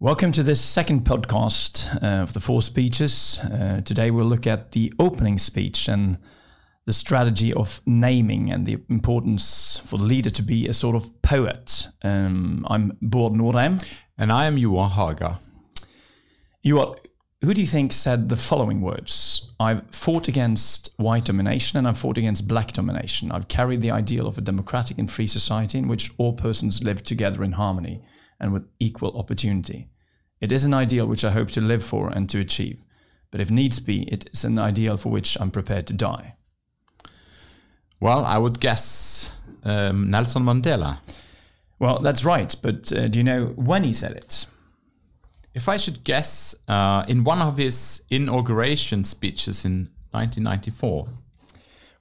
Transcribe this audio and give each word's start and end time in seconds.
Welcome 0.00 0.30
to 0.32 0.44
this 0.44 0.60
second 0.60 1.00
podcast 1.00 2.00
uh, 2.00 2.22
of 2.22 2.32
the 2.32 2.38
four 2.38 2.62
speeches. 2.62 3.40
Uh, 3.40 3.80
today 3.84 4.12
we'll 4.12 4.26
look 4.26 4.46
at 4.46 4.70
the 4.70 4.92
opening 5.00 5.38
speech 5.38 5.88
and 5.88 6.18
the 6.84 6.92
strategy 6.92 7.52
of 7.52 7.80
naming 7.84 8.48
and 8.48 8.64
the 8.64 8.78
importance 8.88 9.82
for 9.84 9.98
the 9.98 10.04
leader 10.04 10.30
to 10.30 10.42
be 10.42 10.68
a 10.68 10.72
sort 10.72 10.94
of 10.94 11.20
poet. 11.22 11.88
Um, 12.02 12.64
I'm 12.70 12.92
Bård 13.02 13.34
Nordheim. 13.34 13.84
And 14.16 14.30
I 14.30 14.46
am 14.46 14.56
Joar 14.56 14.88
Haga. 14.88 15.40
Joar, 16.64 16.94
who 17.42 17.52
do 17.52 17.60
you 17.60 17.66
think 17.66 17.92
said 17.92 18.28
the 18.28 18.36
following 18.36 18.80
words? 18.80 19.50
I've 19.58 19.90
fought 19.90 20.28
against 20.28 20.90
white 20.96 21.24
domination 21.24 21.76
and 21.76 21.88
I've 21.88 21.98
fought 21.98 22.18
against 22.18 22.46
black 22.46 22.72
domination. 22.72 23.32
I've 23.32 23.48
carried 23.48 23.80
the 23.80 23.90
ideal 23.90 24.28
of 24.28 24.38
a 24.38 24.42
democratic 24.42 24.96
and 24.96 25.10
free 25.10 25.26
society 25.26 25.76
in 25.76 25.88
which 25.88 26.12
all 26.18 26.34
persons 26.34 26.84
live 26.84 27.02
together 27.02 27.42
in 27.42 27.52
harmony 27.52 28.00
and 28.40 28.52
with 28.52 28.68
equal 28.78 29.16
opportunity. 29.18 29.88
It 30.40 30.52
is 30.52 30.64
an 30.64 30.74
ideal 30.74 31.06
which 31.06 31.24
I 31.24 31.30
hope 31.30 31.50
to 31.52 31.60
live 31.60 31.82
for 31.82 32.08
and 32.10 32.30
to 32.30 32.38
achieve, 32.38 32.84
but 33.30 33.40
if 33.40 33.50
needs 33.50 33.80
be, 33.80 34.02
it 34.02 34.28
is 34.32 34.44
an 34.44 34.58
ideal 34.58 34.96
for 34.96 35.10
which 35.10 35.36
I'm 35.40 35.50
prepared 35.50 35.86
to 35.88 35.92
die. 35.92 36.36
Well, 38.00 38.24
I 38.24 38.38
would 38.38 38.60
guess 38.60 39.36
um, 39.64 40.10
Nelson 40.10 40.44
Mandela. 40.44 40.98
Well, 41.78 41.98
that's 41.98 42.24
right, 42.24 42.54
but 42.62 42.92
uh, 42.92 43.08
do 43.08 43.18
you 43.18 43.24
know 43.24 43.46
when 43.56 43.84
he 43.84 43.92
said 43.92 44.12
it? 44.12 44.46
If 45.54 45.68
I 45.68 45.76
should 45.76 46.04
guess, 46.04 46.54
uh, 46.68 47.04
in 47.08 47.24
one 47.24 47.42
of 47.42 47.56
his 47.56 48.04
inauguration 48.10 49.02
speeches 49.04 49.64
in 49.64 49.90
1994. 50.12 51.08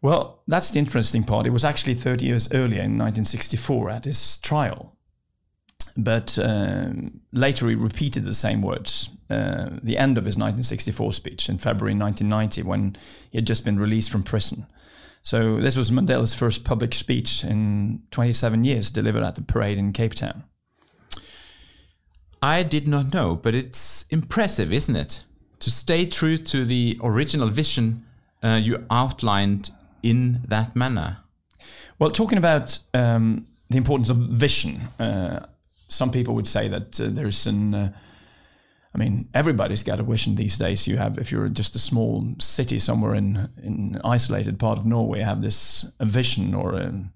Well, 0.02 0.44
that's 0.48 0.72
the 0.72 0.80
interesting 0.80 1.24
part. 1.24 1.48
It 1.48 1.52
was 1.52 1.66
actually 1.66 1.96
30 1.96 2.26
years 2.26 2.54
earlier 2.54 2.84
in 2.84 2.98
1964 2.98 3.90
at 3.90 4.06
his 4.06 4.38
trial 4.38 4.97
but 5.98 6.38
um, 6.42 7.22
later 7.34 7.68
he 7.68 7.76
repeated 7.76 8.24
the 8.24 8.34
same 8.34 8.62
words. 8.62 9.10
Uh, 9.30 9.70
the 9.84 9.98
end 9.98 10.18
of 10.18 10.26
his 10.26 10.36
1964 10.36 11.12
speech 11.12 11.50
in 11.50 11.58
February 11.58 11.96
1990, 11.96 12.64
when 12.64 12.96
he 13.30 13.38
had 13.38 13.48
just 13.48 13.66
been 13.66 13.80
released 13.80 14.10
from 14.10 14.24
prison. 14.24 14.66
So 15.22 15.60
this 15.60 15.76
was 15.76 15.92
Mandela's 15.92 16.34
first 16.34 16.64
public 16.64 16.94
speech 16.94 17.44
in 17.44 18.04
27 18.12 18.64
years, 18.64 18.90
delivered 18.90 19.24
at 19.24 19.36
the 19.36 19.42
parade 19.42 19.78
in 19.78 19.92
Cape 19.92 20.14
Town. 20.14 20.44
I 22.42 22.64
did 22.64 22.88
not 22.88 23.14
know, 23.14 23.36
but 23.36 23.56
it's 23.56 24.08
impressive, 24.10 24.72
isn't 24.72 24.96
it? 24.96 25.24
To 25.60 25.72
stay 25.72 26.06
true 26.06 26.38
to 26.38 26.64
the 26.64 26.98
original 27.04 27.50
vision 27.50 28.06
uh, 28.44 28.60
you 28.62 28.86
outlined 28.90 29.72
in 30.04 30.42
that 30.48 30.76
manner. 30.76 31.18
Well, 32.00 32.12
talking 32.12 32.38
about 32.38 32.80
um, 32.94 33.48
the 33.70 33.78
importance 33.78 34.10
of 34.10 34.18
vision, 34.18 34.82
uh, 35.00 35.46
some 35.88 36.12
people 36.12 36.34
would 36.36 36.48
say 36.48 36.68
that 36.68 37.00
uh, 37.00 37.08
there's 37.10 37.48
an 37.48 37.74
uh, 37.74 37.94
I 38.98 39.00
mean, 39.00 39.30
everybody's 39.34 39.84
got 39.84 40.00
a 40.00 40.04
vision 40.04 40.36
these 40.36 40.58
days. 40.58 40.88
You 40.88 40.98
have, 40.98 41.20
if 41.20 41.32
you're 41.32 41.50
just 41.50 41.76
a 41.76 41.80
small 41.80 42.26
city 42.40 42.80
somewhere 42.80 43.14
in 43.14 43.50
in 43.62 44.02
isolated 44.04 44.58
part 44.58 44.80
of 44.80 44.86
Norway, 44.86 45.22
have 45.22 45.42
this 45.42 45.92
vision, 46.00 46.56
or 46.56 46.74
a, 46.74 46.88
um, 46.88 47.14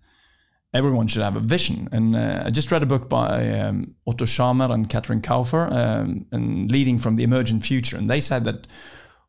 everyone 0.73 1.07
should 1.07 1.23
have 1.23 1.35
a 1.35 1.39
vision. 1.39 1.89
And 1.91 2.15
uh, 2.15 2.43
I 2.45 2.51
just 2.51 2.71
read 2.71 2.83
a 2.83 2.85
book 2.85 3.09
by 3.09 3.49
um, 3.59 3.95
Otto 4.05 4.25
Scharmer 4.25 4.69
and 4.71 4.89
Katrin 4.89 5.21
Kauffer, 5.21 5.71
um, 5.71 6.27
and 6.31 6.71
leading 6.71 6.99
from 6.99 7.15
the 7.15 7.23
emergent 7.23 7.65
future, 7.65 7.97
and 7.97 8.09
they 8.09 8.21
said 8.21 8.43
that 8.43 8.67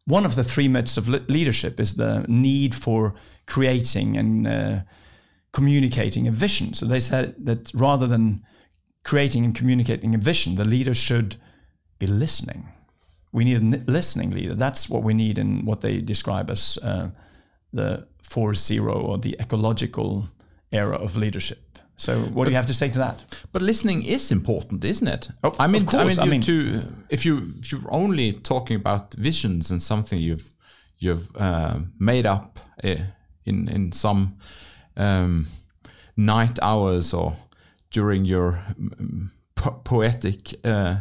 one 0.04 0.26
of 0.26 0.34
the 0.34 0.44
three 0.44 0.68
myths 0.68 0.96
of 0.96 1.08
leadership 1.08 1.80
is 1.80 1.94
the 1.94 2.24
need 2.28 2.74
for 2.74 3.14
creating 3.46 4.18
and 4.18 4.46
uh, 4.46 4.80
communicating 5.52 6.26
a 6.28 6.32
vision. 6.32 6.74
So 6.74 6.86
they 6.86 7.00
said 7.00 7.34
that 7.46 7.72
rather 7.72 8.08
than 8.08 8.44
creating 9.04 9.44
and 9.44 9.54
communicating 9.54 10.14
a 10.14 10.18
vision, 10.18 10.54
the 10.54 10.64
leader 10.64 10.94
should 10.94 11.36
be 11.98 12.06
listening. 12.06 12.68
We 13.32 13.44
need 13.44 13.62
a 13.62 13.90
listening 13.90 14.30
leader. 14.30 14.54
That's 14.54 14.88
what 14.88 15.02
we 15.02 15.14
need 15.14 15.38
in 15.38 15.64
what 15.64 15.80
they 15.80 16.00
describe 16.00 16.50
as 16.50 16.78
uh, 16.82 17.10
the 17.72 18.06
4.0 18.22 19.04
or 19.04 19.18
the 19.18 19.36
ecological 19.40 20.28
era 20.70 20.96
of 20.96 21.16
leadership. 21.16 21.58
So, 21.96 22.18
what 22.18 22.34
but, 22.34 22.44
do 22.44 22.50
you 22.50 22.56
have 22.56 22.66
to 22.66 22.74
say 22.74 22.88
to 22.88 22.98
that? 22.98 23.44
But 23.52 23.62
listening 23.62 24.04
is 24.04 24.32
important, 24.32 24.84
isn't 24.84 25.06
it? 25.06 25.28
Of, 25.42 25.60
I 25.60 25.66
mean, 25.66 25.82
of 25.82 25.88
course. 25.88 26.18
I 26.18 26.24
mean, 26.24 26.28
I 26.28 26.30
mean 26.30 26.40
to, 26.40 26.82
if 27.08 27.24
you 27.24 27.52
if 27.60 27.70
you're 27.70 27.90
only 27.90 28.32
talking 28.32 28.76
about 28.76 29.14
visions 29.14 29.70
and 29.70 29.80
something 29.80 30.18
you've 30.18 30.52
you've 30.98 31.30
uh, 31.36 31.78
made 31.98 32.26
up 32.26 32.58
uh, 32.82 32.96
in 33.44 33.68
in 33.68 33.92
some 33.92 34.38
um, 34.96 35.46
night 36.16 36.58
hours 36.62 37.14
or 37.14 37.34
during 37.92 38.24
your 38.24 38.58
um, 38.78 39.30
po 39.54 39.70
poetic 39.84 40.54
uh, 40.64 40.96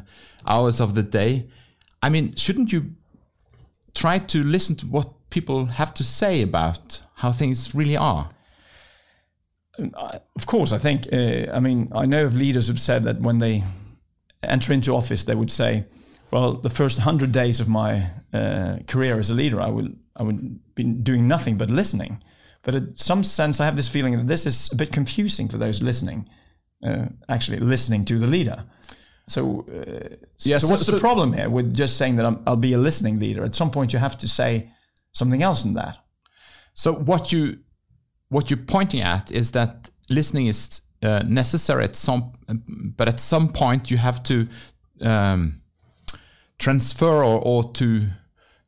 hours 0.45 0.79
of 0.79 0.93
the 0.93 1.03
day. 1.03 1.47
I 2.03 2.09
mean, 2.09 2.35
shouldn't 2.35 2.71
you 2.71 2.91
try 3.93 4.19
to 4.19 4.43
listen 4.43 4.75
to 4.77 4.85
what 4.85 5.29
people 5.29 5.65
have 5.65 5.93
to 5.93 6.03
say 6.03 6.41
about 6.41 7.01
how 7.15 7.31
things 7.31 7.73
really 7.73 7.97
are? 7.97 8.29
Um, 9.79 9.93
of 10.35 10.45
course, 10.45 10.73
I 10.73 10.77
think. 10.77 11.07
Uh, 11.11 11.51
I 11.51 11.59
mean, 11.59 11.89
I 11.95 12.05
know 12.05 12.25
of 12.25 12.35
leaders 12.35 12.67
who've 12.67 12.79
said 12.79 13.03
that 13.03 13.21
when 13.21 13.39
they 13.39 13.63
enter 14.43 14.73
into 14.73 14.95
office, 14.95 15.23
they 15.23 15.35
would 15.35 15.51
say, 15.51 15.85
"Well, 16.29 16.53
the 16.53 16.69
first 16.69 16.99
hundred 16.99 17.31
days 17.31 17.61
of 17.61 17.67
my 17.67 18.09
uh, 18.33 18.79
career 18.87 19.19
as 19.19 19.29
a 19.29 19.35
leader, 19.35 19.61
I 19.61 19.69
would 19.69 19.97
I 20.15 20.23
would 20.23 20.59
be 20.75 20.83
doing 20.83 21.27
nothing 21.27 21.57
but 21.57 21.71
listening." 21.71 22.21
But 22.63 22.75
in 22.75 22.95
some 22.95 23.23
sense, 23.23 23.59
I 23.59 23.65
have 23.65 23.75
this 23.75 23.87
feeling 23.87 24.17
that 24.17 24.27
this 24.27 24.45
is 24.45 24.71
a 24.71 24.75
bit 24.75 24.91
confusing 24.91 25.49
for 25.49 25.57
those 25.57 25.81
listening 25.81 26.29
uh, 26.83 27.05
actually 27.29 27.59
listening 27.59 28.05
to 28.05 28.19
the 28.19 28.27
leader. 28.27 28.65
So, 29.27 29.65
uh, 29.69 30.15
yeah, 30.39 30.57
so, 30.57 30.67
so 30.67 30.71
what's 30.71 30.85
so, 30.85 30.91
the 30.93 30.99
problem 30.99 31.33
here 31.33 31.49
with 31.49 31.73
just 31.73 31.97
saying 31.97 32.17
that 32.17 32.25
i 32.25 32.49
will 32.49 32.57
be 32.57 32.73
a 32.73 32.77
listening 32.77 33.19
leader? 33.19 33.43
At 33.45 33.55
some 33.55 33.71
point, 33.71 33.93
you 33.93 33.99
have 33.99 34.17
to 34.17 34.27
say 34.27 34.69
something 35.11 35.41
else 35.41 35.63
than 35.63 35.73
that. 35.75 35.97
So 36.73 36.93
what 36.93 37.31
you 37.31 37.59
what 38.29 38.49
you're 38.49 38.65
pointing 38.65 39.01
at 39.01 39.31
is 39.31 39.51
that 39.51 39.89
listening 40.09 40.47
is 40.47 40.81
uh, 41.03 41.21
necessary 41.25 41.83
at 41.83 41.95
some, 41.95 42.31
but 42.95 43.07
at 43.07 43.19
some 43.19 43.51
point 43.51 43.91
you 43.91 43.97
have 43.97 44.23
to 44.23 44.47
um, 45.01 45.61
transfer 46.57 47.23
or, 47.23 47.41
or 47.41 47.71
to 47.73 48.07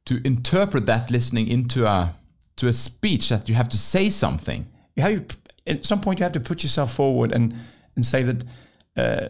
to 0.05 0.19
interpret 0.25 0.85
that 0.85 1.09
listening 1.09 1.47
into 1.47 1.85
a 1.85 2.13
to 2.57 2.67
a 2.67 2.73
speech 2.73 3.29
that 3.29 3.47
you 3.47 3.55
have 3.55 3.69
to 3.69 3.77
say 3.77 4.09
something. 4.09 4.67
You 4.95 5.03
have, 5.03 5.37
at 5.65 5.85
some 5.85 6.01
point 6.01 6.19
you 6.19 6.23
have 6.23 6.33
to 6.33 6.39
put 6.39 6.63
yourself 6.63 6.93
forward 6.93 7.31
and 7.31 7.55
and 7.95 8.05
say 8.05 8.23
that 8.23 8.43
uh, 8.97 9.29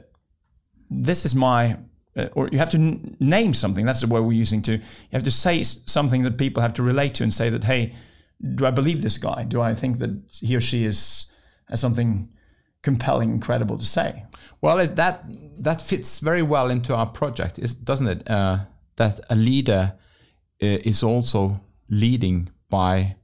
this 0.89 1.25
is 1.25 1.35
my 1.35 1.77
uh, 2.15 2.27
or 2.33 2.47
you 2.51 2.59
have 2.59 2.69
to 2.69 2.77
n- 2.77 3.17
name 3.19 3.53
something. 3.53 3.85
That's 3.85 4.01
the 4.01 4.07
word 4.07 4.21
we're 4.23 4.33
using 4.33 4.61
to 4.63 4.73
you 4.73 4.81
have 5.13 5.23
to 5.23 5.31
say 5.31 5.63
something 5.63 6.23
that 6.23 6.37
people 6.37 6.61
have 6.61 6.73
to 6.75 6.83
relate 6.83 7.15
to 7.15 7.23
and 7.23 7.33
say 7.33 7.49
that 7.49 7.63
hey 7.63 7.93
do 8.55 8.65
i 8.65 8.71
believe 8.71 9.01
this 9.01 9.17
guy? 9.17 9.43
Do 9.43 9.61
i 9.61 9.73
think 9.73 9.97
that 9.99 10.11
he 10.41 10.55
or 10.55 10.61
she 10.61 10.85
is 10.85 11.31
has 11.69 11.79
something 11.79 12.29
compelling 12.81 13.31
incredible 13.31 13.77
to 13.77 13.85
say? 13.85 14.25
Well 14.61 14.79
it, 14.79 14.95
that 14.95 15.23
that 15.57 15.81
fits 15.81 16.19
very 16.19 16.43
well 16.43 16.69
into 16.69 16.95
our 16.95 17.07
project 17.07 17.59
doesn't 17.83 18.07
it? 18.07 18.29
Uh, 18.29 18.57
that 18.97 19.19
a 19.29 19.35
leader 19.35 19.93
uh, 20.61 20.79
is 20.85 21.03
also 21.03 21.61
leading 21.89 22.49
by 22.69 23.15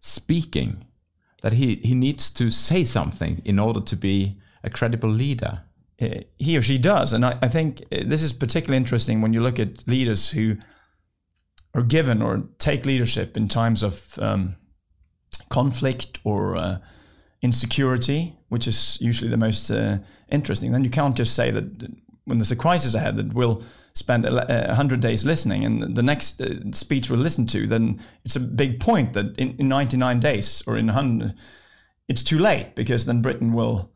speaking. 0.00 0.84
That 1.42 1.52
he, 1.52 1.76
he 1.76 1.94
needs 1.94 2.30
to 2.30 2.50
say 2.50 2.84
something 2.84 3.40
in 3.44 3.58
order 3.58 3.80
to 3.80 3.96
be 3.96 4.40
a 4.62 4.70
credible 4.70 5.10
leader? 5.10 5.62
Uh, 6.00 6.20
he 6.36 6.56
or 6.56 6.62
she 6.62 6.78
does. 6.78 7.12
And 7.12 7.24
I, 7.24 7.38
I, 7.42 7.48
think 7.48 7.82
uh, 7.90 8.04
this 8.06 8.22
is 8.22 8.32
particularly 8.32 8.76
interesting 8.76 9.20
when 9.20 9.32
you 9.32 9.40
look 9.40 9.58
at 9.58 9.86
leaders 9.88 10.30
who 10.30 10.56
are 11.74 11.82
given 11.82 12.22
or 12.22 12.48
take 12.58 12.86
leadership 12.86 13.36
in 13.36 13.48
times 13.48 13.82
of 13.82 14.16
um, 14.20 14.56
conflict 15.48 16.20
or 16.22 16.56
uh, 16.56 16.78
insecurity, 17.42 18.36
which 18.48 18.68
is 18.68 18.98
usually 19.00 19.30
the 19.30 19.36
most 19.36 19.70
uh, 19.70 19.98
interesting. 20.30 20.72
Then 20.72 20.84
you 20.84 20.90
can't 20.90 21.16
just 21.16 21.34
say 21.34 21.50
that 21.50 21.90
when 22.24 22.38
there's 22.38 22.52
a 22.52 22.56
crisis 22.56 22.94
ahead 22.94 23.16
that 23.16 23.32
we'll 23.32 23.62
spend 23.94 24.24
100 24.24 25.00
days 25.00 25.24
listening 25.24 25.64
and 25.64 25.96
the 25.96 26.02
next 26.02 26.40
uh, 26.40 26.54
speech 26.72 27.10
we'll 27.10 27.18
listen 27.18 27.46
to, 27.46 27.66
then 27.66 27.98
it's 28.24 28.36
a 28.36 28.40
big 28.40 28.78
point 28.78 29.14
that 29.14 29.36
in, 29.38 29.56
in 29.58 29.68
99 29.68 30.20
days 30.20 30.62
or 30.66 30.76
in 30.76 30.86
100, 30.86 31.34
it's 32.06 32.22
too 32.22 32.38
late 32.38 32.74
because 32.76 33.06
then 33.06 33.22
Britain 33.22 33.52
will 33.52 33.90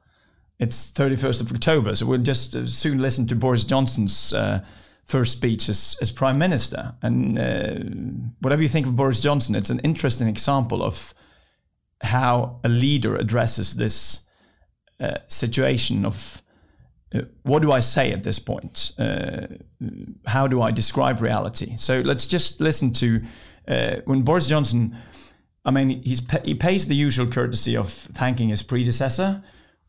it's 0.63 0.93
31st 0.93 1.41
of 1.41 1.53
October, 1.53 1.95
so 1.97 2.07
we'll 2.07 2.19
just 2.19 2.55
uh, 2.55 2.65
soon 2.67 3.03
listen 3.03 3.27
to 3.27 3.35
Boris 3.35 3.65
Johnson's 3.65 4.33
uh, 4.33 4.65
first 5.05 5.33
speech 5.33 5.69
as, 5.69 5.97
as 6.01 6.13
Prime 6.13 6.39
Minister. 6.39 6.95
And 7.03 7.37
uh, 7.37 8.31
whatever 8.41 8.63
you 8.63 8.69
think 8.69 8.87
of 8.87 8.95
Boris 8.95 9.21
Johnson, 9.21 9.57
it's 9.57 9.71
an 9.71 9.81
interesting 9.81 10.29
example 10.29 10.85
of 10.85 11.15
how 12.01 12.61
a 12.63 12.69
leader 12.69 13.17
addresses 13.17 13.75
this 13.75 14.25
uh, 15.01 15.17
situation 15.27 16.05
of 16.05 16.41
uh, 17.13 17.23
what 17.43 17.61
do 17.61 17.73
I 17.73 17.81
say 17.81 18.13
at 18.13 18.23
this 18.23 18.39
point? 18.39 18.93
Uh, 18.97 19.49
how 20.27 20.47
do 20.47 20.63
I 20.63 20.71
describe 20.71 21.21
reality? 21.21 21.75
So 21.75 22.03
let's 22.03 22.29
just 22.29 22.61
listen 22.61 22.93
to 22.95 23.21
when 24.05 24.23
Boris 24.23 24.49
Johnson. 24.49 24.95
I 25.65 25.71
mean, 25.73 26.03
he's 26.03 26.23
he 26.45 26.55
pays 26.55 26.87
the 26.87 26.95
usual 26.95 27.27
courtesy 27.27 27.77
of 27.77 27.89
thanking 27.91 28.49
his 28.49 28.63
predecessor, 28.63 29.43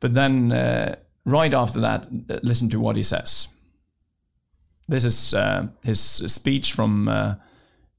but 0.03 0.13
then 0.13 0.51
uh, 0.51 0.95
right 1.23 1.53
after 1.53 1.79
that, 1.79 2.07
uh, 2.29 2.39
listen 2.43 2.67
to 2.67 2.77
what 2.77 2.97
he 2.97 3.03
says. 3.03 3.47
this 4.89 5.05
is 5.05 5.33
uh, 5.33 5.67
his 5.81 6.01
speech 6.01 6.73
from 6.73 7.07
uh, 7.07 7.35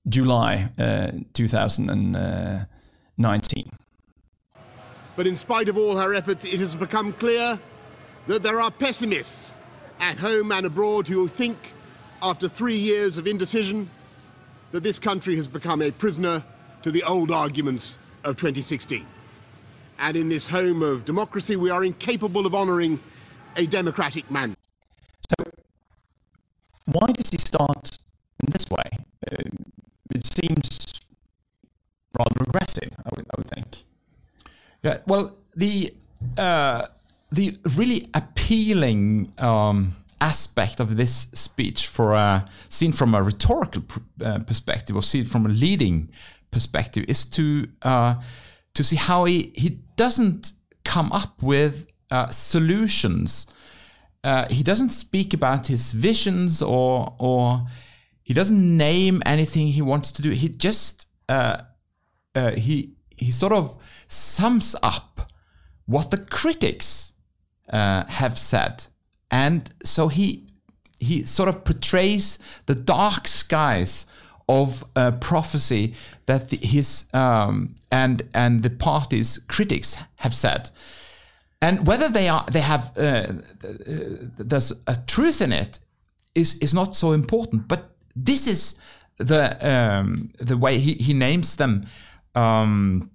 July 0.07 0.69
uh, 0.79 1.13
2019. 1.33 3.71
But 5.17 5.27
in 5.27 5.35
spite 5.35 5.71
of 5.71 5.79
all 5.79 5.97
her 5.97 6.13
efforts, 6.13 6.45
it 6.45 6.61
has 6.61 6.75
become 6.75 7.15
clear 7.15 7.59
that 8.27 8.43
there 8.43 8.61
are 8.61 8.71
pessimists 8.71 9.51
at 9.99 10.19
home 10.19 10.53
and 10.53 10.67
abroad 10.67 11.09
who 11.09 11.27
think, 11.27 11.57
after 12.21 12.51
three 12.51 12.77
years 12.77 13.17
of 13.17 13.27
indecision, 13.27 13.89
that 14.73 14.83
this 14.83 14.99
country 14.99 15.37
has 15.37 15.49
become 15.49 15.81
a 15.81 15.91
prisoner 15.91 16.45
to 16.83 16.91
the 16.91 17.03
old 17.05 17.31
arguments 17.31 17.97
of 18.25 18.37
2016. 18.37 19.07
And 19.99 20.17
in 20.17 20.29
this 20.29 20.49
home 20.49 20.83
of 20.83 21.05
democracy, 21.05 21.57
we 21.57 21.71
are 21.71 21.85
incapable 21.85 22.47
of 22.47 22.55
honouring 22.55 23.01
a 23.57 23.67
democratic 23.67 24.31
man. 24.31 24.57
So, 25.29 25.51
why 26.87 27.07
does 27.13 27.31
he 27.31 27.39
start 27.39 27.99
in 28.43 28.51
this 28.51 28.69
way? 28.71 28.91
Uh, 29.31 29.49
it 30.15 30.25
seems 30.27 31.01
rather 32.19 32.45
aggressive, 32.47 32.91
I 33.05 33.09
would, 33.15 33.27
I 33.31 33.35
would 33.37 33.47
think. 33.47 33.83
Yeah, 34.83 34.99
well, 35.07 35.37
the 35.57 35.95
uh, 36.37 36.87
the 37.31 37.57
really 37.77 38.09
appealing 38.15 39.33
um, 39.39 39.97
aspect 40.21 40.81
of 40.81 40.97
this 40.97 41.13
speech, 41.35 41.87
for 41.89 42.15
a, 42.15 42.49
seen 42.69 42.93
from 42.93 43.15
a 43.15 43.23
rhetorical 43.23 43.83
pr- 43.83 44.01
uh, 44.23 44.39
perspective 44.41 44.97
or 44.97 45.03
seen 45.03 45.25
from 45.25 45.47
a 45.47 45.49
leading 45.49 46.11
perspective, 46.51 47.05
is 47.09 47.25
to 47.27 47.69
uh, 47.83 48.15
to 48.75 48.85
see 48.85 48.97
how 48.97 49.25
he 49.25 49.53
he 49.55 49.81
doesn't 49.97 50.53
come 50.85 51.11
up 51.13 51.43
with 51.43 51.87
uh, 52.11 52.29
solutions. 52.29 53.47
Uh, 54.23 54.47
he 54.49 54.63
doesn't 54.63 54.91
speak 54.91 55.35
about 55.35 55.67
his 55.67 55.93
visions 55.93 56.63
or 56.63 57.15
or 57.19 57.67
he 58.23 58.35
doesn't 58.35 58.77
name 58.77 59.23
anything 59.27 59.69
he 59.69 59.83
wants 59.83 60.11
to 60.13 60.23
do. 60.23 60.31
He 60.31 60.49
just 60.49 61.07
uh, 61.29 61.63
he 62.57 62.95
he 63.11 63.31
sort 63.31 63.53
of 63.53 63.77
sums 64.07 64.75
up 64.83 65.33
what 65.87 66.11
the 66.11 66.19
critics 66.19 67.15
uh, 67.71 68.05
have 68.07 68.39
said, 68.39 68.87
and 69.31 69.73
so 69.85 70.09
he 70.09 70.47
he 70.99 71.25
sort 71.25 71.49
of 71.49 71.65
portrays 71.65 72.39
the 72.67 72.75
dark 72.75 73.29
skies 73.29 74.07
of 74.49 74.85
uh, 74.97 75.13
prophecy 75.21 75.95
that 76.27 76.51
the, 76.51 76.59
his 76.59 77.09
um, 77.15 77.75
and 77.91 78.23
and 78.35 78.63
the 78.63 78.71
party's 78.71 79.39
critics 79.39 79.97
have 80.17 80.35
said, 80.35 80.71
and 81.61 81.87
whether 81.87 82.09
they 82.09 82.29
are 82.29 82.45
they 82.51 82.61
have 82.61 82.97
uh, 82.97 83.27
there's 84.39 84.73
a 84.87 84.97
truth 85.07 85.41
in 85.41 85.53
it 85.53 85.79
is 86.35 86.59
is 86.59 86.75
not 86.75 86.95
so 86.97 87.13
important, 87.13 87.69
but 87.69 87.91
this 88.15 88.47
is 88.47 88.79
the 89.19 89.57
um, 89.61 90.31
the 90.39 90.57
way 90.57 90.79
he, 90.79 90.95
he 90.95 91.15
names 91.15 91.57
them 91.57 91.87
um, 92.35 93.11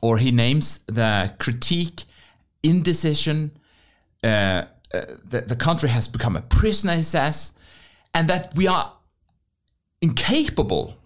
or 0.00 0.18
he 0.18 0.30
names 0.30 0.78
the 0.86 1.32
critique, 1.38 2.04
indecision. 2.62 3.52
Uh, 4.22 4.64
uh, 4.92 5.02
the, 5.24 5.42
the 5.46 5.56
country 5.56 5.88
has 5.88 6.08
become 6.08 6.36
a 6.36 6.42
prisoner, 6.42 6.94
he 6.94 7.02
says, 7.02 7.54
and 8.12 8.28
that 8.28 8.54
we 8.56 8.66
are 8.66 8.92
incapable 10.00 10.96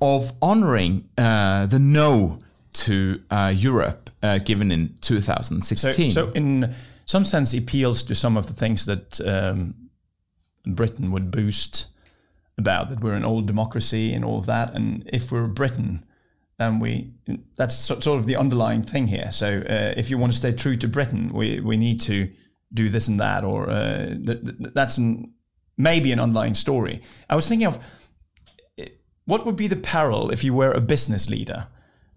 of 0.00 0.32
honoring 0.42 1.08
uh, 1.16 1.66
the 1.66 1.78
no 1.78 2.38
to 2.72 3.22
uh, 3.30 3.52
Europe 3.54 4.10
uh, 4.22 4.38
given 4.38 4.70
in 4.70 4.94
2016. 5.00 6.10
So, 6.10 6.26
so, 6.26 6.32
in 6.32 6.74
some 7.06 7.24
sense, 7.24 7.54
it 7.54 7.62
appeals 7.62 8.02
to 8.04 8.14
some 8.14 8.36
of 8.36 8.46
the 8.46 8.52
things 8.52 8.86
that 8.86 9.20
um, 9.26 9.74
Britain 10.66 11.10
would 11.12 11.30
boost 11.30 11.86
about 12.58 12.88
that 12.88 13.00
we're 13.00 13.14
an 13.14 13.24
old 13.24 13.46
democracy 13.46 14.12
and 14.12 14.24
all 14.24 14.38
of 14.38 14.46
that. 14.46 14.74
And 14.74 15.08
if 15.12 15.30
we're 15.30 15.46
Britain, 15.46 16.04
then 16.58 16.80
we 16.80 17.12
that's 17.54 17.76
sort 17.76 18.06
of 18.06 18.26
the 18.26 18.36
underlying 18.36 18.82
thing 18.82 19.06
here. 19.08 19.30
So 19.30 19.58
uh, 19.58 19.94
if 19.96 20.10
you 20.10 20.18
want 20.18 20.32
to 20.32 20.38
stay 20.38 20.52
true 20.52 20.76
to 20.78 20.88
Britain, 20.88 21.30
we 21.32 21.60
we 21.60 21.76
need 21.76 22.00
to 22.02 22.30
do 22.72 22.88
this 22.88 23.08
and 23.08 23.20
that, 23.20 23.44
or 23.44 23.70
uh, 23.70 24.06
th- 24.06 24.44
th- 24.44 24.72
that's 24.74 24.98
an, 24.98 25.32
maybe 25.76 26.12
an 26.12 26.18
underlying 26.18 26.54
story. 26.54 27.02
I 27.30 27.34
was 27.34 27.46
thinking 27.46 27.66
of 27.66 27.78
what 29.26 29.44
would 29.44 29.56
be 29.56 29.66
the 29.66 29.76
peril 29.76 30.30
if 30.30 30.42
you 30.42 30.54
were 30.54 30.72
a 30.72 30.80
business 30.80 31.28
leader 31.28 31.66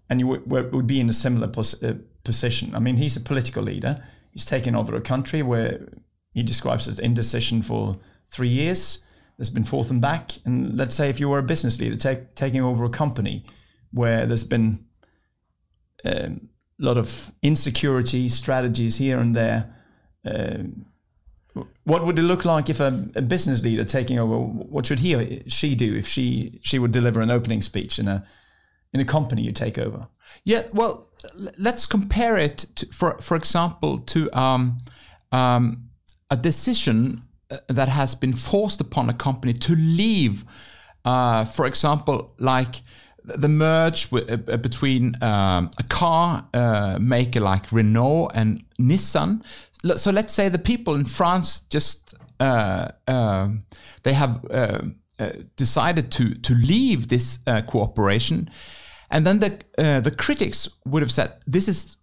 and 0.08 0.20
you 0.20 0.26
would, 0.26 0.72
would 0.72 0.86
be 0.86 1.00
in 1.00 1.08
a 1.08 1.12
similar 1.12 1.48
pos- 1.48 1.82
uh, 1.82 1.94
position. 2.24 2.74
I 2.74 2.78
mean, 2.78 2.96
he's 2.96 3.16
a 3.16 3.20
political 3.20 3.62
leader. 3.62 4.02
He's 4.30 4.44
taken 4.44 4.74
over 4.74 4.96
a 4.96 5.00
country 5.00 5.42
where 5.42 5.88
he 6.32 6.42
describes 6.42 6.88
it 6.88 6.98
indecision 6.98 7.62
for 7.62 7.98
three 8.30 8.48
years. 8.48 9.04
There's 9.36 9.50
been 9.50 9.64
forth 9.64 9.90
and 9.90 10.00
back. 10.00 10.32
And 10.44 10.76
let's 10.76 10.94
say 10.94 11.08
if 11.08 11.18
you 11.20 11.28
were 11.28 11.38
a 11.38 11.42
business 11.42 11.80
leader 11.80 11.96
take, 11.96 12.34
taking 12.34 12.62
over 12.62 12.84
a 12.84 12.90
company 12.90 13.44
where 13.92 14.26
there's 14.26 14.44
been 14.44 14.84
a 16.04 16.26
um, 16.26 16.48
lot 16.78 16.96
of 16.96 17.32
insecurity 17.42 18.28
strategies 18.28 18.96
here 18.96 19.18
and 19.18 19.34
there. 19.34 19.74
Um, 20.24 20.86
what 21.84 22.06
would 22.06 22.18
it 22.18 22.22
look 22.22 22.44
like 22.44 22.70
if 22.70 22.80
a, 22.80 23.08
a, 23.14 23.22
business 23.22 23.62
leader 23.62 23.84
taking 23.84 24.18
over? 24.18 24.38
What 24.38 24.86
should 24.86 25.00
he 25.00 25.14
or 25.14 25.48
she 25.48 25.74
do 25.74 25.96
if 25.96 26.06
she 26.06 26.60
she 26.62 26.78
would 26.78 26.92
deliver 26.92 27.20
an 27.20 27.30
opening 27.30 27.60
speech 27.60 27.98
in 27.98 28.08
a 28.08 28.24
in 28.92 29.00
a 29.00 29.04
company 29.04 29.42
you 29.42 29.52
take 29.52 29.78
over? 29.78 30.08
Yeah, 30.44 30.64
well, 30.72 31.08
let's 31.58 31.86
compare 31.86 32.36
it 32.38 32.58
to, 32.76 32.86
for 32.86 33.18
for 33.20 33.36
example 33.36 33.98
to 33.98 34.30
um, 34.38 34.78
um, 35.32 35.90
a 36.30 36.36
decision 36.36 37.22
uh, 37.50 37.58
that 37.68 37.88
has 37.88 38.14
been 38.14 38.32
forced 38.32 38.80
upon 38.80 39.08
a 39.10 39.14
company 39.14 39.52
to 39.52 39.74
leave. 39.74 40.44
Uh, 41.04 41.44
for 41.44 41.66
example, 41.66 42.34
like 42.38 42.76
the 43.24 43.48
merge 43.48 44.12
uh, 44.12 44.36
between 44.56 45.20
um, 45.22 45.70
a 45.78 45.82
car 45.88 46.48
uh, 46.54 46.98
maker 47.00 47.40
like 47.40 47.70
Renault 47.72 48.30
and 48.34 48.64
Nissan. 48.78 49.42
So 49.96 50.10
let's 50.10 50.34
say 50.34 50.48
the 50.48 50.58
people 50.58 50.94
in 50.94 51.04
France 51.04 51.60
just 51.70 52.14
uh, 52.40 52.88
um, 53.06 53.60
they 54.02 54.14
have 54.14 54.44
uh, 54.50 54.80
uh, 55.18 55.30
decided 55.56 56.10
to 56.12 56.34
to 56.34 56.54
leave 56.54 57.08
this 57.08 57.40
uh, 57.46 57.60
cooperation, 57.62 58.50
and 59.10 59.26
then 59.26 59.40
the 59.40 59.50
the 60.02 60.10
critics 60.10 60.68
would 60.84 61.02
have 61.02 61.12
said 61.12 61.32
this 61.46 61.68
is 61.68 61.96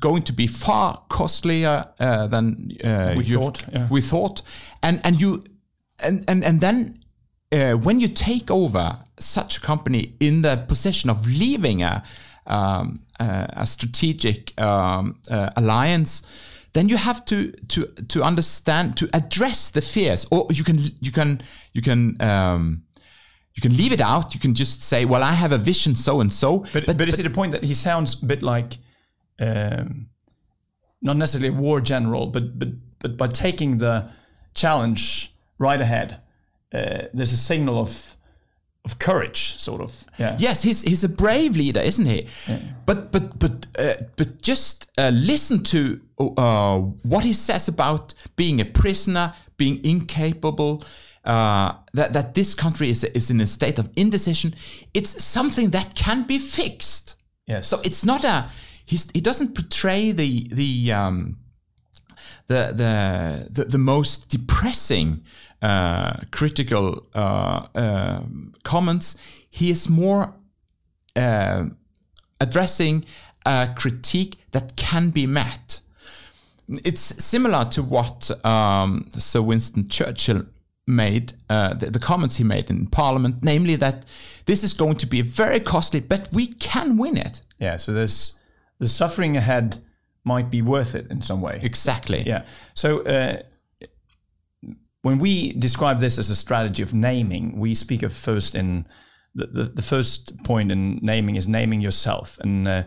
going 0.00 0.22
to 0.22 0.32
be 0.32 0.48
far 0.48 1.02
costlier 1.08 1.86
than 1.98 2.72
we 3.16 3.24
thought. 3.24 3.64
Yeah. 3.72 3.88
We 3.90 4.00
thought, 4.00 4.42
and 4.82 5.00
and 5.04 5.20
you 5.20 5.44
and 6.00 6.24
and 6.28 6.44
and 6.44 6.60
then 6.60 6.98
when 7.82 8.00
you 8.00 8.08
take 8.08 8.50
over 8.50 8.98
such 9.18 9.58
a 9.58 9.60
company 9.60 10.14
in 10.18 10.42
the 10.42 10.56
position 10.66 11.10
of 11.10 11.24
leaving 11.26 11.82
a, 11.82 12.02
um, 12.48 13.02
a, 13.20 13.48
a 13.58 13.66
strategic 13.66 14.60
um, 14.60 15.20
uh, 15.30 15.50
alliance, 15.56 16.22
then 16.74 16.88
you 16.88 16.96
have 16.96 17.24
to 17.24 17.52
to 17.68 17.86
to 18.08 18.22
understand 18.22 18.96
to 18.96 19.08
address 19.14 19.70
the 19.70 19.80
fears, 19.80 20.26
or 20.30 20.46
you 20.50 20.64
can 20.64 20.78
you 21.00 21.10
can 21.12 21.40
you 21.72 21.82
can. 21.82 22.20
Um, 22.20 22.82
you 23.56 23.60
can 23.60 23.76
leave 23.76 23.92
it 23.92 24.00
out. 24.00 24.34
You 24.34 24.40
can 24.40 24.52
just 24.52 24.82
say, 24.82 25.04
"Well, 25.04 25.22
I 25.22 25.32
have 25.32 25.52
a 25.52 25.58
vision, 25.58 25.94
so 25.94 26.20
and 26.20 26.32
so." 26.32 26.64
But, 26.72 26.86
but, 26.86 26.98
but 26.98 27.08
is 27.08 27.20
it 27.20 27.26
a 27.26 27.30
point 27.30 27.52
that 27.52 27.62
he 27.62 27.72
sounds 27.72 28.20
a 28.20 28.26
bit 28.26 28.42
like, 28.42 28.78
um, 29.38 30.08
not 31.00 31.16
necessarily 31.16 31.56
a 31.56 31.60
war 31.60 31.80
general, 31.80 32.26
but 32.26 32.58
but 32.58 32.68
but 32.98 33.16
by 33.16 33.28
taking 33.28 33.78
the 33.78 34.10
challenge 34.54 35.32
right 35.58 35.80
ahead, 35.80 36.20
uh, 36.72 37.02
there's 37.12 37.32
a 37.32 37.36
signal 37.36 37.78
of 37.78 38.16
of 38.84 38.98
courage, 38.98 39.58
sort 39.58 39.80
of. 39.80 40.04
Yeah. 40.18 40.36
Yes, 40.38 40.62
he's 40.62 40.82
he's 40.82 41.04
a 41.04 41.08
brave 41.08 41.56
leader, 41.56 41.80
isn't 41.80 42.06
he? 42.06 42.26
Yeah. 42.46 42.58
But 42.86 43.12
but 43.12 43.38
but 43.38 43.66
uh, 43.78 43.94
but 44.16 44.42
just 44.42 44.90
uh, 44.98 45.10
listen 45.14 45.62
to 45.64 46.00
uh, 46.18 46.78
what 47.02 47.24
he 47.24 47.32
says 47.32 47.68
about 47.68 48.14
being 48.36 48.60
a 48.60 48.64
prisoner, 48.64 49.32
being 49.56 49.84
incapable. 49.84 50.82
Uh, 51.24 51.72
that 51.94 52.12
that 52.12 52.34
this 52.34 52.54
country 52.54 52.90
is 52.90 53.02
is 53.04 53.30
in 53.30 53.40
a 53.40 53.46
state 53.46 53.78
of 53.78 53.88
indecision. 53.96 54.54
It's 54.92 55.24
something 55.24 55.70
that 55.70 55.94
can 55.94 56.24
be 56.24 56.38
fixed. 56.38 57.16
Yes. 57.46 57.66
So 57.66 57.80
it's 57.84 58.04
not 58.04 58.24
a. 58.24 58.50
He's, 58.86 59.10
he 59.12 59.22
doesn't 59.22 59.54
portray 59.54 60.12
the 60.12 60.46
the 60.52 60.92
um, 60.92 61.38
the, 62.46 62.72
the 62.74 63.48
the 63.50 63.64
the 63.70 63.78
most 63.78 64.28
depressing 64.28 65.24
uh, 65.62 66.18
critical 66.30 67.06
uh, 67.14 67.66
um, 67.74 68.52
comments, 68.64 69.16
he 69.50 69.70
is 69.70 69.88
more 69.88 70.34
uh, 71.16 71.64
addressing 72.40 73.04
a 73.46 73.72
critique 73.74 74.36
that 74.52 74.76
can 74.76 75.10
be 75.10 75.26
met. 75.26 75.80
It's 76.68 77.00
similar 77.00 77.64
to 77.66 77.82
what 77.82 78.30
um, 78.44 79.06
Sir 79.10 79.42
Winston 79.42 79.88
Churchill 79.88 80.42
made, 80.86 81.32
uh, 81.48 81.74
the, 81.74 81.90
the, 81.90 81.98
comments 81.98 82.36
he 82.36 82.44
made 82.44 82.70
in 82.70 82.86
Parliament, 82.86 83.36
namely 83.42 83.76
that 83.76 84.04
this 84.46 84.62
is 84.62 84.72
going 84.72 84.96
to 84.96 85.06
be 85.06 85.22
very 85.22 85.60
costly, 85.60 86.00
but 86.00 86.28
we 86.32 86.46
can 86.46 86.98
win 86.98 87.16
it. 87.16 87.42
Yeah, 87.58 87.76
so 87.76 87.92
there's 87.92 88.38
the 88.78 88.86
suffering 88.86 89.36
ahead 89.36 89.78
might 90.24 90.50
be 90.50 90.62
worth 90.62 90.94
it 90.94 91.10
in 91.10 91.22
some 91.22 91.40
way. 91.40 91.60
Exactly. 91.62 92.22
Yeah. 92.22 92.44
So 92.74 93.00
uh, 93.02 93.42
when 95.02 95.18
we 95.18 95.52
describe 95.52 96.00
this 96.00 96.18
as 96.18 96.30
a 96.30 96.34
strategy 96.34 96.82
of 96.82 96.94
naming, 96.94 97.58
we 97.58 97.74
speak 97.74 98.02
of 98.02 98.12
first 98.12 98.54
in 98.54 98.86
the, 99.34 99.46
the, 99.46 99.64
the 99.64 99.82
first 99.82 100.42
point 100.44 100.72
in 100.72 100.98
naming 101.02 101.36
is 101.36 101.46
naming 101.46 101.80
yourself. 101.80 102.38
And 102.40 102.66
uh, 102.66 102.84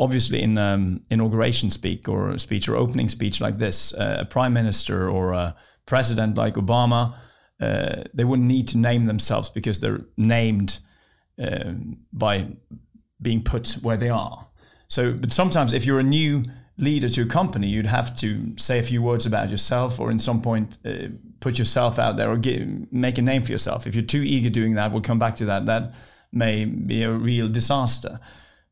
obviously, 0.00 0.42
in 0.42 0.58
um, 0.58 1.02
inauguration 1.10 1.70
speak 1.70 2.08
or 2.08 2.36
speech 2.38 2.68
or 2.68 2.76
opening 2.76 3.08
speech 3.08 3.40
like 3.40 3.58
this, 3.58 3.94
uh, 3.94 4.16
a 4.20 4.24
prime 4.24 4.52
minister 4.52 5.08
or 5.08 5.32
a 5.32 5.54
president 5.86 6.36
like 6.36 6.54
Obama, 6.54 7.16
uh, 7.60 8.02
they 8.12 8.24
wouldn't 8.24 8.48
need 8.48 8.66
to 8.68 8.78
name 8.78 9.04
themselves 9.04 9.48
because 9.48 9.78
they're 9.78 10.06
named 10.16 10.80
uh, 11.40 11.72
by 12.12 12.46
being 13.22 13.42
put 13.42 13.74
where 13.82 13.96
they 13.96 14.10
are. 14.10 14.48
So, 14.88 15.12
but 15.12 15.32
sometimes 15.32 15.72
if 15.72 15.86
you're 15.86 16.00
a 16.00 16.04
new 16.04 16.44
leader 16.76 17.08
to 17.08 17.22
a 17.22 17.26
company, 17.26 17.68
you'd 17.68 17.86
have 17.86 18.16
to 18.18 18.56
say 18.58 18.78
a 18.78 18.82
few 18.82 19.02
words 19.02 19.26
about 19.26 19.50
yourself, 19.50 20.00
or 20.00 20.10
in 20.10 20.18
some 20.18 20.42
point 20.42 20.78
uh, 20.84 21.08
put 21.40 21.58
yourself 21.58 21.98
out 21.98 22.16
there, 22.16 22.30
or 22.30 22.36
get, 22.36 22.92
make 22.92 23.18
a 23.18 23.22
name 23.22 23.42
for 23.42 23.52
yourself. 23.52 23.86
If 23.86 23.94
you're 23.94 24.04
too 24.04 24.22
eager 24.22 24.50
doing 24.50 24.74
that, 24.74 24.92
we'll 24.92 25.02
come 25.02 25.18
back 25.18 25.36
to 25.36 25.44
that. 25.46 25.66
That 25.66 25.94
may 26.32 26.64
be 26.64 27.02
a 27.02 27.12
real 27.12 27.48
disaster. 27.48 28.18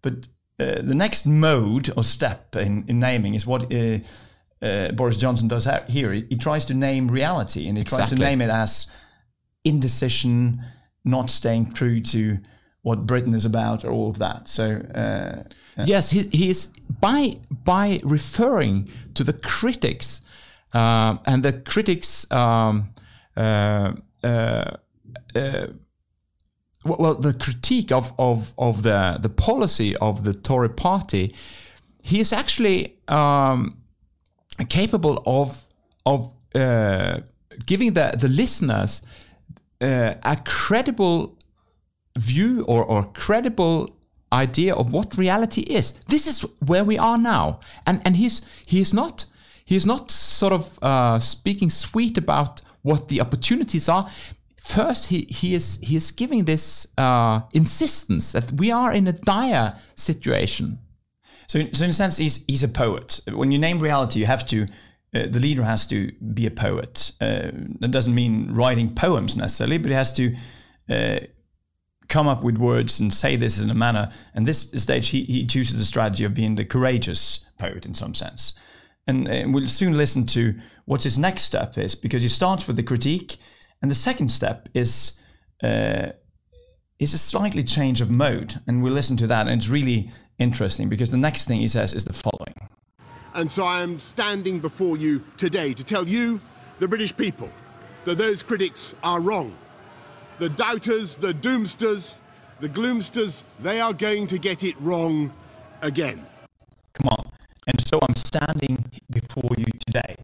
But 0.02 0.28
uh, 0.58 0.82
the 0.82 0.94
next 0.94 1.26
mode 1.26 1.92
or 1.96 2.04
step 2.04 2.56
in, 2.56 2.84
in 2.88 2.98
naming 2.98 3.34
is 3.34 3.46
what 3.46 3.72
uh, 3.72 3.98
uh 4.60 4.92
Boris 4.92 5.18
Johnson 5.18 5.48
does 5.48 5.68
here. 5.88 6.12
He, 6.12 6.26
he, 6.28 6.36
tries 6.36 6.64
to 6.66 6.74
name 6.74 7.08
reality, 7.08 7.68
and 7.68 7.78
he 7.78 7.84
tries 7.84 8.08
to 8.08 8.16
name 8.16 8.40
it 8.40 8.50
as 8.50 8.92
indecision, 9.64 10.62
not 11.04 11.30
staying 11.30 11.72
true 11.72 12.00
to 12.00 12.38
what 12.82 13.06
Britain 13.06 13.34
is 13.34 13.44
about, 13.44 13.84
or 13.84 13.90
all 13.90 14.10
of 14.10 14.18
that. 14.18 14.48
So 14.48 14.82
uh, 14.94 15.42
yeah. 15.76 15.84
Yes, 15.86 16.10
he, 16.10 16.22
he 16.24 16.50
is 16.50 16.72
by 17.00 17.34
by 17.50 18.00
referring 18.04 18.88
to 19.14 19.24
the 19.24 19.32
critics, 19.32 20.22
uh, 20.74 21.16
and 21.26 21.42
the 21.42 21.52
critics. 21.52 22.30
Um, 22.30 22.92
uh, 23.36 23.92
uh, 24.22 24.76
uh 25.34 25.66
well, 26.84 27.14
the 27.14 27.32
critique 27.32 27.92
of, 27.92 28.12
of, 28.18 28.54
of 28.58 28.82
the, 28.82 29.16
the 29.20 29.28
policy 29.28 29.94
of 29.98 30.24
the 30.24 30.34
Tory 30.34 30.68
party, 30.68 31.32
he 32.02 32.18
is 32.18 32.32
actually 32.32 32.96
um, 33.06 33.78
capable 34.68 35.22
of 35.24 35.68
of 36.04 36.34
uh, 36.56 37.20
giving 37.66 37.92
the, 37.92 38.14
the 38.18 38.26
listeners 38.26 39.02
uh, 39.80 40.14
a 40.24 40.36
credible 40.44 41.38
view 42.18 42.64
or, 42.68 42.84
or 42.84 43.04
credible 43.04 43.96
idea 44.32 44.74
of 44.74 44.92
what 44.92 45.16
reality 45.16 45.62
is. 45.62 45.92
This 46.08 46.26
is 46.26 46.42
where 46.60 46.84
we 46.84 46.98
are 46.98 47.18
now, 47.18 47.60
and 47.86 48.00
and 48.04 48.16
he's 48.16 48.42
he's 48.66 48.94
not 48.94 49.26
he's 49.64 49.86
not 49.86 50.10
sort 50.10 50.52
of 50.52 50.78
uh, 50.82 51.18
speaking 51.18 51.70
sweet 51.70 52.18
about 52.18 52.62
what 52.82 53.08
the 53.08 53.20
opportunities 53.20 53.88
are. 53.88 54.08
First, 54.56 55.08
he, 55.08 55.26
he 55.28 55.54
is 55.54 55.78
he 55.82 55.96
is 55.96 56.10
giving 56.12 56.44
this 56.44 56.86
uh, 56.96 57.40
insistence 57.52 58.32
that 58.32 58.52
we 58.52 58.70
are 58.70 58.92
in 58.92 59.06
a 59.08 59.12
dire 59.12 59.76
situation. 59.94 60.78
So, 61.48 61.60
so 61.72 61.84
in 61.84 61.90
a 61.90 61.92
sense, 61.92 62.16
he's 62.16 62.44
he's 62.46 62.62
a 62.62 62.68
poet. 62.68 63.20
When 63.26 63.50
you 63.52 63.58
name 63.58 63.78
reality, 63.78 64.20
you 64.20 64.26
have 64.26 64.46
to. 64.46 64.66
Uh, 65.14 65.26
the 65.30 65.40
leader 65.40 65.62
has 65.62 65.86
to 65.86 66.10
be 66.32 66.46
a 66.46 66.50
poet. 66.50 67.12
Uh, 67.20 67.50
that 67.80 67.90
doesn't 67.90 68.14
mean 68.14 68.46
writing 68.50 68.94
poems 68.94 69.36
necessarily, 69.36 69.76
but 69.76 69.90
he 69.90 69.94
has 69.94 70.10
to 70.14 70.34
uh, 70.88 71.18
come 72.08 72.28
up 72.28 72.42
with 72.42 72.56
words 72.56 73.00
and 73.00 73.12
say 73.12 73.36
this 73.36 73.62
in 73.62 73.70
a 73.70 73.74
manner. 73.74 74.12
And 74.34 74.46
this 74.46 74.70
stage, 74.76 75.10
he, 75.10 75.24
he 75.24 75.46
chooses 75.46 75.78
the 75.78 75.84
strategy 75.84 76.24
of 76.24 76.34
being 76.34 76.56
the 76.56 76.64
courageous 76.64 77.46
poet 77.58 77.86
in 77.86 77.94
some 77.94 78.14
sense. 78.14 78.54
And, 79.06 79.28
and 79.28 79.54
we'll 79.54 79.68
soon 79.68 79.96
listen 79.96 80.26
to 80.26 80.54
what 80.84 81.02
his 81.02 81.18
next 81.18 81.42
step 81.42 81.78
is, 81.78 81.94
because 81.94 82.22
he 82.22 82.28
starts 82.28 82.66
with 82.66 82.76
the 82.76 82.82
critique, 82.82 83.36
and 83.80 83.90
the 83.90 83.96
second 83.96 84.30
step 84.30 84.68
is 84.74 85.18
uh, 85.62 86.10
is 86.98 87.14
a 87.14 87.18
slightly 87.18 87.64
change 87.64 88.00
of 88.00 88.10
mode, 88.10 88.60
and 88.66 88.82
we'll 88.82 88.92
listen 88.92 89.16
to 89.16 89.26
that. 89.26 89.48
And 89.48 89.58
it's 89.60 89.68
really 89.68 90.10
interesting 90.38 90.88
because 90.88 91.10
the 91.10 91.16
next 91.16 91.46
thing 91.46 91.60
he 91.60 91.68
says 91.68 91.92
is 91.94 92.04
the 92.04 92.12
following. 92.12 92.54
And 93.34 93.50
so 93.50 93.64
I 93.64 93.80
am 93.80 93.98
standing 93.98 94.60
before 94.60 94.96
you 94.96 95.24
today 95.36 95.74
to 95.74 95.82
tell 95.82 96.06
you, 96.06 96.40
the 96.78 96.86
British 96.86 97.16
people, 97.16 97.50
that 98.04 98.18
those 98.18 98.42
critics 98.42 98.94
are 99.02 99.20
wrong 99.20 99.56
the 100.38 100.48
doubters, 100.48 101.16
the 101.16 101.32
doomsters, 101.32 102.18
the 102.60 102.68
gloomsters, 102.68 103.42
they 103.60 103.80
are 103.80 103.92
going 103.92 104.26
to 104.28 104.38
get 104.38 104.62
it 104.62 104.74
wrong 104.80 105.32
again. 105.82 106.24
Come 106.94 107.08
on. 107.08 107.30
And 107.66 107.80
so 107.86 107.98
I'm 108.02 108.14
standing 108.14 108.84
before 109.10 109.50
you 109.56 109.66
today. 109.86 110.16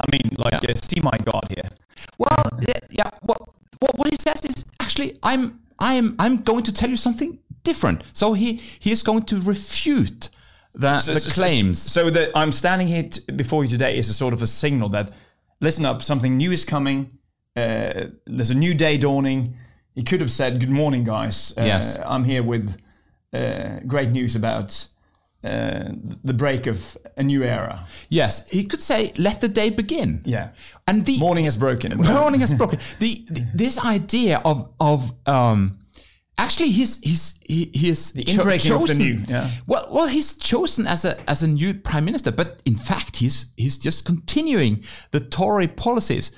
I 0.00 0.10
mean, 0.10 0.34
like, 0.38 0.62
yeah. 0.62 0.70
uh, 0.70 0.74
see 0.74 1.00
my 1.00 1.16
God 1.24 1.46
here. 1.48 1.68
Well, 2.18 2.50
yeah, 2.66 2.78
yeah. 2.90 3.10
Well, 3.22 3.54
what, 3.80 3.98
what 3.98 4.08
he 4.10 4.16
says 4.16 4.44
is 4.44 4.64
actually, 4.80 5.18
I'm, 5.22 5.60
I'm, 5.78 6.14
I'm 6.18 6.38
going 6.38 6.64
to 6.64 6.72
tell 6.72 6.88
you 6.88 6.96
something 6.96 7.40
different. 7.64 8.02
So 8.12 8.32
he, 8.32 8.54
he 8.54 8.92
is 8.92 9.02
going 9.02 9.24
to 9.24 9.40
refute 9.40 10.30
that 10.74 11.02
so, 11.02 11.14
the 11.14 11.20
so, 11.20 11.42
claims. 11.42 11.80
So, 11.80 12.04
so 12.04 12.10
that 12.10 12.30
I'm 12.34 12.52
standing 12.52 12.86
here 12.86 13.04
t- 13.04 13.32
before 13.32 13.64
you 13.64 13.70
today 13.70 13.98
is 13.98 14.08
a 14.08 14.14
sort 14.14 14.34
of 14.34 14.42
a 14.42 14.46
signal 14.46 14.88
that, 14.90 15.10
listen 15.60 15.84
up, 15.84 16.02
something 16.02 16.36
new 16.36 16.52
is 16.52 16.64
coming 16.64 17.17
uh, 17.58 18.06
there's 18.26 18.50
a 18.50 18.54
new 18.54 18.74
day 18.74 18.98
dawning. 18.98 19.56
He 19.94 20.02
could 20.02 20.20
have 20.20 20.30
said, 20.30 20.60
"Good 20.60 20.70
morning, 20.70 21.04
guys. 21.04 21.56
Uh, 21.58 21.64
yes, 21.64 21.98
I'm 22.04 22.24
here 22.24 22.42
with 22.42 22.80
uh, 23.32 23.80
great 23.86 24.10
news 24.10 24.36
about 24.36 24.88
uh, 25.42 25.90
the 26.24 26.34
break 26.34 26.66
of 26.66 26.96
a 27.16 27.22
new 27.22 27.42
era." 27.42 27.86
Yes, 28.08 28.48
he 28.50 28.64
could 28.64 28.82
say, 28.82 29.12
"Let 29.18 29.40
the 29.40 29.48
day 29.48 29.70
begin." 29.70 30.22
Yeah, 30.24 30.50
and 30.86 31.04
the 31.04 31.18
morning 31.18 31.44
has 31.44 31.56
broken. 31.56 31.96
Morning 32.02 32.40
has 32.40 32.54
broken. 32.54 32.78
the, 33.00 33.24
the, 33.28 33.46
this 33.54 33.84
idea 33.84 34.40
of 34.44 34.72
of 34.78 35.12
um, 35.26 35.78
actually 36.36 36.70
he's 36.70 37.00
he's 37.00 37.40
he, 37.44 37.70
he 37.74 37.88
is 37.88 38.12
the 38.12 38.24
inbreaking 38.24 38.68
cho- 38.68 38.78
chosen, 38.78 38.90
of 38.90 38.98
the 38.98 39.04
new. 39.04 39.22
Yeah. 39.28 39.50
Well, 39.66 39.88
well, 39.90 40.06
he's 40.06 40.38
chosen 40.38 40.86
as 40.86 41.04
a 41.04 41.18
as 41.28 41.42
a 41.42 41.48
new 41.48 41.74
prime 41.74 42.04
minister, 42.04 42.30
but 42.30 42.62
in 42.64 42.76
fact, 42.76 43.16
he's 43.16 43.52
he's 43.56 43.78
just 43.78 44.06
continuing 44.06 44.84
the 45.10 45.20
Tory 45.20 45.66
policies 45.66 46.30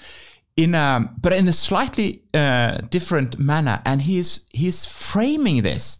in 0.56 0.74
a 0.74 1.10
but 1.20 1.32
in 1.32 1.48
a 1.48 1.52
slightly 1.52 2.22
uh, 2.34 2.78
different 2.90 3.38
manner, 3.38 3.80
and 3.84 4.02
he's 4.02 4.46
he's 4.52 4.86
framing 4.86 5.62
this 5.62 5.98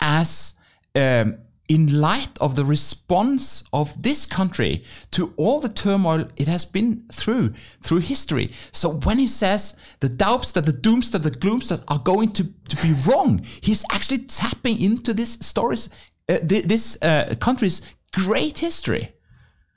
as 0.00 0.54
um, 0.94 1.38
in 1.68 2.00
light 2.00 2.36
of 2.40 2.56
the 2.56 2.64
response 2.64 3.64
of 3.72 4.02
this 4.02 4.26
country 4.26 4.84
to 5.10 5.32
all 5.36 5.60
the 5.60 5.68
turmoil 5.68 6.26
it 6.36 6.46
has 6.46 6.64
been 6.64 7.04
through 7.10 7.52
through 7.82 8.00
history. 8.00 8.50
So 8.70 8.90
when 8.90 9.18
he 9.18 9.26
says 9.26 9.76
the 10.00 10.08
doubts 10.08 10.52
that 10.52 10.66
the 10.66 10.72
dooms 10.72 11.10
that 11.10 11.22
the 11.22 11.30
glooms 11.30 11.68
that 11.68 11.82
are 11.88 11.98
going 11.98 12.32
to, 12.32 12.44
to 12.68 12.76
be 12.82 12.92
wrong, 13.06 13.44
he's 13.62 13.84
actually 13.92 14.18
tapping 14.26 14.80
into 14.80 15.14
this 15.14 15.38
story's 15.40 15.88
uh, 16.28 16.38
this 16.42 16.98
uh, 17.02 17.34
country's 17.40 17.96
great 18.12 18.58
history. 18.58 19.14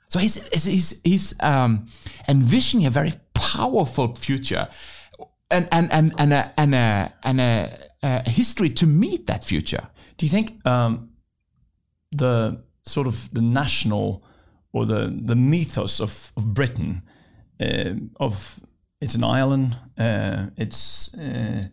So 0.08 0.18
he's 0.18 0.64
he's 0.64 1.02
he's 1.02 1.34
um, 1.40 1.86
envisioning 2.28 2.86
a 2.86 2.90
very 2.90 3.12
powerful 3.56 4.14
future 4.14 4.68
and 5.50 5.68
and 5.72 5.92
and 5.92 6.12
and 6.18 6.32
a, 6.32 6.52
and 6.56 6.74
a, 6.74 7.12
and 7.22 7.40
a, 7.40 7.78
a 8.02 8.30
history 8.30 8.70
to 8.70 8.86
meet 8.86 9.26
that 9.26 9.44
future. 9.44 9.88
Do 10.16 10.26
you 10.26 10.30
think 10.30 10.66
um, 10.66 11.10
the 12.10 12.62
sort 12.84 13.06
of 13.06 13.32
the 13.32 13.42
national 13.42 14.24
or 14.72 14.86
the 14.86 15.18
the 15.26 15.36
mythos 15.36 16.00
of 16.00 16.32
of 16.36 16.54
Britain 16.54 17.02
uh, 17.60 17.94
of 18.16 18.60
it's 19.00 19.14
an 19.14 19.24
island, 19.24 19.76
uh, 19.96 20.46
it's 20.56 21.14
uh, 21.14 21.68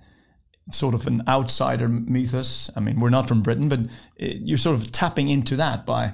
sort 0.72 0.94
of 0.94 1.08
an 1.08 1.24
outsider 1.28 1.88
mythos. 1.88 2.70
I 2.76 2.80
mean, 2.80 3.00
we're 3.00 3.10
not 3.10 3.28
from 3.28 3.42
Britain, 3.42 3.68
but 3.68 3.80
uh, 3.80 3.86
you're 4.18 4.58
sort 4.58 4.76
of 4.76 4.92
tapping 4.92 5.30
into 5.30 5.56
that 5.56 5.86
by 5.86 6.14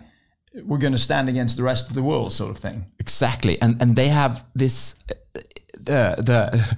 we're 0.53 0.77
going 0.77 0.93
to 0.93 0.99
stand 0.99 1.29
against 1.29 1.57
the 1.57 1.63
rest 1.63 1.89
of 1.89 1.95
the 1.95 2.03
world, 2.03 2.33
sort 2.33 2.51
of 2.51 2.57
thing. 2.57 2.85
Exactly, 2.99 3.61
and 3.61 3.81
and 3.81 3.95
they 3.95 4.09
have 4.09 4.45
this 4.55 4.95
the 5.73 6.15
the 6.17 6.77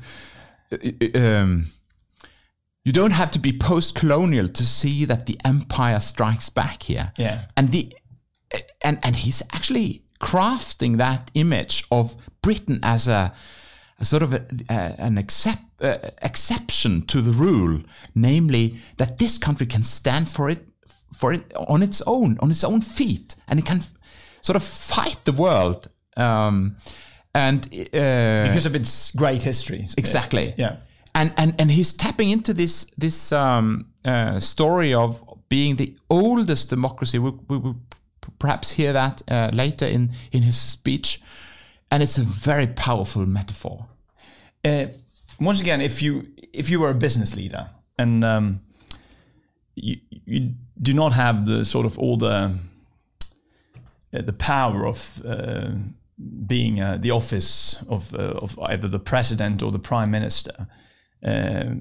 um, 1.15 1.67
you 2.83 2.91
don't 2.91 3.11
have 3.11 3.31
to 3.31 3.39
be 3.39 3.53
post-colonial 3.53 4.49
to 4.49 4.65
see 4.65 5.05
that 5.05 5.25
the 5.25 5.37
empire 5.45 5.99
strikes 5.99 6.49
back 6.49 6.83
here. 6.83 7.13
Yeah, 7.17 7.45
and 7.55 7.71
the 7.71 7.93
and 8.81 8.99
and 9.03 9.15
he's 9.15 9.41
actually 9.53 10.03
crafting 10.19 10.97
that 10.97 11.31
image 11.33 11.85
of 11.91 12.15
Britain 12.41 12.79
as 12.81 13.07
a, 13.07 13.33
a 13.99 14.05
sort 14.05 14.23
of 14.23 14.33
a, 14.33 14.45
a, 14.69 14.95
an 14.97 15.17
accept, 15.17 15.63
uh, 15.81 15.97
exception 16.21 17.05
to 17.07 17.21
the 17.21 17.31
rule, 17.31 17.81
namely 18.15 18.77
that 18.97 19.17
this 19.17 19.37
country 19.37 19.65
can 19.65 19.83
stand 19.83 20.29
for 20.29 20.49
it 20.49 20.69
for 21.13 21.33
it 21.33 21.53
on 21.67 21.83
its 21.83 22.01
own, 22.05 22.37
on 22.39 22.51
its 22.51 22.63
own 22.63 22.81
feet, 22.81 23.35
and 23.47 23.59
it 23.59 23.65
can 23.65 23.81
sort 24.41 24.55
of 24.55 24.63
fight 24.63 25.17
the 25.23 25.31
world. 25.31 25.89
Um, 26.17 26.75
and 27.33 27.65
uh, 27.65 28.47
because 28.47 28.65
of 28.65 28.75
its 28.75 29.11
great 29.15 29.43
history, 29.43 29.85
exactly. 29.97 30.53
Yeah, 30.57 30.77
and 31.13 31.33
and 31.37 31.55
and 31.59 31.71
he's 31.71 31.93
tapping 31.93 32.29
into 32.29 32.53
this 32.53 32.85
this 32.97 33.31
um, 33.31 33.85
uh, 34.05 34.39
story 34.39 34.93
of 34.93 35.23
being 35.49 35.77
the 35.77 35.95
oldest 36.09 36.69
democracy. 36.69 37.19
We, 37.19 37.31
we 37.47 37.57
will 37.57 37.75
perhaps 38.37 38.71
hear 38.71 38.93
that 38.93 39.21
uh, 39.27 39.49
later 39.53 39.87
in 39.87 40.11
in 40.31 40.43
his 40.43 40.57
speech, 40.57 41.21
and 41.89 42.03
it's 42.03 42.17
a 42.17 42.23
very 42.23 42.67
powerful 42.67 43.25
metaphor. 43.25 43.87
uh, 44.65 44.85
once 45.39 45.61
again, 45.61 45.81
if 45.81 46.01
you 46.01 46.27
if 46.53 46.69
you 46.69 46.79
were 46.79 46.89
a 46.89 46.95
business 46.95 47.35
leader 47.35 47.69
and 47.97 48.23
um, 48.23 48.61
you, 49.75 49.97
you 50.25 50.53
do 50.81 50.93
not 50.93 51.13
have 51.13 51.45
the 51.45 51.63
sort 51.65 51.85
of 51.85 51.97
all 51.99 52.17
the 52.17 52.57
uh, 54.13 54.21
the 54.21 54.33
power 54.33 54.85
of 54.85 55.21
uh, 55.25 55.71
being 56.45 56.79
uh, 56.79 56.97
the 56.97 57.11
office 57.11 57.83
of 57.89 58.13
uh, 58.15 58.39
of 58.41 58.59
either 58.59 58.87
the 58.87 58.99
president 58.99 59.63
or 59.63 59.71
the 59.71 59.79
prime 59.79 60.11
minister, 60.11 60.67
uh, 61.23 61.75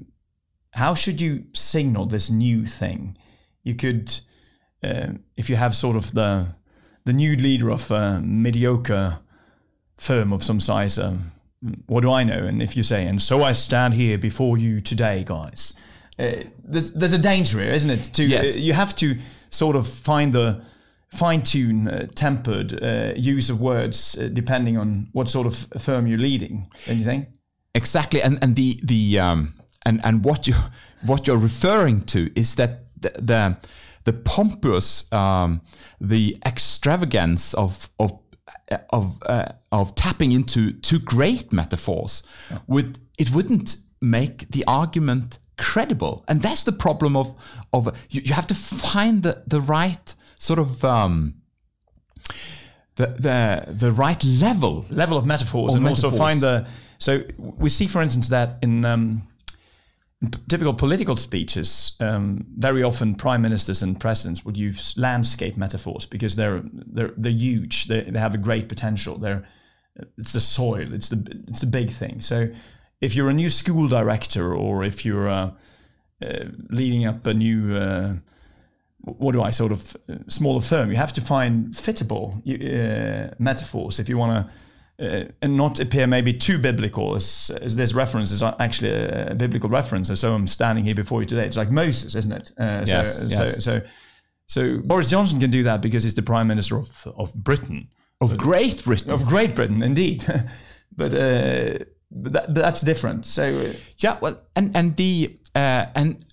how 0.71 0.95
should 0.95 1.21
you 1.21 1.43
signal 1.53 2.05
this 2.07 2.29
new 2.29 2.65
thing? 2.65 3.17
You 3.63 3.75
could, 3.75 4.19
uh, 4.83 5.13
if 5.37 5.49
you 5.49 5.55
have 5.55 5.75
sort 5.75 5.95
of 5.95 6.13
the 6.13 6.55
the 7.05 7.13
new 7.13 7.35
leader 7.35 7.69
of 7.69 7.91
a 7.91 8.19
mediocre 8.21 9.19
firm 9.97 10.33
of 10.33 10.43
some 10.43 10.59
size. 10.59 10.97
Um, 10.97 11.31
what 11.85 12.01
do 12.01 12.11
I 12.11 12.23
know? 12.23 12.45
And 12.45 12.61
if 12.61 12.75
you 12.75 12.83
say, 12.83 13.05
and 13.05 13.21
so 13.21 13.43
I 13.43 13.53
stand 13.53 13.93
here 13.93 14.17
before 14.17 14.57
you 14.57 14.81
today, 14.81 15.23
guys, 15.23 15.73
uh, 16.19 16.43
there's, 16.63 16.93
there's 16.93 17.13
a 17.13 17.17
danger 17.17 17.61
here, 17.61 17.71
isn't 17.73 17.89
it? 17.89 18.03
To 18.13 18.23
Yes. 18.23 18.55
uh, 18.55 18.59
you 18.59 18.73
have 18.73 18.95
to 18.97 19.15
sort 19.49 19.75
of 19.75 19.87
find 19.87 20.33
the 20.33 20.61
fine 21.11 21.41
tune, 21.43 21.87
uh, 21.87 22.07
tempered 22.15 22.83
uh, 22.83 23.13
use 23.15 23.49
of 23.49 23.59
words 23.61 24.17
uh, 24.17 24.29
depending 24.33 24.77
on 24.77 25.07
what 25.13 25.29
sort 25.29 25.47
of 25.47 25.67
firm 25.81 26.07
you're 26.07 26.19
leading. 26.19 26.67
Don't 26.87 26.97
you 26.97 27.05
think? 27.05 27.27
Exactly, 27.75 28.21
and 28.21 28.37
and 28.41 28.55
the 28.55 28.79
the 28.83 29.19
um, 29.19 29.53
and 29.85 29.99
and 30.03 30.23
what 30.23 30.47
you 30.47 30.55
what 31.05 31.27
you're 31.27 31.37
referring 31.37 32.01
to 32.05 32.29
is 32.35 32.55
that 32.55 32.85
the 33.01 33.09
the, 33.19 33.57
the 34.03 34.13
pompous, 34.13 35.11
um, 35.11 35.61
the 35.99 36.35
extravagance 36.45 37.53
of 37.53 37.89
of 37.97 38.11
of 38.89 39.21
uh, 39.25 39.45
of 39.71 39.95
tapping 39.95 40.31
into 40.31 40.71
too 40.71 40.99
great 40.99 41.51
metaphors 41.51 42.23
would 42.67 42.99
it 43.17 43.31
wouldn't 43.31 43.77
make 44.01 44.49
the 44.51 44.63
argument 44.67 45.39
credible, 45.57 46.23
and 46.27 46.41
that's 46.41 46.63
the 46.63 46.71
problem 46.71 47.15
of 47.15 47.35
of 47.71 47.87
you, 48.09 48.21
you 48.23 48.33
have 48.33 48.47
to 48.47 48.55
find 48.55 49.23
the 49.23 49.43
the 49.47 49.61
right 49.61 50.15
sort 50.39 50.59
of 50.59 50.83
um, 50.83 51.35
the 52.95 53.07
the 53.07 53.73
the 53.73 53.91
right 53.91 54.23
level. 54.23 54.85
Level 54.89 55.17
of 55.17 55.25
metaphors 55.25 55.73
and 55.73 55.87
also 55.87 56.11
find 56.11 56.41
the 56.41 56.65
so 56.97 57.23
we 57.37 57.69
see 57.69 57.87
for 57.87 58.01
instance 58.01 58.29
that 58.29 58.59
in, 58.61 58.85
um, 58.85 59.27
typical 60.47 60.73
political 60.73 61.15
speeches 61.15 61.97
um, 61.99 62.45
very 62.57 62.83
often 62.83 63.15
prime 63.15 63.41
ministers 63.41 63.81
and 63.81 63.99
presidents 63.99 64.45
would 64.45 64.57
use 64.57 64.93
landscape 64.97 65.57
metaphors 65.57 66.05
because 66.05 66.35
they're 66.35 66.61
they're 66.63 67.13
they're 67.17 67.31
huge. 67.31 67.87
They, 67.87 68.01
they 68.01 68.19
have 68.19 68.35
a 68.35 68.37
great 68.37 68.69
potential. 68.69 69.17
They're 69.17 69.43
it's 70.17 70.33
the 70.33 70.41
soil. 70.41 70.93
It's 70.93 71.09
the 71.09 71.43
it's 71.47 71.61
the 71.61 71.67
big 71.67 71.89
thing. 71.89 72.21
So 72.21 72.49
if 73.03 73.15
you're 73.15 73.29
a 73.29 73.33
new 73.33 73.49
school 73.49 73.87
director 73.87 74.55
or 74.55 74.83
if 74.83 75.05
you're 75.05 75.27
uh, 75.27 75.51
uh, 76.21 76.45
leading 76.69 77.05
up 77.05 77.27
a 77.27 77.33
new 77.33 77.75
uh, 77.75 78.13
what 79.03 79.33
do 79.33 79.41
I 79.41 79.49
sort 79.49 79.73
of 79.73 79.97
uh, 80.09 80.15
smaller 80.29 80.61
firm, 80.61 80.89
you 80.89 80.95
have 80.95 81.11
to 81.13 81.21
find 81.21 81.73
fittable 81.73 82.37
uh, 82.47 83.33
metaphors 83.37 83.99
if 83.99 84.07
you 84.07 84.17
want 84.17 84.47
to, 84.99 85.05
uh, 85.05 85.31
and 85.41 85.57
not 85.57 85.79
appear 85.81 86.07
maybe 86.07 86.33
too 86.33 86.57
biblical, 86.57 87.15
as, 87.15 87.51
as 87.61 87.75
this 87.75 87.93
reference 87.93 88.31
is 88.31 88.41
actually 88.41 88.91
a, 88.91 89.35
biblical 89.35 89.69
reference. 89.69 90.07
And 90.07 90.17
so 90.17 90.33
I'm 90.33 90.47
standing 90.47 90.85
here 90.85 90.95
before 90.95 91.21
you 91.21 91.27
today. 91.27 91.45
It's 91.45 91.57
like 91.57 91.71
Moses, 91.71 92.15
isn't 92.15 92.31
it? 92.31 92.51
Uh, 92.57 92.85
Yes, 92.85 93.21
so, 93.21 93.27
yes. 93.27 93.55
So, 93.55 93.59
so, 93.59 93.81
so 94.45 94.81
Boris 94.81 95.09
Johnson 95.09 95.39
can 95.39 95.51
do 95.51 95.63
that 95.63 95.81
because 95.81 96.03
he's 96.03 96.13
the 96.13 96.21
prime 96.21 96.47
minister 96.47 96.77
of 96.77 97.07
of 97.17 97.33
Britain, 97.33 97.89
of 98.21 98.37
Great 98.37 98.83
Britain. 98.85 99.11
of 99.11 99.25
Great 99.25 99.55
Britain, 99.55 99.83
indeed. 99.83 100.23
but 100.95 101.13
uh, 101.13 101.79
but, 101.79 102.02
that, 102.13 102.53
that's 102.53 102.81
different. 102.81 103.25
So 103.25 103.43
uh, 103.43 103.73
Yeah, 103.97 104.17
well, 104.21 104.41
and 104.55 104.75
and 104.75 104.95
the 104.95 105.37
uh, 105.55 105.85
and 105.95 106.25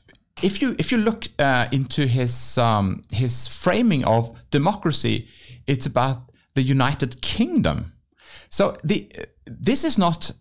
if 0.42 0.62
you 0.62 0.74
if 0.78 0.92
you 0.92 0.98
look 0.98 1.24
uh, 1.38 1.66
into 1.72 2.06
his 2.06 2.58
um, 2.58 3.02
his 3.10 3.48
framing 3.48 4.04
of 4.04 4.30
democracy, 4.50 5.28
it's 5.66 5.86
about 5.86 6.18
the 6.54 6.62
United 6.62 7.20
Kingdom. 7.20 7.92
So 8.48 8.76
the 8.84 9.10
this 9.44 9.84
is 9.84 9.98
not. 9.98 10.32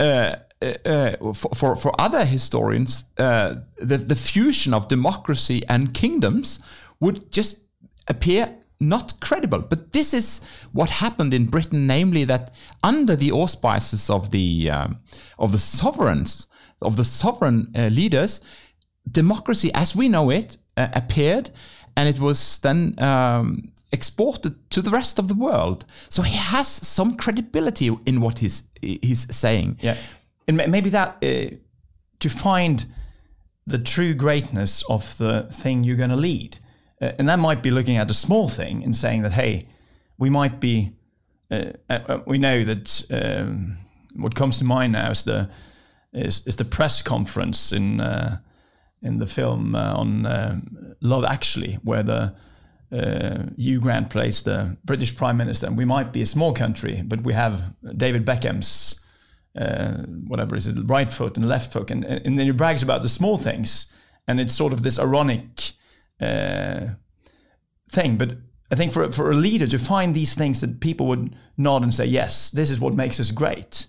Uh, 0.00 0.36
uh, 0.62 0.88
uh, 0.88 1.32
for, 1.34 1.54
for 1.54 1.76
for 1.76 1.92
other 1.98 2.24
historians, 2.24 3.04
uh, 3.18 3.56
the 3.76 3.98
the 3.98 4.14
fusion 4.14 4.72
of 4.72 4.88
democracy 4.88 5.60
and 5.68 5.92
kingdoms 5.92 6.60
would 7.00 7.30
just 7.30 7.66
appear 8.08 8.48
not 8.80 9.20
credible. 9.20 9.60
But 9.60 9.92
this 9.92 10.12
is 10.12 10.40
what 10.72 10.90
happened 10.90 11.34
in 11.34 11.46
Britain, 11.46 11.86
namely 11.86 12.24
that 12.24 12.54
under 12.82 13.16
the 13.16 13.32
auspices 13.32 14.10
of 14.10 14.30
the 14.30 14.70
um, 14.70 15.00
of 15.38 15.52
the 15.52 15.58
sovereigns 15.58 16.46
of 16.82 16.96
the 16.96 17.04
sovereign 17.04 17.72
uh, 17.76 17.88
leaders, 17.88 18.40
democracy 19.10 19.70
as 19.74 19.96
we 19.96 20.08
know 20.08 20.30
it 20.30 20.56
uh, 20.76 20.88
appeared, 20.92 21.50
and 21.96 22.08
it 22.08 22.18
was 22.18 22.58
then 22.58 22.94
um, 22.98 23.72
exported 23.92 24.70
to 24.70 24.82
the 24.82 24.90
rest 24.90 25.18
of 25.18 25.28
the 25.28 25.34
world. 25.34 25.84
So 26.08 26.22
he 26.22 26.36
has 26.36 26.68
some 26.68 27.16
credibility 27.16 27.90
in 28.06 28.20
what 28.20 28.38
he's 28.40 28.70
he's 28.80 29.34
saying. 29.34 29.78
Yeah, 29.80 29.96
and 30.46 30.56
maybe 30.70 30.90
that 30.90 31.16
uh, 31.22 31.56
to 32.18 32.28
find 32.28 32.86
the 33.66 33.78
true 33.78 34.14
greatness 34.14 34.82
of 34.90 35.16
the 35.16 35.46
thing 35.50 35.84
you're 35.84 35.96
going 35.96 36.10
to 36.10 36.16
lead, 36.16 36.58
and 37.18 37.28
that 37.28 37.38
might 37.38 37.62
be 37.62 37.70
looking 37.70 37.96
at 37.96 38.10
a 38.10 38.14
small 38.14 38.48
thing 38.48 38.84
and 38.84 38.94
saying 38.96 39.22
that, 39.22 39.32
hey, 39.32 39.64
we 40.18 40.30
might 40.30 40.60
be. 40.60 40.92
Uh, 41.50 41.72
uh, 41.90 42.18
we 42.26 42.38
know 42.38 42.64
that 42.64 43.06
um, 43.10 43.76
what 44.16 44.34
comes 44.34 44.58
to 44.58 44.64
mind 44.64 44.92
now 44.92 45.10
is 45.10 45.22
the 45.22 45.50
is, 46.12 46.46
is 46.46 46.56
the 46.56 46.64
press 46.64 47.02
conference 47.02 47.72
in 47.72 48.00
uh, 48.00 48.38
in 49.02 49.18
the 49.18 49.26
film 49.26 49.74
uh, 49.74 49.92
on 49.92 50.22
Love 51.00 51.24
Actually, 51.24 51.74
where 51.82 52.02
the 52.02 52.34
uh, 52.90 53.46
Hugh 53.56 53.80
Grant 53.80 54.08
plays 54.10 54.42
the 54.42 54.76
British 54.84 55.14
Prime 55.16 55.36
Minister. 55.36 55.66
And 55.66 55.76
we 55.76 55.84
might 55.84 56.12
be 56.12 56.22
a 56.22 56.26
small 56.26 56.54
country, 56.54 57.02
but 57.04 57.22
we 57.22 57.34
have 57.34 57.74
David 57.96 58.24
Beckham's 58.24 59.04
uh, 59.56 60.02
whatever 60.26 60.56
is 60.56 60.66
it, 60.66 60.76
right 60.84 61.12
foot 61.12 61.36
and 61.36 61.46
left 61.46 61.72
foot, 61.72 61.90
and 61.90 62.04
and 62.04 62.38
then 62.38 62.46
he 62.46 62.50
brags 62.50 62.82
about 62.82 63.02
the 63.02 63.08
small 63.08 63.36
things, 63.36 63.92
and 64.26 64.40
it's 64.40 64.54
sort 64.54 64.72
of 64.72 64.82
this 64.82 64.98
ironic 64.98 65.72
uh, 66.20 66.94
thing. 67.90 68.16
But 68.16 68.30
I 68.72 68.76
think 68.76 68.92
for 68.92 69.10
for 69.12 69.30
a 69.30 69.34
leader 69.36 69.66
to 69.66 69.78
find 69.78 70.14
these 70.14 70.34
things 70.34 70.60
that 70.60 70.80
people 70.80 71.06
would 71.06 71.34
nod 71.56 71.82
and 71.82 71.92
say, 71.94 72.06
yes, 72.06 72.50
this 72.50 72.70
is 72.70 72.80
what 72.80 72.94
makes 72.94 73.20
us 73.20 73.30
great, 73.30 73.86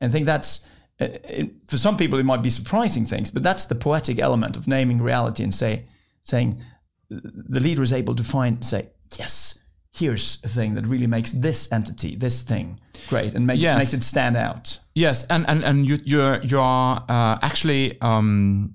and 0.00 0.10
I 0.10 0.12
think 0.12 0.26
that's. 0.26 0.66
uh, 1.00 1.06
it, 1.24 1.50
for 1.68 1.76
some 1.78 1.96
people, 1.96 2.18
it 2.18 2.24
might 2.26 2.42
be 2.42 2.50
surprising 2.50 3.06
things, 3.06 3.30
but 3.30 3.42
that's 3.42 3.66
the 3.66 3.74
poetic 3.74 4.18
element 4.18 4.56
of 4.56 4.66
naming 4.66 5.00
reality 5.02 5.42
and 5.44 5.54
say, 5.54 5.84
saying, 6.22 6.60
the 7.08 7.60
leader 7.60 7.82
is 7.82 7.92
able 7.92 8.14
to 8.16 8.24
find, 8.24 8.64
say, 8.64 8.88
yes, 9.18 9.58
here's 9.92 10.38
a 10.44 10.48
thing 10.48 10.74
that 10.74 10.86
really 10.86 11.06
makes 11.06 11.32
this 11.32 11.70
entity, 11.72 12.16
this 12.16 12.42
thing, 12.42 12.80
great, 13.08 13.34
and 13.34 13.46
make, 13.46 13.60
Yes. 13.60 13.78
makes 13.78 13.94
it 13.94 14.02
stand 14.02 14.36
out. 14.36 14.80
Yes, 14.94 15.24
and 15.30 15.46
and 15.48 15.64
and 15.64 15.86
you 15.88 15.98
you're 16.04 16.40
you're 16.42 17.02
uh, 17.08 17.38
actually 17.42 17.96
um, 18.00 18.74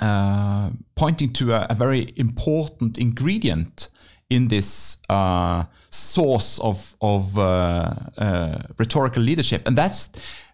uh, 0.00 0.70
pointing 0.94 1.32
to 1.34 1.52
a, 1.52 1.66
a 1.70 1.74
very 1.74 2.12
important 2.16 2.98
ingredient 2.98 3.88
in 4.28 4.48
this 4.48 4.98
uh, 5.08 5.64
source 5.90 6.60
of 6.60 6.96
of 7.00 7.36
uh, 7.38 7.94
uh, 8.16 8.62
rhetorical 8.78 9.22
leadership, 9.22 9.66
and 9.66 9.76
that's 9.76 10.08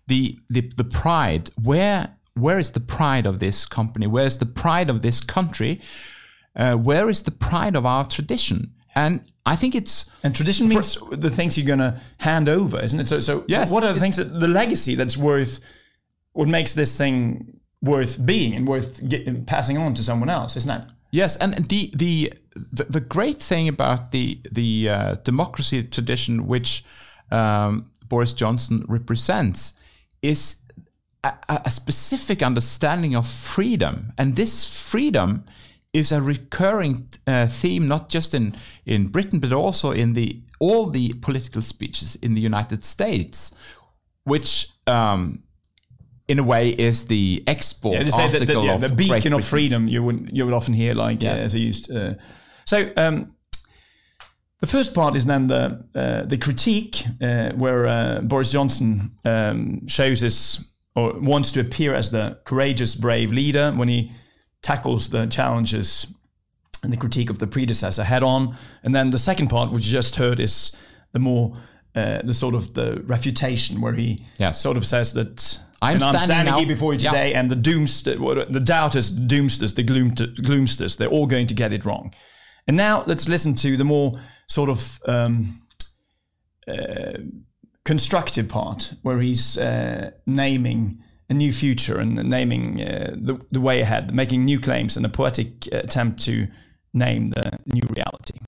the, 0.07 0.39
the 0.49 0.73
the 0.77 0.85
pride. 0.85 1.51
Where 1.63 2.17
where 2.35 2.59
is 2.59 2.71
the 2.71 2.81
pride 2.81 3.27
of 3.27 3.39
this 3.39 3.67
company? 3.67 4.07
Where 4.07 4.27
is 4.27 4.39
the 4.39 4.47
pride 4.47 4.91
of 4.91 5.03
this 5.03 5.21
country? 5.21 5.81
Uh, 6.55 6.75
where 6.75 7.11
is 7.11 7.23
the 7.23 7.31
pride 7.31 7.77
of 7.77 7.85
our 7.85 8.05
tradition? 8.05 8.73
And 8.95 9.21
I 9.45 9.57
think 9.57 9.75
it's 9.75 10.11
And 10.23 10.35
tradition 10.35 10.69
means 10.69 10.97
the 11.11 11.31
things 11.31 11.59
you're 11.59 11.67
going 11.67 11.81
to 11.81 12.01
hand 12.19 12.49
over, 12.49 12.81
isn't 12.83 12.99
it? 12.99 13.07
So, 13.07 13.21
so 13.21 13.45
Yes, 13.47 13.71
what 13.71 13.85
are 13.85 13.93
the 13.93 14.01
things 14.01 14.17
that 14.17 14.41
the 14.41 14.49
legacy 14.49 14.95
that's 14.95 15.19
worth, 15.19 15.61
what 16.33 16.49
makes 16.49 16.73
this 16.73 16.97
thing 16.97 17.61
worth 17.83 18.25
being 18.25 18.55
and 18.55 18.67
worth 18.67 19.03
passing 19.47 19.79
on 19.79 19.95
to 19.95 20.03
someone 20.03 20.31
else, 20.31 20.57
isn't 20.57 20.71
it? 20.71 20.83
Yes, 21.11 21.37
and 21.37 21.55
the 21.69 21.91
the 21.95 22.33
the, 22.55 22.85
the 22.85 23.01
great 23.01 23.37
thing 23.37 23.69
about 23.69 24.11
the 24.11 24.39
the 24.51 24.89
uh, 24.91 25.15
democracy 25.25 25.83
tradition 25.85 26.47
which 26.47 26.85
um, 27.31 27.91
Boris 28.09 28.33
Johnson 28.33 28.85
represents 28.89 29.75
is 30.23 30.63
a, 31.23 31.33
a 31.49 31.63
a 31.67 31.71
specific 31.71 32.43
understanding 32.43 33.15
of 33.15 33.27
freedom, 33.27 34.13
and 34.19 34.37
this 34.37 34.67
freedom 34.91 35.45
is 35.93 36.13
a 36.13 36.21
recurring 36.21 37.09
uh, 37.27 37.47
theme 37.47 37.87
not 37.87 38.09
just 38.09 38.35
in 38.35 38.55
in 38.85 39.09
Britain 39.09 39.41
but 39.41 39.53
also 39.53 39.93
in 39.93 40.15
the 40.15 40.41
all 40.59 40.91
the 40.91 41.13
political 41.15 41.63
speeches 41.63 42.17
in 42.17 42.35
the 42.35 42.41
United 42.41 42.85
States, 42.85 43.55
which. 44.25 44.69
Um, 44.87 45.46
in 46.29 46.39
a 46.39 46.43
way, 46.43 46.71
is 46.71 47.07
the 47.07 47.43
export 47.47 47.95
Yeah, 47.95 48.03
they 48.05 48.11
say 48.11 48.29
that, 48.29 48.35
article 48.35 48.63
that, 48.63 48.67
yeah, 48.67 48.75
of 48.75 48.81
the 48.81 48.95
beacon 48.95 49.33
of 49.33 49.45
freedom 49.45 49.89
you 49.89 50.03
would 50.03 50.31
you 50.33 50.45
would 50.45 50.55
often 50.55 50.75
hear 50.75 50.95
like 50.95 51.23
Yes. 51.23 51.41
uh, 51.41 51.45
as 51.45 51.55
I 51.55 51.59
used. 51.59 51.91
Uh, 51.91 52.15
so 52.65 52.91
um, 52.97 53.35
the 54.61 54.67
first 54.67 54.95
part 54.95 55.17
is 55.17 55.25
then 55.27 55.47
the 55.47 55.85
uh, 55.95 56.23
the 56.27 56.37
critique 56.39 57.05
uh, 57.21 57.51
where 57.53 57.87
uh, 57.87 58.21
Boris 58.23 58.51
Johnson 58.53 59.13
um, 59.25 59.87
shows 59.87 60.25
us 60.25 60.65
or 60.95 61.13
wants 61.21 61.53
to 61.53 61.61
appear 61.61 61.95
as 61.95 62.11
the 62.11 62.39
courageous, 62.45 62.95
brave 62.95 63.31
leader 63.33 63.71
when 63.77 63.89
he 63.89 64.13
tackles 64.63 65.11
the 65.11 65.27
challenges 65.27 66.07
and 66.83 66.93
the 66.93 66.97
critique 66.97 67.31
of 67.31 67.39
the 67.39 67.47
predecessor 67.47 68.03
head 68.05 68.23
on. 68.23 68.57
And 68.83 68.95
then 68.95 69.11
the 69.11 69.19
second 69.19 69.49
part, 69.49 69.71
which 69.73 69.87
you 69.87 69.93
just 69.93 70.17
heard, 70.17 70.41
is 70.41 70.75
the 71.13 71.19
more 71.19 71.55
uh, 71.95 72.23
the 72.23 72.33
sort 72.35 72.55
of 72.55 72.73
the 72.75 73.03
refutation, 73.07 73.81
where 73.81 73.93
he 73.95 74.25
Yes. 74.39 74.61
sort 74.61 74.77
of 74.77 74.85
says 74.87 75.13
that 75.13 75.61
I'm 75.87 75.95
and 75.95 76.05
I'm 76.05 76.11
standing 76.15 76.27
standing 76.27 76.55
here 76.55 76.67
before 76.67 76.93
you 76.95 77.01
Yeah. 77.01 77.11
today, 77.11 77.35
and 77.35 77.51
the 77.51 77.57
doomster, 77.57 78.53
the 78.53 78.61
doubters, 78.61 79.15
the 79.17 79.27
doomsters, 79.27 79.75
the 79.75 79.83
gloom, 79.83 80.11
gloomsters, 80.13 80.97
they're 80.97 81.09
all 81.09 81.27
going 81.27 81.47
to 81.47 81.55
get 81.55 81.73
it 81.73 81.85
wrong. 81.85 82.13
And 82.67 82.77
now 82.77 83.05
let's 83.07 83.29
listen 83.29 83.55
to 83.57 83.77
the 83.77 83.85
more 83.85 84.19
sort 84.49 84.69
of 84.69 85.01
um, 85.07 85.61
uh, 86.69 87.19
constructive 87.85 88.49
part, 88.49 88.95
where 89.03 89.21
he's 89.21 89.57
uh, 89.59 90.11
naming 90.27 91.03
a 91.29 91.35
new 91.35 91.53
future 91.53 91.99
and 91.99 92.15
naming 92.29 92.81
uh, 92.83 93.15
the, 93.17 93.41
the 93.51 93.61
way 93.61 93.81
ahead, 93.81 94.15
making 94.15 94.45
new 94.45 94.61
claims 94.61 94.97
and 94.97 95.05
a 95.07 95.09
poetic 95.09 95.67
attempt 95.73 96.23
to 96.25 96.47
name 96.93 97.29
the 97.29 97.59
new 97.67 97.83
reality. 97.95 98.39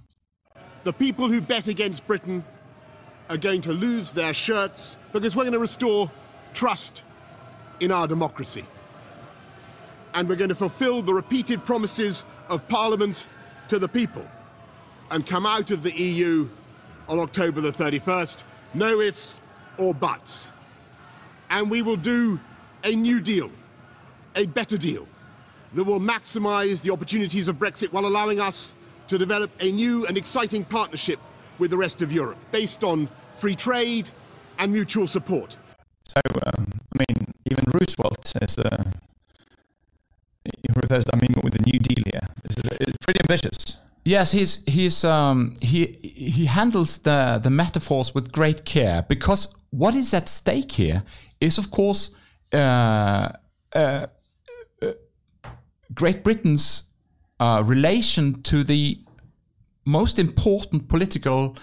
The 0.85 0.93
people 0.93 1.29
who 1.29 1.41
bet 1.41 1.69
against 1.69 2.07
Britain 2.07 2.45
are 3.29 3.37
going 3.37 3.61
to 3.63 3.73
lose 3.73 4.13
their 4.13 4.33
shirts 4.33 4.97
because 5.13 5.37
we're 5.37 5.43
going 5.43 5.53
to 5.53 5.59
restore 5.59 6.11
trust 6.55 7.03
in 7.81 7.93
our 7.93 8.07
democracy. 8.07 8.65
And 10.15 10.29
we're 10.29 10.37
going 10.37 10.49
to 10.49 10.55
fulfill 10.55 11.03
the 11.03 11.15
repeated 11.15 11.65
promises 11.65 12.25
of 12.49 12.67
Parliament 12.69 13.27
to 13.69 13.79
the 13.79 13.89
people 13.89 14.27
and 15.11 15.27
come 15.27 15.47
out 15.47 15.71
of 15.71 15.83
the 15.83 15.93
EU 15.93 16.49
on 17.09 17.19
October 17.19 17.61
the 17.61 17.73
31st. 17.73 18.43
No 18.75 19.01
ifs 19.01 19.41
or 19.77 19.95
buts. 19.95 20.51
And 21.51 21.71
we 21.71 21.83
will 21.83 21.97
do 21.97 22.41
a 22.85 22.95
new 22.95 23.21
deal, 23.21 23.51
a 24.37 24.47
better 24.47 24.77
deal 24.77 25.07
that 25.75 25.85
will 25.85 26.01
maximize 26.01 26.83
the 26.83 26.91
opportunities 26.91 27.49
of 27.49 27.57
Brexit 27.57 27.93
while 27.93 28.07
allowing 28.07 28.41
us 28.41 28.75
to 29.09 29.19
develop 29.19 29.51
a 29.61 29.71
new 29.73 30.07
and 30.07 30.17
exciting 30.17 30.65
partnership 30.65 31.19
with 31.59 31.71
the 31.71 31.77
rest 31.77 32.03
of 32.03 32.13
Europe 32.13 32.39
based 32.53 32.85
on 32.85 33.09
free 33.35 33.55
trade 33.55 34.11
and 34.59 34.73
mutual 34.73 35.07
support. 35.07 35.57
So, 36.09 36.21
um, 36.47 36.67
I 36.95 37.05
mean, 37.05 37.35
even 37.51 37.65
Roosevelt 37.73 38.33
is, 38.41 38.59
uh, 38.59 38.85
he 40.45 40.73
refers, 40.75 41.05
I 41.13 41.17
mean, 41.17 41.35
with 41.43 41.55
the 41.55 41.63
New 41.63 41.79
Deal 41.79 42.03
here, 42.11 42.27
it's, 42.45 42.57
it's 42.81 42.97
pretty 42.99 43.21
ambitious. 43.21 43.79
Yes, 44.05 44.33
he's 44.33 44.65
he's 44.65 45.05
um, 45.05 45.55
he 45.61 45.99
he 46.03 46.47
handles 46.47 46.99
the 46.99 47.39
the 47.43 47.51
metaphors 47.51 48.15
with 48.15 48.33
great 48.33 48.65
care 48.65 49.03
because 49.07 49.55
what 49.71 49.95
is 49.95 50.15
at 50.15 50.29
stake 50.29 50.73
here 50.73 51.03
is, 51.41 51.59
of 51.59 51.71
course, 51.71 52.17
uh, 52.55 53.29
uh, 53.75 54.07
uh, 54.81 54.93
Great 55.95 56.25
Britain's 56.25 56.91
uh, 57.39 57.63
relation 57.67 58.43
to 58.45 58.65
the 58.65 58.99
most 59.85 60.19
important 60.19 60.89
political 60.89 61.57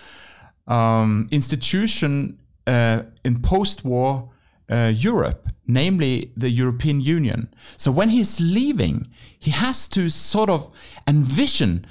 um, 0.67 1.27
institution 1.31 2.39
uh, 2.67 3.03
in 3.23 3.41
post-war 3.41 4.29
uh, 4.69 4.91
Europe, 4.95 5.49
namely 5.67 6.32
the 6.36 6.49
European 6.49 7.01
Union. 7.01 7.54
So 7.78 7.91
when 7.91 8.10
he's 8.10 8.39
leaving, 8.39 9.08
he 9.39 9.51
has 9.51 9.88
to 9.89 10.10
sort 10.10 10.49
of 10.49 10.71
envision 11.08 11.86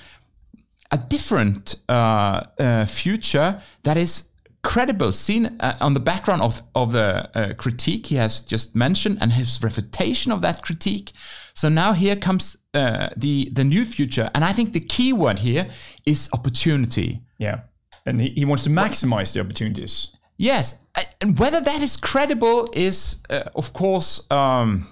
a 0.90 0.98
different 0.98 1.76
uh, 1.88 2.42
uh, 2.58 2.84
future 2.86 3.60
that 3.82 3.96
is 3.96 4.30
credible, 4.62 5.12
seen 5.12 5.46
uh, 5.60 5.76
on 5.80 5.94
the 5.94 6.00
background 6.00 6.42
of, 6.42 6.62
of 6.74 6.92
the 6.92 7.28
uh, 7.34 7.54
critique 7.54 8.06
he 8.06 8.16
has 8.16 8.42
just 8.42 8.74
mentioned 8.74 9.18
and 9.20 9.32
his 9.32 9.62
refutation 9.62 10.32
of 10.32 10.40
that 10.40 10.62
critique. 10.62 11.12
So 11.54 11.68
now 11.68 11.92
here 11.92 12.16
comes 12.16 12.56
uh, 12.72 13.10
the 13.16 13.50
the 13.52 13.62
new 13.62 13.84
future, 13.84 14.30
and 14.34 14.44
I 14.44 14.52
think 14.52 14.72
the 14.72 14.80
key 14.80 15.12
word 15.12 15.38
here 15.38 15.68
is 16.04 16.28
opportunity. 16.32 17.20
Yeah. 17.38 17.60
And 18.06 18.20
he, 18.20 18.30
he 18.30 18.44
wants 18.44 18.64
to 18.64 18.70
maximize 18.70 19.32
the 19.32 19.40
opportunities. 19.40 20.13
Yes, 20.36 20.84
and 21.20 21.38
whether 21.38 21.60
that 21.60 21.80
is 21.80 21.96
credible 21.96 22.68
is, 22.72 23.22
uh, 23.30 23.44
of 23.54 23.72
course, 23.72 24.28
um, 24.30 24.86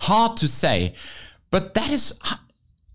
hard 0.00 0.36
to 0.38 0.48
say. 0.48 0.94
But 1.50 1.74
that 1.74 1.90
is 1.90 2.18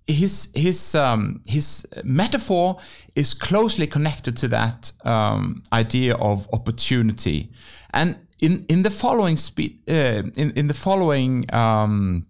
his 0.07 0.51
his 0.55 0.95
um, 0.95 1.41
his 1.45 1.85
metaphor 2.03 2.77
is 3.15 3.33
closely 3.33 3.87
connected 3.87 4.37
to 4.37 4.47
that 4.47 4.91
um, 5.03 5.63
idea 5.73 6.15
of 6.15 6.47
opportunity. 6.53 7.51
And 7.93 8.17
in 8.41 8.65
in 8.67 8.81
the 8.83 8.89
following 8.89 9.37
spe- 9.37 9.81
uh, 9.87 10.23
in 10.35 10.51
in 10.55 10.67
the 10.67 10.73
following 10.73 11.45
um, 11.53 12.27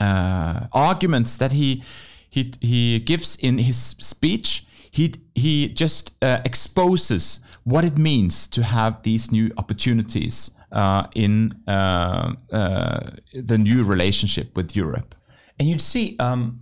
uh, 0.00 0.66
arguments 0.72 1.36
that 1.38 1.52
he 1.52 1.82
he 2.28 2.52
he 2.60 3.00
gives 3.00 3.36
in 3.36 3.58
his 3.58 3.76
speech, 3.98 4.66
he 4.90 5.14
he 5.34 5.68
just 5.68 6.14
uh, 6.22 6.40
exposes 6.44 7.40
what 7.66 7.84
it 7.84 7.98
means 7.98 8.46
to 8.46 8.62
have 8.62 9.02
these 9.02 9.32
new 9.32 9.50
opportunities 9.56 10.52
uh, 10.70 11.08
in 11.16 11.52
uh, 11.66 12.32
uh, 12.52 13.10
the 13.34 13.58
new 13.58 13.82
relationship 13.82 14.56
with 14.56 14.76
Europe. 14.76 15.16
And 15.58 15.68
you'd 15.68 15.80
see, 15.80 16.16
um, 16.20 16.60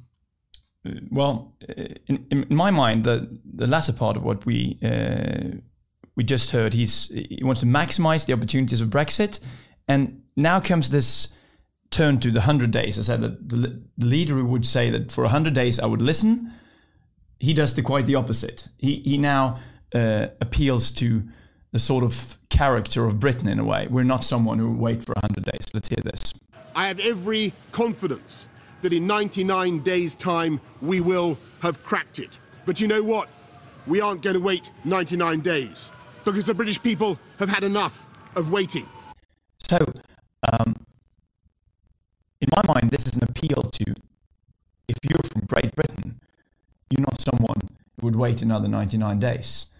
well, 1.10 1.56
in, 2.06 2.26
in 2.30 2.46
my 2.48 2.70
mind, 2.70 3.04
the, 3.04 3.38
the 3.44 3.66
latter 3.66 3.92
part 3.92 4.16
of 4.16 4.22
what 4.22 4.46
we 4.46 4.78
uh, 4.82 5.58
we 6.16 6.24
just 6.24 6.52
heard, 6.52 6.72
he's 6.72 7.08
he 7.08 7.40
wants 7.42 7.60
to 7.60 7.66
maximize 7.66 8.24
the 8.24 8.32
opportunities 8.32 8.80
of 8.80 8.88
Brexit, 8.88 9.40
and 9.86 10.22
now 10.36 10.58
comes 10.60 10.88
this 10.88 11.34
turn 11.90 12.18
to 12.20 12.30
the 12.30 12.42
hundred 12.42 12.70
days. 12.70 12.98
I 12.98 13.02
said 13.02 13.20
that 13.20 13.48
the, 13.48 13.82
the 13.98 14.06
leader 14.06 14.42
would 14.42 14.66
say 14.66 14.90
that 14.90 15.12
for 15.12 15.28
hundred 15.28 15.54
days 15.54 15.78
I 15.78 15.86
would 15.86 16.00
listen. 16.00 16.52
He 17.40 17.52
does 17.52 17.74
the 17.74 17.82
quite 17.82 18.06
the 18.06 18.14
opposite. 18.14 18.68
He 18.78 19.02
he 19.04 19.18
now 19.18 19.58
uh, 19.94 20.28
appeals 20.40 20.90
to 20.92 21.22
the 21.72 21.78
sort 21.78 22.04
of 22.04 22.38
character 22.50 23.04
of 23.04 23.18
Britain 23.18 23.48
in 23.48 23.58
a 23.58 23.64
way. 23.64 23.86
We're 23.88 24.04
not 24.04 24.24
someone 24.24 24.58
who 24.58 24.70
will 24.70 24.80
wait 24.80 25.04
for 25.04 25.14
hundred 25.20 25.44
days. 25.44 25.66
Let's 25.72 25.88
hear 25.88 26.02
this. 26.02 26.32
I 26.76 26.88
have 26.88 26.98
every 27.00 27.52
confidence 27.72 28.48
that 28.82 28.92
in 28.92 29.06
99 29.06 29.80
days' 29.80 30.14
time 30.14 30.60
we 30.82 31.00
will 31.00 31.38
have 31.62 31.82
cracked 31.82 32.18
it. 32.18 32.38
But 32.66 32.80
you 32.80 32.88
know 32.88 33.02
what? 33.02 33.28
We 33.86 34.00
aren't 34.00 34.22
going 34.22 34.34
to 34.34 34.40
wait 34.40 34.70
99 34.84 35.40
days 35.40 35.90
because 36.24 36.46
the 36.46 36.54
British 36.54 36.82
people 36.82 37.18
have 37.38 37.48
had 37.48 37.64
enough 37.64 38.06
of 38.36 38.50
waiting. 38.50 38.88
So, 39.58 39.78
um, 40.52 40.74
in 42.40 42.48
my 42.52 42.62
mind, 42.74 42.90
this 42.90 43.06
is 43.06 43.16
an 43.16 43.24
appeal 43.28 43.62
to 43.62 43.94
if 44.88 44.98
you're 45.02 45.22
from 45.22 45.46
Great 45.46 45.74
Britain, 45.74 46.20
you're 46.90 47.00
not 47.02 47.20
someone 47.20 47.60
who 47.98 48.06
would 48.06 48.16
wait 48.16 48.42
another 48.42 48.68
99 48.68 49.18
days. 49.18 49.72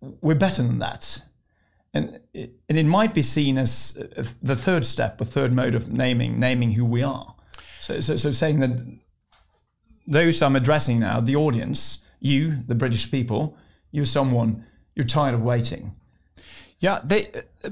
We're 0.00 0.34
better 0.34 0.62
than 0.62 0.78
that. 0.78 1.22
And 1.92 2.20
it, 2.32 2.52
and 2.68 2.78
it 2.78 2.86
might 2.86 3.14
be 3.14 3.22
seen 3.22 3.58
as 3.58 4.00
uh, 4.16 4.22
the 4.42 4.56
third 4.56 4.86
step, 4.86 5.18
the 5.18 5.24
third 5.24 5.52
mode 5.52 5.74
of 5.74 5.92
naming, 5.92 6.38
naming 6.38 6.72
who 6.72 6.84
we 6.84 7.02
are. 7.02 7.34
So, 7.80 8.00
so, 8.00 8.16
so 8.16 8.30
saying 8.30 8.60
that 8.60 8.98
those 10.06 10.42
I'm 10.42 10.56
addressing 10.56 11.00
now, 11.00 11.20
the 11.20 11.36
audience, 11.36 12.04
you, 12.20 12.62
the 12.66 12.74
British 12.74 13.10
people, 13.10 13.56
you're 13.90 14.04
someone, 14.04 14.66
you're 14.94 15.06
tired 15.06 15.34
of 15.34 15.42
waiting. 15.42 15.96
Yeah, 16.78 17.00
they. 17.04 17.28
Uh, 17.64 17.70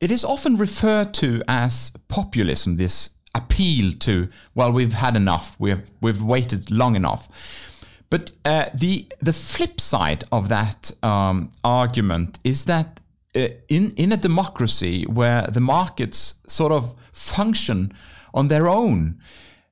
it 0.00 0.10
is 0.10 0.24
often 0.24 0.56
referred 0.56 1.14
to 1.14 1.42
as 1.46 1.92
populism. 2.08 2.76
This 2.76 3.16
appeal 3.34 3.92
to 3.92 4.28
well, 4.54 4.72
we've 4.72 4.94
had 4.94 5.16
enough. 5.16 5.58
We've 5.58 5.88
we've 6.00 6.22
waited 6.22 6.70
long 6.70 6.96
enough. 6.96 7.71
But 8.12 8.30
uh, 8.44 8.66
the 8.74 9.06
the 9.20 9.32
flip 9.32 9.80
side 9.80 10.24
of 10.30 10.50
that 10.50 10.92
um, 11.02 11.48
argument 11.64 12.38
is 12.44 12.66
that 12.66 13.00
uh, 13.34 13.48
in 13.68 13.94
in 13.96 14.12
a 14.12 14.18
democracy 14.18 15.04
where 15.04 15.46
the 15.50 15.60
markets 15.60 16.42
sort 16.46 16.72
of 16.72 16.94
function 17.12 17.90
on 18.34 18.48
their 18.48 18.68
own, 18.68 19.18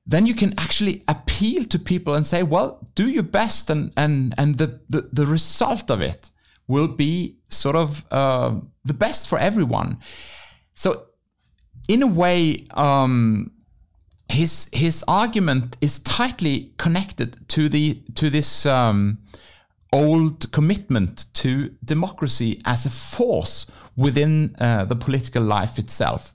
then 0.07 0.25
you 0.25 0.33
can 0.33 0.53
actually 0.57 1.03
appeal 1.07 1.65
to 1.65 1.77
people 1.77 2.15
and 2.15 2.25
say, 2.25 2.41
well, 2.41 2.79
do 2.95 3.07
your 3.07 3.27
best, 3.31 3.69
and 3.69 3.93
and 3.95 4.33
and 4.39 4.57
the 4.57 4.79
the, 4.89 5.07
the 5.13 5.27
result 5.27 5.91
of 5.91 6.01
it 6.01 6.31
will 6.67 6.87
be 6.87 7.37
sort 7.47 7.75
of 7.75 8.05
uh, 8.11 8.59
the 8.83 8.95
best 8.95 9.29
for 9.29 9.37
everyone. 9.37 9.99
So, 10.73 11.05
in 11.87 12.01
a 12.01 12.07
way, 12.07 12.65
um, 12.71 13.51
his 14.31 14.69
his 14.73 15.03
argument 15.07 15.77
is 15.81 15.99
tightly 15.99 16.73
connected 16.77 17.47
to 17.49 17.69
the 17.69 18.01
to 18.15 18.29
this 18.29 18.65
um, 18.65 19.17
old 19.93 20.51
commitment 20.51 21.25
to 21.33 21.69
democracy 21.83 22.59
as 22.65 22.85
a 22.85 22.89
force 22.89 23.67
within 23.97 24.55
uh, 24.59 24.85
the 24.85 24.95
political 24.95 25.43
life 25.43 25.77
itself. 25.77 26.33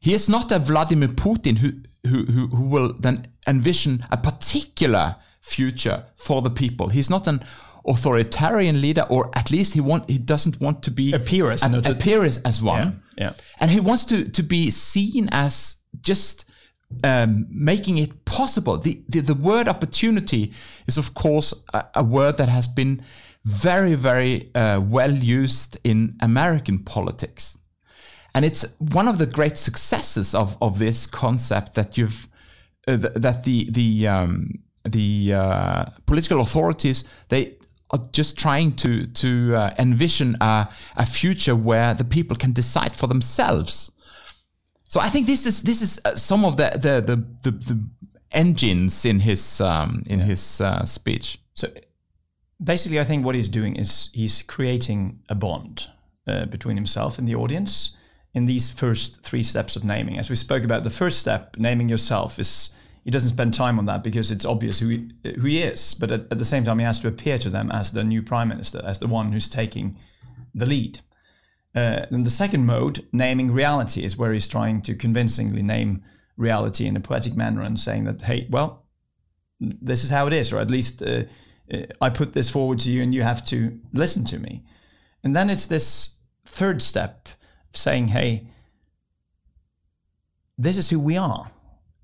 He 0.00 0.14
is 0.14 0.28
not 0.28 0.52
a 0.52 0.58
Vladimir 0.58 1.08
Putin 1.08 1.58
who, 1.58 1.72
who, 2.06 2.24
who, 2.24 2.46
who 2.48 2.62
will 2.62 2.92
then 2.94 3.26
envision 3.46 4.04
a 4.10 4.16
particular 4.16 5.16
future 5.40 6.04
for 6.16 6.40
the 6.40 6.50
people. 6.50 6.88
He's 6.88 7.10
not 7.10 7.26
an 7.26 7.40
authoritarian 7.86 8.80
leader, 8.80 9.04
or 9.08 9.30
at 9.34 9.50
least 9.50 9.74
he 9.74 9.80
want 9.80 10.08
he 10.08 10.18
doesn't 10.18 10.60
want 10.60 10.82
to 10.84 10.90
be 10.90 11.12
Appear 11.12 11.50
as 11.50 11.62
author- 11.62 11.92
appear 11.92 12.24
as, 12.24 12.38
as 12.42 12.62
one. 12.62 13.02
Yeah, 13.16 13.24
yeah. 13.24 13.32
and 13.60 13.70
he 13.70 13.80
wants 13.80 14.04
to 14.06 14.28
to 14.28 14.42
be 14.42 14.70
seen 14.70 15.28
as 15.32 15.82
just 16.00 16.47
um, 17.04 17.46
making 17.50 17.98
it 17.98 18.24
possible. 18.24 18.78
The, 18.78 19.02
the 19.08 19.20
the 19.20 19.34
word 19.34 19.68
opportunity 19.68 20.52
is 20.86 20.98
of 20.98 21.14
course 21.14 21.64
a, 21.74 21.86
a 21.96 22.04
word 22.04 22.38
that 22.38 22.48
has 22.48 22.66
been 22.68 23.02
very 23.44 23.94
very 23.94 24.54
uh, 24.54 24.80
well 24.80 25.12
used 25.12 25.78
in 25.84 26.16
American 26.20 26.80
politics, 26.80 27.58
and 28.34 28.44
it's 28.44 28.76
one 28.78 29.08
of 29.08 29.18
the 29.18 29.26
great 29.26 29.58
successes 29.58 30.34
of 30.34 30.56
of 30.60 30.78
this 30.78 31.06
concept 31.06 31.74
that 31.74 31.96
you've 31.98 32.28
uh, 32.86 32.96
th- 32.96 33.14
that 33.14 33.44
the 33.44 33.70
the 33.70 34.08
um, 34.08 34.50
the 34.84 35.34
uh, 35.34 35.84
political 36.06 36.40
authorities 36.40 37.04
they 37.28 37.58
are 37.90 38.00
just 38.12 38.38
trying 38.38 38.72
to 38.72 39.06
to 39.06 39.54
uh, 39.54 39.74
envision 39.78 40.36
a, 40.40 40.68
a 40.96 41.06
future 41.06 41.56
where 41.56 41.94
the 41.94 42.04
people 42.04 42.36
can 42.36 42.52
decide 42.52 42.96
for 42.96 43.06
themselves. 43.06 43.92
So 44.88 45.00
I 45.00 45.10
think 45.10 45.26
this 45.26 45.46
is 45.46 45.62
this 45.62 45.82
is 45.82 46.00
uh, 46.04 46.16
some 46.16 46.44
of 46.44 46.56
the 46.56 46.70
the 46.70 47.00
the, 47.00 47.16
the, 47.42 47.50
the 47.50 47.88
engines 48.32 49.04
in 49.04 49.20
his 49.20 49.60
um, 49.60 50.02
in 50.06 50.20
his 50.20 50.60
uh, 50.60 50.84
speech. 50.84 51.38
So 51.52 51.68
basically, 52.62 52.98
I 52.98 53.04
think 53.04 53.24
what 53.24 53.34
he's 53.34 53.48
doing 53.50 53.76
is 53.76 54.10
he's 54.14 54.42
creating 54.42 55.20
a 55.28 55.34
bond 55.34 55.88
uh, 56.26 56.46
between 56.46 56.76
himself 56.76 57.18
and 57.18 57.28
the 57.28 57.34
audience 57.34 57.96
in 58.32 58.46
these 58.46 58.70
first 58.70 59.22
three 59.22 59.42
steps 59.42 59.76
of 59.76 59.84
naming. 59.84 60.18
As 60.18 60.30
we 60.30 60.36
spoke 60.36 60.64
about, 60.64 60.84
the 60.84 60.90
first 60.90 61.18
step, 61.18 61.56
naming 61.58 61.88
yourself, 61.88 62.38
is 62.38 62.70
he 63.04 63.10
doesn't 63.10 63.30
spend 63.30 63.54
time 63.54 63.78
on 63.78 63.86
that 63.86 64.02
because 64.02 64.30
it's 64.30 64.44
obvious 64.44 64.80
who 64.80 64.88
he, 64.88 65.10
who 65.24 65.46
he 65.46 65.62
is. 65.62 65.94
But 65.94 66.12
at, 66.12 66.20
at 66.30 66.38
the 66.38 66.44
same 66.44 66.64
time, 66.64 66.78
he 66.78 66.84
has 66.84 67.00
to 67.00 67.08
appear 67.08 67.38
to 67.38 67.50
them 67.50 67.70
as 67.70 67.92
the 67.92 68.04
new 68.04 68.22
prime 68.22 68.48
minister, 68.48 68.82
as 68.84 68.98
the 69.00 69.06
one 69.06 69.32
who's 69.32 69.48
taking 69.48 69.98
the 70.54 70.66
lead. 70.66 71.00
Uh, 71.74 72.06
then 72.10 72.24
the 72.24 72.30
second 72.30 72.66
mode, 72.66 73.06
naming 73.12 73.52
reality, 73.52 74.04
is 74.04 74.16
where 74.16 74.32
he's 74.32 74.48
trying 74.48 74.82
to 74.82 74.94
convincingly 74.94 75.62
name 75.62 76.02
reality 76.36 76.86
in 76.86 76.96
a 76.96 77.00
poetic 77.00 77.36
manner 77.36 77.62
and 77.62 77.78
saying 77.78 78.04
that, 78.04 78.22
hey, 78.22 78.46
well, 78.50 78.86
this 79.60 80.04
is 80.04 80.10
how 80.10 80.26
it 80.26 80.32
is, 80.32 80.52
or 80.52 80.60
at 80.60 80.70
least 80.70 81.02
uh, 81.02 81.24
uh, 81.72 81.78
I 82.00 82.10
put 82.10 82.32
this 82.32 82.48
forward 82.48 82.78
to 82.80 82.90
you 82.90 83.02
and 83.02 83.14
you 83.14 83.22
have 83.22 83.44
to 83.46 83.78
listen 83.92 84.24
to 84.26 84.38
me. 84.38 84.64
And 85.22 85.34
then 85.34 85.50
it's 85.50 85.66
this 85.66 86.20
third 86.46 86.80
step 86.80 87.28
of 87.70 87.76
saying, 87.76 88.08
hey, 88.08 88.48
this 90.56 90.78
is 90.78 90.90
who 90.90 91.00
we 91.00 91.16
are. 91.16 91.50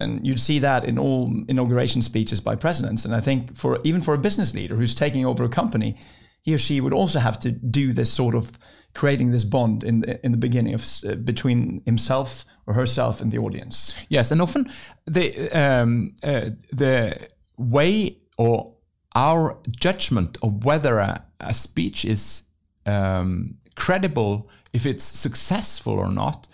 And 0.00 0.26
you'd 0.26 0.40
see 0.40 0.58
that 0.58 0.84
in 0.84 0.98
all 0.98 1.32
inauguration 1.48 2.02
speeches 2.02 2.40
by 2.40 2.56
presidents. 2.56 3.04
And 3.04 3.14
I 3.14 3.20
think 3.20 3.56
for 3.56 3.80
even 3.84 4.00
for 4.00 4.14
a 4.14 4.18
business 4.18 4.54
leader 4.54 4.76
who's 4.76 4.94
taking 4.94 5.24
over 5.24 5.44
a 5.44 5.48
company, 5.48 5.96
he 6.44 6.54
or 6.54 6.58
she 6.58 6.80
would 6.80 6.92
also 6.92 7.18
have 7.18 7.38
to 7.38 7.50
do 7.50 7.92
this 7.92 8.12
sort 8.12 8.34
of 8.34 8.58
creating 8.92 9.32
this 9.32 9.44
bond 9.44 9.82
in 9.82 10.00
the, 10.00 10.24
in 10.24 10.32
the 10.32 10.38
beginning 10.38 10.74
of 10.74 10.84
uh, 11.06 11.14
between 11.14 11.82
himself 11.84 12.44
or 12.66 12.74
herself 12.74 13.20
and 13.20 13.32
the 13.32 13.38
audience. 13.38 13.96
Yes, 14.08 14.30
and 14.30 14.40
often 14.40 14.70
the 15.06 15.50
um, 15.50 16.14
uh, 16.22 16.50
the 16.70 17.16
way 17.56 18.18
or 18.36 18.74
our 19.14 19.56
judgment 19.70 20.36
of 20.42 20.64
whether 20.64 20.98
a, 20.98 21.24
a 21.40 21.54
speech 21.54 22.04
is 22.04 22.44
um, 22.86 23.56
credible, 23.74 24.50
if 24.74 24.86
it's 24.86 25.04
successful 25.04 25.94
or 25.94 26.10
not, 26.10 26.46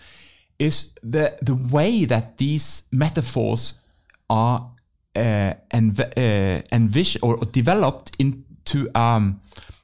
is 0.57 0.95
the 1.03 1.37
the 1.41 1.55
way 1.55 2.05
that 2.05 2.37
these 2.37 2.83
metaphors 2.91 3.81
are 4.29 4.71
uh, 5.15 5.53
env- 5.73 6.17
uh, 6.17 6.61
envisioned 6.71 7.23
or 7.23 7.37
developed 7.51 8.15
into 8.19 8.87
um, 8.95 9.41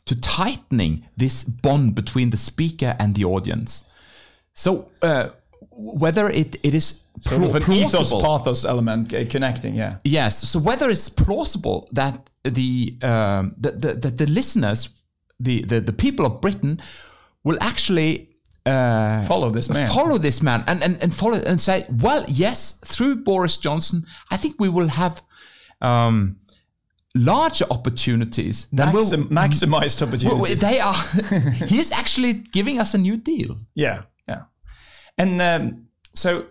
to 0.08 0.20
tightening 0.20 1.04
this 1.16 1.44
bond 1.44 1.96
between 1.96 2.30
the 2.32 2.38
speaker 2.38 2.96
and 3.00 3.16
the 3.16 3.26
audience. 3.26 3.86
So 4.54 4.90
uh, 5.02 5.30
whether 5.72 6.30
it, 6.30 6.58
it 6.64 6.74
is 6.74 7.04
Sort 7.22 7.44
of 7.44 7.56
an 7.56 7.64
ethos 7.72 7.92
plausible, 7.92 8.22
pathos 8.22 8.64
element 8.66 9.14
uh, 9.14 9.26
connecting, 9.26 9.74
yeah. 9.76 9.98
yes. 10.04 10.48
So 10.48 10.60
whether 10.60 10.88
it's 10.90 11.10
plausible 11.10 11.88
that 11.92 12.30
the 12.44 12.94
um, 13.02 13.56
that 13.58 13.82
the, 13.82 13.94
the, 13.94 14.10
the 14.12 14.28
listeners, 14.28 15.02
the, 15.40 15.64
the 15.64 15.80
the 15.82 15.94
people 15.94 16.26
of 16.28 16.42
Britain, 16.42 16.80
will 17.44 17.58
actually 17.60 18.30
uh, 18.68 19.22
Follow 19.22 19.50
this 19.50 19.70
man. 19.70 19.88
follow 19.88 20.18
this 20.18 20.42
man 20.44 20.64
and, 20.68 20.84
and, 20.84 21.02
and 21.02 21.14
follow 21.14 21.40
and 21.48 21.60
say, 21.60 21.86
well, 21.90 22.26
yes, 22.28 22.80
through 22.86 23.16
Boris 23.24 23.58
Johnson, 23.58 24.04
I 24.30 24.38
think 24.38 24.56
we 24.60 24.70
will 24.70 24.90
have 24.90 25.22
um, 25.82 26.38
larger 27.18 27.66
opportunities 27.70 28.68
than 28.68 28.94
Maxim, 28.94 29.28
maximized 29.30 30.02
opportunity. 30.02 30.42
well, 30.42 30.56
they 30.56 30.80
are. 30.80 30.94
he 31.68 31.80
is 31.80 31.92
actually 31.92 32.34
giving 32.34 32.80
us 32.80 32.94
a 32.94 32.98
new 32.98 33.18
deal. 33.18 33.58
Yeah, 33.76 34.04
yeah. 34.28 34.44
And 35.18 35.42
um, 35.42 35.88
so, 36.16 36.46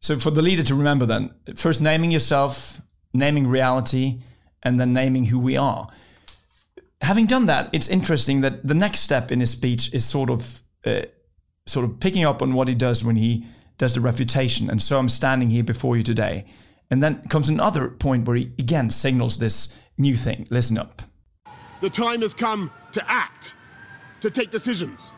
so 0.00 0.18
for 0.18 0.30
the 0.30 0.42
leader 0.42 0.62
to 0.62 0.74
remember, 0.74 1.06
then 1.06 1.34
first 1.56 1.80
naming 1.80 2.10
yourself, 2.10 2.80
naming 3.12 3.46
reality, 3.46 4.20
and 4.62 4.78
then 4.78 4.92
naming 4.92 5.26
who 5.26 5.38
we 5.38 5.56
are. 5.56 5.88
Having 7.00 7.26
done 7.26 7.46
that, 7.46 7.68
it's 7.72 7.88
interesting 7.88 8.42
that 8.42 8.66
the 8.66 8.74
next 8.74 9.00
step 9.00 9.32
in 9.32 9.40
his 9.40 9.50
speech 9.50 9.92
is 9.92 10.04
sort 10.04 10.30
of, 10.30 10.62
uh, 10.84 11.02
sort 11.66 11.84
of 11.84 11.98
picking 11.98 12.24
up 12.24 12.42
on 12.42 12.54
what 12.54 12.68
he 12.68 12.74
does 12.74 13.04
when 13.04 13.16
he 13.16 13.44
does 13.76 13.94
the 13.94 14.00
refutation. 14.00 14.70
And 14.70 14.80
so 14.80 14.98
I'm 14.98 15.08
standing 15.08 15.50
here 15.50 15.64
before 15.64 15.96
you 15.96 16.04
today. 16.04 16.44
And 16.92 17.02
then 17.02 17.22
comes 17.30 17.48
another 17.48 17.88
point 17.88 18.26
where 18.26 18.36
he 18.36 18.52
again 18.58 18.90
signals 18.90 19.38
this 19.38 19.78
new 19.96 20.14
thing. 20.14 20.46
Listen 20.50 20.76
up. 20.76 21.00
The 21.80 21.88
time 21.88 22.20
has 22.20 22.34
come 22.34 22.70
to 22.92 23.02
act, 23.10 23.54
to 24.20 24.30
take 24.30 24.50
decisions, 24.50 25.14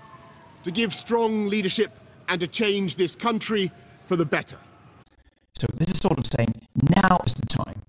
to 0.62 0.70
give 0.70 0.94
strong 0.94 1.48
leadership, 1.48 1.90
and 2.28 2.40
to 2.40 2.46
change 2.46 2.94
this 2.94 3.16
country 3.16 3.72
for 4.06 4.14
the 4.14 4.24
better. 4.24 4.56
So 5.58 5.66
this 5.74 5.90
is 5.90 5.98
sort 5.98 6.16
of 6.16 6.26
saying 6.28 6.54
now 6.94 7.20
is 7.26 7.34
the 7.34 7.46
time. 7.46 7.82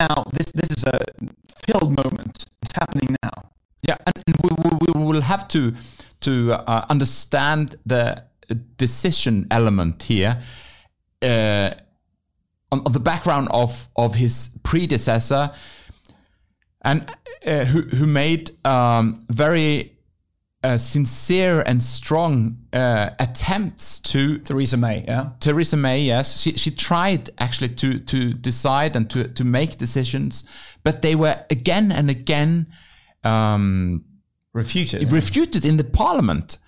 Now 0.00 0.24
this 0.32 0.50
this 0.52 0.70
is 0.70 0.84
a 0.84 1.00
filled 1.66 1.94
moment. 2.02 2.46
It's 2.62 2.72
happening 2.74 3.14
now. 3.22 3.50
Yeah, 3.86 3.96
and, 4.06 4.24
and 4.26 4.36
we, 4.42 4.50
we, 4.64 4.92
we 4.94 5.04
will 5.04 5.20
have 5.20 5.48
to 5.48 5.74
to 6.20 6.54
uh, 6.54 6.86
understand 6.88 7.76
the 7.84 8.24
decision 8.78 9.46
element 9.50 10.04
here 10.04 10.40
uh, 11.20 11.72
on, 12.70 12.82
on 12.86 12.92
the 12.92 13.00
background 13.00 13.48
of 13.50 13.88
of 13.94 14.14
his 14.16 14.58
predecessor, 14.62 15.50
and 16.82 17.10
uh, 17.46 17.64
who 17.64 17.82
who 17.82 18.06
made 18.06 18.50
um, 18.66 19.24
very 19.28 19.98
uh, 20.64 20.78
sincere 20.78 21.62
and 21.66 21.82
strong 21.82 22.58
uh, 22.72 23.10
attempts 23.18 24.00
to 24.00 24.38
Theresa 24.38 24.76
May, 24.76 25.04
yeah. 25.06 25.30
Theresa 25.40 25.76
May, 25.76 26.00
yes, 26.02 26.40
she, 26.40 26.56
she 26.56 26.70
tried 26.70 27.30
actually 27.38 27.68
to 27.74 27.98
to 28.00 28.32
decide 28.32 28.96
and 28.96 29.08
to 29.10 29.28
to 29.28 29.44
make 29.44 29.78
decisions, 29.78 30.44
but 30.82 31.02
they 31.02 31.14
were 31.14 31.44
again 31.50 31.92
and 31.92 32.10
again 32.10 32.66
um, 33.24 34.04
Refuted. 34.52 35.12
refuted 35.12 35.64
in 35.64 35.76
the 35.76 35.84
parliament. 35.84 36.58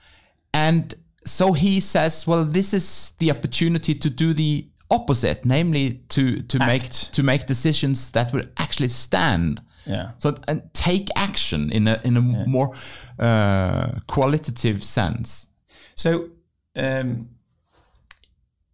And 0.53 0.95
so 1.25 1.53
he 1.53 1.81
says, 1.81 2.27
well, 2.27 2.45
this 2.45 2.73
is 2.73 3.13
the 3.19 3.31
opportunity 3.31 3.95
to 3.95 4.11
do 4.11 4.33
the 4.33 4.70
opposite, 4.91 5.45
namely 5.45 6.01
to 6.09 6.43
to 6.43 6.59
make 6.59 6.89
to 7.13 7.23
make 7.23 7.47
decisions 7.47 8.11
that 8.13 8.33
will 8.33 8.45
actually 8.57 8.89
stand. 8.89 9.61
Yeah. 9.87 10.11
So 10.19 10.35
and 10.47 10.63
take 10.75 11.09
action 11.17 11.73
in 11.73 11.89
a 11.89 12.01
in 12.05 12.17
a 12.17 12.21
more 12.21 12.71
uh, 13.19 14.01
qualitative 14.07 14.85
sense. 14.85 15.49
So, 15.95 16.31
um, 16.77 17.29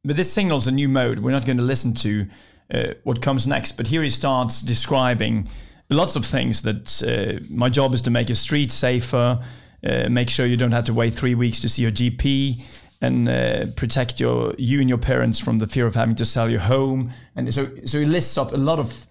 but 0.05 0.17
this 0.17 0.33
signals 0.33 0.67
a 0.67 0.73
new 0.73 0.89
mode. 0.89 1.19
We're 1.19 1.33
not 1.33 1.45
going 1.45 1.59
to 1.59 1.65
listen 1.65 1.95
to 1.95 2.27
uh, 2.73 2.95
what 3.05 3.23
comes 3.23 3.47
next, 3.47 3.77
but 3.77 3.87
here 3.89 4.03
he 4.03 4.11
starts 4.11 4.63
describing 4.63 5.49
lots 5.89 6.17
of 6.17 6.25
things 6.25 6.63
that 6.63 7.03
uh, 7.03 7.45
my 7.51 7.69
job 7.69 7.95
is 7.95 8.03
to 8.03 8.11
make 8.11 8.29
your 8.29 8.37
street 8.37 8.73
safer, 8.73 9.39
uh, 9.85 10.09
make 10.09 10.31
sure 10.31 10.47
you 10.47 10.57
don't 10.57 10.73
have 10.73 10.85
to 10.85 10.93
wait 10.93 11.15
three 11.15 11.35
weeks 11.35 11.61
to 11.61 11.69
see 11.69 11.83
your 11.83 11.93
GP, 11.93 12.65
and 13.01 13.29
uh, 13.29 13.67
protect 13.77 14.21
your 14.21 14.55
you 14.59 14.81
and 14.81 14.89
your 14.89 14.99
parents 14.99 15.39
from 15.41 15.59
the 15.59 15.67
fear 15.67 15.87
of 15.87 15.95
having 15.95 16.15
to 16.17 16.25
sell 16.25 16.51
your 16.51 16.61
home. 16.61 17.13
And 17.35 17.53
so, 17.53 17.69
so 17.85 17.99
he 17.99 18.05
lists 18.05 18.39
up 18.39 18.53
a 18.53 18.57
lot 18.57 18.79
of 18.79 19.07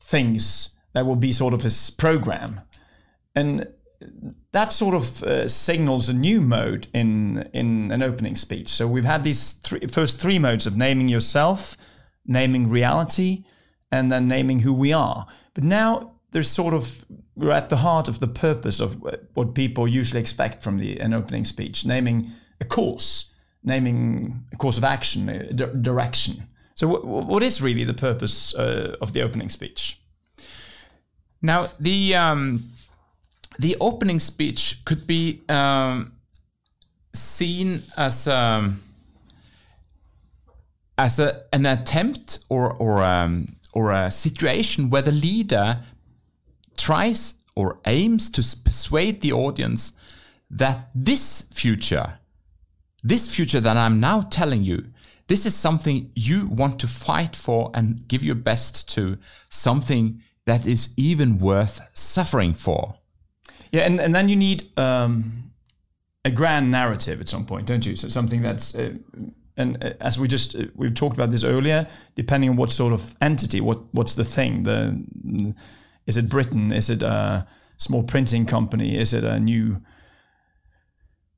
things 0.00 0.76
that 0.92 1.06
will 1.06 1.16
be 1.16 1.32
sort 1.32 1.54
of 1.54 1.62
his 1.62 1.90
program, 1.90 2.60
and 3.34 3.66
that 4.52 4.72
sort 4.72 4.94
of 4.94 5.22
uh, 5.22 5.48
signals 5.48 6.08
a 6.08 6.12
new 6.12 6.40
mode 6.40 6.86
in 6.92 7.48
in 7.52 7.90
an 7.90 8.02
opening 8.02 8.36
speech. 8.36 8.68
So 8.68 8.86
we've 8.86 9.04
had 9.04 9.24
these 9.24 9.54
three, 9.54 9.86
first 9.86 10.20
three 10.20 10.38
modes 10.38 10.66
of 10.66 10.76
naming 10.76 11.08
yourself, 11.08 11.76
naming 12.26 12.68
reality, 12.68 13.44
and 13.90 14.10
then 14.10 14.28
naming 14.28 14.60
who 14.60 14.74
we 14.74 14.92
are. 14.92 15.26
But 15.54 15.64
now 15.64 16.12
there's 16.32 16.50
sort 16.50 16.74
of 16.74 17.04
we're 17.34 17.50
at 17.50 17.68
the 17.68 17.78
heart 17.78 18.08
of 18.08 18.20
the 18.20 18.28
purpose 18.28 18.80
of 18.80 19.02
what 19.34 19.54
people 19.54 19.88
usually 19.88 20.20
expect 20.20 20.62
from 20.62 20.78
the 20.78 21.00
an 21.00 21.14
opening 21.14 21.44
speech, 21.44 21.86
naming 21.86 22.30
a 22.62 22.64
course, 22.64 23.34
naming 23.62 24.44
a 24.52 24.56
course 24.56 24.78
of 24.78 24.84
action, 24.84 25.20
direction. 25.82 26.34
So 26.74 26.88
what, 26.88 27.04
what 27.04 27.42
is 27.42 27.60
really 27.60 27.84
the 27.84 27.98
purpose 28.08 28.54
uh, 28.54 28.96
of 29.00 29.12
the 29.12 29.22
opening 29.22 29.50
speech? 29.50 30.00
Now 31.42 31.66
the 31.80 32.14
um, 32.14 32.44
the 33.58 33.76
opening 33.80 34.20
speech 34.20 34.84
could 34.84 35.06
be 35.06 35.40
um, 35.48 36.12
seen 37.12 37.82
as 37.96 38.26
um, 38.28 38.80
as 40.96 41.18
a, 41.18 41.28
an 41.52 41.66
attempt 41.66 42.38
or 42.48 42.72
or 42.84 43.02
um, 43.02 43.46
or 43.74 43.92
a 43.92 44.10
situation 44.10 44.90
where 44.90 45.02
the 45.02 45.12
leader 45.12 45.80
tries 46.76 47.34
or 47.54 47.78
aims 47.86 48.30
to 48.30 48.42
persuade 48.64 49.20
the 49.20 49.32
audience 49.32 49.92
that 50.50 50.90
this 50.94 51.48
future, 51.52 52.18
this 53.02 53.34
future 53.34 53.60
that 53.60 53.76
I'm 53.76 54.00
now 54.00 54.22
telling 54.22 54.62
you, 54.62 54.86
this 55.28 55.46
is 55.46 55.54
something 55.54 56.10
you 56.14 56.46
want 56.46 56.78
to 56.80 56.86
fight 56.86 57.34
for 57.36 57.70
and 57.74 58.06
give 58.08 58.22
your 58.22 58.34
best 58.34 58.88
to, 58.90 59.18
something 59.48 60.22
that 60.46 60.66
is 60.66 60.92
even 60.96 61.38
worth 61.38 61.80
suffering 61.92 62.52
for. 62.54 62.96
Yeah, 63.70 63.82
and, 63.82 64.00
and 64.00 64.14
then 64.14 64.28
you 64.28 64.36
need 64.36 64.76
um, 64.78 65.52
a 66.24 66.30
grand 66.30 66.70
narrative 66.70 67.20
at 67.20 67.28
some 67.28 67.46
point, 67.46 67.66
don't 67.66 67.86
you? 67.86 67.96
So 67.96 68.08
something 68.08 68.42
that's, 68.42 68.74
uh, 68.74 68.94
and 69.56 69.82
uh, 69.82 69.92
as 70.00 70.18
we 70.18 70.28
just 70.28 70.56
uh, 70.56 70.64
we've 70.74 70.94
talked 70.94 71.16
about 71.16 71.30
this 71.30 71.44
earlier, 71.44 71.86
depending 72.14 72.50
on 72.50 72.56
what 72.56 72.70
sort 72.70 72.92
of 72.92 73.14
entity, 73.20 73.60
what 73.60 73.78
what's 73.92 74.14
the 74.14 74.24
thing? 74.24 74.64
The 74.64 75.54
is 76.06 76.16
it 76.16 76.28
Britain? 76.28 76.72
Is 76.72 76.90
it 76.90 77.02
a 77.02 77.46
small 77.76 78.02
printing 78.02 78.46
company? 78.46 78.98
Is 78.98 79.12
it 79.12 79.24
a 79.24 79.38
new 79.38 79.80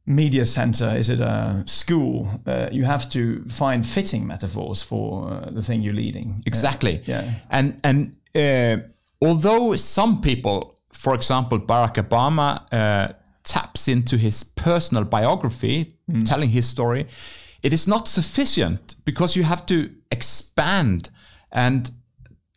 media 0.07 0.45
center? 0.45 0.97
Is 0.97 1.09
it 1.11 1.21
a 1.21 1.63
school? 1.67 2.41
Uh, 2.47 2.69
you 2.71 2.85
have 2.85 3.09
to 3.11 3.45
find 3.49 3.85
fitting 3.87 4.27
metaphors 4.27 4.83
for 4.83 5.31
uh, 5.31 5.51
the 5.51 5.63
thing 5.63 5.83
you're 5.83 5.95
leading. 5.95 6.43
Exactly. 6.47 7.03
Yeah. 7.07 7.31
And 7.51 7.81
and 7.83 8.17
uh, 8.35 8.85
although 9.21 9.77
some 9.77 10.21
people, 10.21 10.79
for 10.91 11.15
example, 11.15 11.59
Barack 11.59 11.95
Obama 11.95 12.67
uh, 12.73 13.13
taps 13.43 13.89
into 13.89 14.17
his 14.17 14.45
personal 14.45 15.05
biography, 15.05 15.95
telling 16.25 16.51
his 16.51 16.67
story, 16.67 17.07
it 17.63 17.73
is 17.73 17.89
not 17.89 18.09
sufficient 18.09 18.95
because 19.05 19.37
you 19.37 19.43
have 19.43 19.65
to 19.67 19.91
expand 20.11 21.11
and 21.51 21.91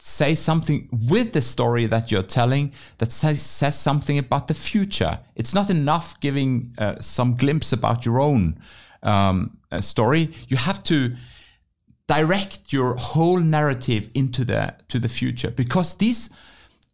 say 0.07 0.33
something 0.35 0.87
with 1.09 1.33
the 1.33 1.41
story 1.41 1.85
that 1.85 2.09
you're 2.09 2.23
telling 2.23 2.71
that 2.99 3.11
says, 3.11 3.41
says 3.41 3.77
something 3.77 4.17
about 4.17 4.47
the 4.47 4.53
future. 4.53 5.19
It's 5.35 5.53
not 5.53 5.69
enough 5.69 6.17
giving 6.21 6.73
uh, 6.77 6.95
some 7.01 7.35
glimpse 7.35 7.73
about 7.73 8.05
your 8.05 8.19
own 8.21 8.57
um, 9.03 9.57
uh, 9.69 9.81
story. 9.81 10.31
You 10.47 10.55
have 10.55 10.81
to 10.83 11.13
direct 12.07 12.71
your 12.71 12.95
whole 12.95 13.39
narrative 13.39 14.09
into 14.13 14.45
the 14.45 14.75
to 14.87 14.97
the 14.97 15.09
future 15.09 15.51
because 15.51 15.97
these 15.97 16.29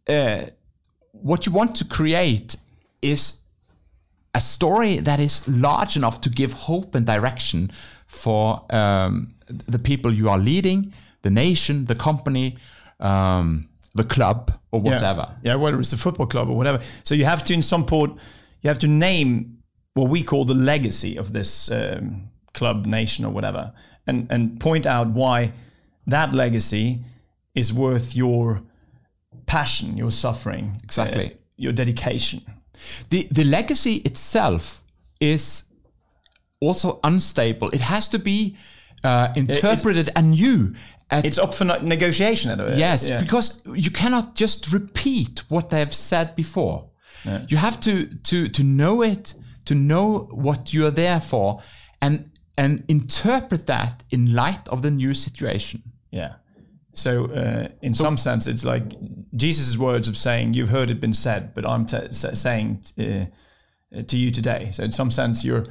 uh, 0.08 0.46
what 1.12 1.46
you 1.46 1.52
want 1.52 1.76
to 1.76 1.84
create 1.84 2.56
is 3.00 3.42
a 4.34 4.40
story 4.40 4.98
that 4.98 5.20
is 5.20 5.46
large 5.46 5.96
enough 5.96 6.20
to 6.22 6.30
give 6.30 6.52
hope 6.52 6.96
and 6.96 7.06
direction 7.06 7.70
for 8.06 8.64
um, 8.70 9.36
the 9.46 9.78
people 9.78 10.12
you 10.12 10.28
are 10.28 10.38
leading, 10.38 10.92
the 11.22 11.30
nation, 11.30 11.84
the 11.84 11.94
company, 11.94 12.56
um, 13.04 13.68
the 13.94 14.04
club, 14.04 14.50
or 14.72 14.80
whatever. 14.80 15.36
Yeah. 15.42 15.54
whether 15.56 15.78
it's 15.78 15.92
a 15.92 15.96
football 15.96 16.26
club 16.26 16.48
or 16.48 16.56
whatever. 16.56 16.80
So 17.04 17.14
you 17.14 17.26
have 17.26 17.44
to, 17.44 17.54
in 17.54 17.62
some 17.62 17.86
port, 17.86 18.10
you 18.62 18.68
have 18.68 18.78
to 18.80 18.88
name 18.88 19.58
what 19.94 20.08
we 20.08 20.22
call 20.22 20.44
the 20.44 20.54
legacy 20.54 21.16
of 21.16 21.32
this 21.32 21.70
um, 21.70 22.30
club, 22.52 22.86
nation, 22.86 23.24
or 23.24 23.32
whatever, 23.32 23.72
and 24.06 24.26
and 24.30 24.58
point 24.58 24.86
out 24.86 25.08
why 25.10 25.52
that 26.06 26.32
legacy 26.34 27.00
is 27.54 27.72
worth 27.72 28.16
your 28.16 28.62
passion, 29.46 29.96
your 29.96 30.10
suffering, 30.10 30.80
Exactly. 30.82 31.26
uh, 31.26 31.36
your 31.56 31.72
dedication. 31.72 32.40
The 33.10 33.28
the 33.30 33.44
legacy 33.44 33.96
itself 34.04 34.82
is 35.20 35.70
also 36.60 36.98
unstable. 37.04 37.68
It 37.70 37.82
has 37.82 38.08
to 38.08 38.18
be 38.18 38.56
uh, 39.04 39.28
interpreted 39.36 40.10
anew. 40.16 40.74
It's 41.22 41.38
up 41.38 41.54
for 41.54 41.64
negotiation. 41.64 42.58
yes, 42.76 43.08
yeah. 43.08 43.20
because 43.20 43.62
you 43.66 43.90
cannot 43.90 44.34
just 44.34 44.72
repeat 44.72 45.42
what 45.48 45.70
they 45.70 45.78
have 45.78 45.94
said 45.94 46.34
before. 46.34 46.90
You 47.48 47.56
have 47.56 47.80
to 47.80 48.06
to 48.06 48.48
to 48.48 48.62
know 48.62 49.02
it, 49.02 49.34
to 49.64 49.74
know 49.74 50.28
what 50.30 50.74
you 50.74 50.86
are 50.86 50.90
there 50.90 51.20
for, 51.20 51.60
and 52.00 52.30
and 52.56 52.84
interpret 52.88 53.66
that 53.66 54.04
in 54.10 54.34
light 54.34 54.68
of 54.68 54.82
the 54.82 54.90
new 54.90 55.14
situation. 55.14 55.82
Yeah. 56.10 56.34
So, 56.92 57.24
uh, 57.26 57.68
in 57.82 57.92
some 57.94 58.16
sense, 58.16 58.46
it's 58.46 58.64
like 58.64 58.84
Jesus' 59.34 59.76
words 59.76 60.06
of 60.06 60.16
saying, 60.16 60.54
"You've 60.54 60.68
heard 60.68 60.90
it 60.90 61.00
been 61.00 61.14
said, 61.14 61.54
but 61.54 61.66
I'm 61.66 61.86
t- 61.86 62.12
saying 62.12 62.84
uh, 62.98 63.02
uh, 63.02 64.02
to 64.02 64.16
you 64.16 64.30
today." 64.30 64.68
So, 64.72 64.84
in 64.84 64.92
some 64.92 65.10
sense, 65.10 65.44
you're 65.44 65.66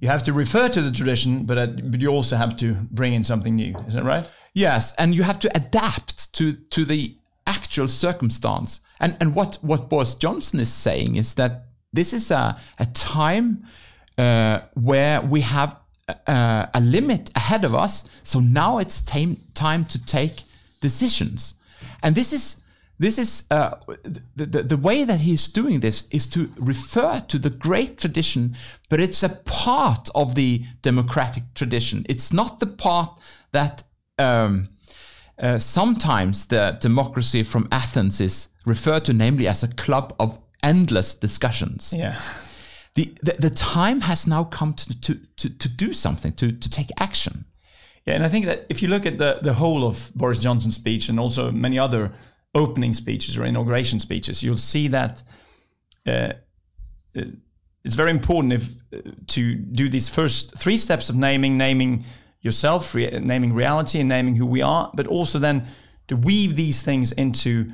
you 0.00 0.08
have 0.08 0.22
to 0.24 0.32
refer 0.32 0.68
to 0.68 0.82
the 0.82 0.90
tradition, 0.90 1.46
but 1.46 1.58
uh, 1.58 1.66
but 1.84 2.00
you 2.00 2.08
also 2.08 2.36
have 2.36 2.56
to 2.56 2.74
bring 2.90 3.14
in 3.14 3.24
something 3.24 3.54
new. 3.56 3.74
Is 3.86 3.94
that 3.94 4.04
right? 4.04 4.28
Yes, 4.54 4.94
and 4.96 5.14
you 5.14 5.22
have 5.22 5.38
to 5.40 5.48
adapt 5.54 6.32
to 6.34 6.52
to 6.52 6.84
the 6.84 7.16
actual 7.46 7.88
circumstance. 7.88 8.80
And 9.00 9.16
and 9.20 9.34
what 9.34 9.58
what 9.62 9.88
Boris 9.88 10.14
Johnson 10.14 10.60
is 10.60 10.72
saying 10.72 11.16
is 11.16 11.34
that 11.34 11.66
this 11.92 12.12
is 12.12 12.30
a 12.30 12.56
a 12.78 12.86
time 12.86 13.64
uh, 14.16 14.60
where 14.74 15.20
we 15.20 15.42
have 15.42 15.78
a, 16.26 16.68
a 16.74 16.80
limit 16.80 17.30
ahead 17.36 17.64
of 17.64 17.74
us. 17.74 18.08
So 18.22 18.40
now 18.40 18.78
it's 18.78 19.04
time 19.04 19.36
time 19.54 19.84
to 19.84 19.98
take 20.04 20.42
decisions, 20.80 21.54
and 22.02 22.14
this 22.14 22.32
is. 22.32 22.64
This 23.00 23.16
is 23.16 23.46
uh, 23.52 23.76
the, 24.34 24.46
the, 24.46 24.62
the 24.64 24.76
way 24.76 25.04
that 25.04 25.20
he's 25.20 25.46
doing 25.46 25.78
this 25.78 26.08
is 26.10 26.26
to 26.30 26.50
refer 26.58 27.20
to 27.28 27.38
the 27.38 27.50
great 27.50 27.96
tradition, 27.96 28.56
but 28.88 28.98
it's 28.98 29.22
a 29.22 29.28
part 29.28 30.10
of 30.16 30.34
the 30.34 30.64
democratic 30.82 31.44
tradition. 31.54 32.04
It's 32.08 32.32
not 32.32 32.58
the 32.58 32.66
part 32.66 33.16
that 33.52 33.84
um, 34.18 34.68
uh, 35.38 35.58
sometimes 35.58 36.46
the 36.46 36.76
democracy 36.80 37.42
from 37.42 37.68
Athens 37.70 38.20
is 38.20 38.48
referred 38.66 39.04
to, 39.04 39.12
namely 39.12 39.46
as 39.46 39.62
a 39.62 39.68
club 39.68 40.14
of 40.18 40.38
endless 40.62 41.14
discussions. 41.14 41.94
Yeah. 41.96 42.18
The, 42.94 43.14
the, 43.22 43.32
the 43.38 43.50
time 43.50 44.00
has 44.00 44.26
now 44.26 44.44
come 44.44 44.74
to, 44.74 45.00
to, 45.00 45.20
to, 45.36 45.58
to 45.58 45.68
do 45.68 45.92
something, 45.92 46.32
to, 46.32 46.50
to 46.50 46.70
take 46.70 46.88
action. 46.98 47.44
Yeah, 48.08 48.14
and 48.14 48.24
I 48.24 48.28
think 48.28 48.46
that 48.46 48.64
if 48.68 48.82
you 48.82 48.88
look 48.88 49.04
at 49.04 49.18
the 49.18 49.38
the 49.42 49.52
whole 49.52 49.86
of 49.86 50.10
Boris 50.14 50.40
Johnson's 50.40 50.74
speech 50.74 51.10
and 51.10 51.20
also 51.20 51.52
many 51.52 51.78
other 51.78 52.14
opening 52.54 52.94
speeches 52.94 53.36
or 53.36 53.44
inauguration 53.44 54.00
speeches, 54.00 54.42
you'll 54.42 54.56
see 54.56 54.88
that 54.88 55.22
uh, 56.06 56.32
uh, 57.14 57.22
it's 57.84 57.96
very 57.96 58.10
important 58.10 58.54
if 58.54 58.70
uh, 58.94 59.10
to 59.26 59.54
do 59.54 59.90
these 59.90 60.08
first 60.08 60.56
three 60.56 60.78
steps 60.78 61.10
of 61.10 61.16
naming, 61.16 61.58
naming 61.58 62.04
yourself, 62.40 62.94
re- 62.94 63.10
naming 63.20 63.52
reality, 63.52 64.00
and 64.00 64.08
naming 64.08 64.36
who 64.36 64.46
we 64.46 64.62
are, 64.62 64.90
but 64.94 65.06
also 65.06 65.38
then 65.38 65.66
to 66.08 66.16
weave 66.16 66.56
these 66.56 66.82
things 66.82 67.12
into 67.12 67.70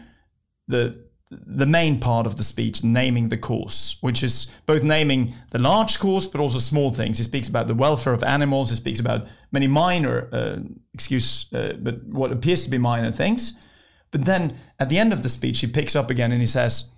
the 0.69 1.05
the 1.31 1.67
main 1.67 1.99
part 1.99 2.27
of 2.27 2.37
the 2.37 2.45
speech, 2.45 2.85
naming 2.85 3.29
the 3.29 3.37
course, 3.37 3.97
which 4.03 4.23
is 4.23 4.55
both 4.67 4.85
naming 4.85 5.35
the 5.51 5.59
large 5.59 5.99
course 5.99 6.27
but 6.27 6.41
also 6.41 6.59
small 6.59 6.91
things. 6.91 7.19
He 7.19 7.25
speaks 7.25 7.49
about 7.49 7.67
the 7.67 7.75
welfare 7.75 8.13
of 8.13 8.23
animals. 8.23 8.71
He 8.71 8.77
speaks 8.77 9.01
about 9.01 9.27
many 9.51 9.67
minor, 9.67 10.29
uh, 10.33 10.59
excuse, 10.93 11.53
uh, 11.53 11.73
but 11.81 12.05
what 12.05 12.31
appears 12.31 12.63
to 12.65 12.71
be 12.71 12.79
minor 12.79 13.11
things. 13.11 13.59
But 14.11 14.27
then 14.27 14.57
at 14.79 14.91
the 14.91 14.99
end 14.99 15.13
of 15.13 15.23
the 15.23 15.29
speech, 15.29 15.61
he 15.61 15.67
picks 15.67 15.97
up 15.97 16.11
again 16.11 16.31
and 16.31 16.41
he 16.41 16.47
says, 16.47 16.93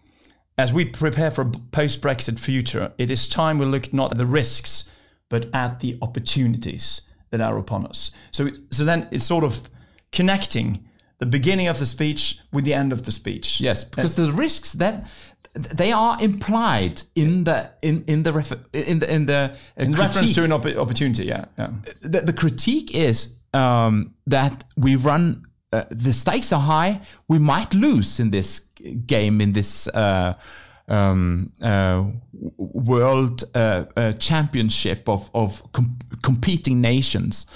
as 0.58 0.72
we 0.72 0.84
prepare 0.84 1.30
for 1.30 1.42
a 1.42 1.50
post 1.70 2.02
Brexit 2.02 2.38
future, 2.38 2.92
it 2.98 3.10
is 3.10 3.28
time 3.28 3.58
we 3.58 3.64
look 3.64 3.92
not 3.92 4.12
at 4.12 4.18
the 4.18 4.26
risks, 4.26 4.92
but 5.30 5.54
at 5.54 5.80
the 5.80 5.98
opportunities 6.02 7.05
that 7.30 7.40
are 7.40 7.58
upon 7.58 7.86
us. 7.86 8.12
So, 8.30 8.48
so 8.70 8.84
then 8.84 9.08
it's 9.10 9.24
sort 9.24 9.44
of 9.44 9.68
connecting 10.12 10.88
the 11.18 11.26
beginning 11.26 11.68
of 11.68 11.78
the 11.78 11.86
speech 11.86 12.38
with 12.52 12.64
the 12.64 12.74
end 12.74 12.92
of 12.92 13.02
the 13.04 13.12
speech. 13.12 13.60
Yes, 13.60 13.84
because 13.84 14.16
the 14.16 14.30
risks 14.32 14.72
that 14.74 15.06
they 15.54 15.92
are 15.92 16.18
implied 16.20 17.02
in 17.14 17.44
the 17.44 17.70
in 17.82 18.04
in 18.06 18.22
the 18.22 18.32
refer, 18.32 18.58
in 18.72 18.98
the 18.98 19.14
in 19.14 19.26
the 19.26 19.52
uh, 19.78 19.82
In 19.82 19.92
reference 19.92 20.34
to 20.34 20.44
an 20.44 20.52
opp- 20.52 20.76
opportunity, 20.76 21.24
yeah, 21.24 21.46
yeah. 21.58 21.70
the, 22.02 22.20
the 22.20 22.32
critique 22.32 22.94
is 22.94 23.38
um, 23.54 24.14
that 24.26 24.64
we 24.76 24.96
run 24.96 25.46
uh, 25.72 25.84
the 25.90 26.12
stakes 26.12 26.52
are 26.52 26.60
high. 26.60 27.00
We 27.28 27.38
might 27.38 27.74
lose 27.74 28.20
in 28.20 28.30
this 28.30 28.60
game 29.06 29.40
in 29.40 29.52
this 29.52 29.88
uh, 29.88 30.34
um, 30.88 31.52
uh, 31.62 32.04
world 32.56 33.44
uh, 33.54 33.84
uh, 33.96 34.12
championship 34.18 35.08
of 35.08 35.30
of 35.32 35.62
com- 35.72 35.98
competing 36.22 36.80
nations. 36.80 37.46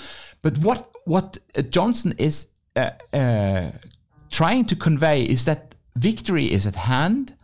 But 0.43 0.59
what 0.59 0.87
what 1.05 1.39
uh, 1.57 1.63
Johnson 1.63 2.15
is 2.19 2.49
uh, 2.77 2.91
uh, 3.13 3.71
trying 4.31 4.65
to 4.67 4.77
convey 4.77 5.23
is 5.23 5.45
that 5.45 5.75
victory 5.95 6.45
is 6.53 6.67
at 6.67 6.77
hand, 6.77 7.35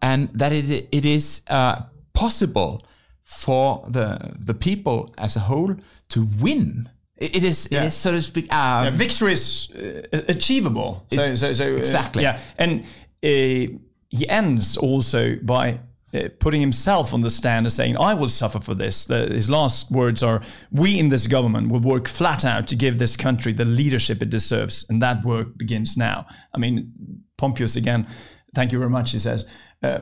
and 0.00 0.28
that 0.38 0.52
it, 0.52 0.88
it 0.92 1.04
is 1.04 1.42
uh, 1.50 1.82
possible 2.12 2.82
for 3.22 3.84
the 3.88 4.34
the 4.46 4.54
people 4.54 5.14
as 5.18 5.36
a 5.36 5.40
whole 5.40 5.74
to 6.08 6.26
win. 6.40 6.88
It 7.18 7.36
it 7.36 7.44
is, 7.44 7.66
it 7.66 7.82
is 7.84 7.94
so 7.94 8.10
to 8.10 8.20
speak. 8.22 8.44
Um, 8.52 8.84
Yeah, 8.84 8.96
victory 8.96 9.32
is 9.32 9.70
uh, 9.74 10.18
achievable. 10.28 11.06
So, 11.12 11.34
so, 11.34 11.52
so 11.52 11.64
uh, 11.64 11.78
exactly. 11.78 12.22
yeah, 12.22 12.38
and 12.58 12.80
uh, 13.24 13.78
he 14.16 14.28
ends 14.28 14.76
also 14.76 15.36
by 15.36 15.80
uh, 16.14 16.28
putting 16.38 16.60
himself 16.60 17.12
on 17.12 17.20
the 17.20 17.30
stand 17.30 17.66
and 17.66 17.72
saying, 17.72 17.96
I 17.96 18.14
will 18.14 18.28
suffer 18.28 18.60
for 18.60 18.74
this. 18.74 19.04
The, 19.04 19.26
his 19.26 19.50
last 19.50 19.90
words 19.90 20.22
are, 20.22 20.42
We 20.70 20.98
in 20.98 21.08
this 21.08 21.26
government 21.26 21.70
will 21.70 21.80
work 21.80 22.08
flat 22.08 22.44
out 22.44 22.68
to 22.68 22.76
give 22.76 22.98
this 22.98 23.16
country 23.16 23.52
the 23.52 23.64
leadership 23.64 24.22
it 24.22 24.30
deserves. 24.30 24.86
And 24.88 25.02
that 25.02 25.24
work 25.24 25.58
begins 25.58 25.96
now. 25.96 26.26
I 26.54 26.58
mean, 26.58 26.92
Pompeius 27.36 27.76
again, 27.76 28.06
thank 28.54 28.72
you 28.72 28.78
very 28.78 28.90
much, 28.90 29.12
he 29.12 29.18
says. 29.18 29.48
Uh, 29.82 30.00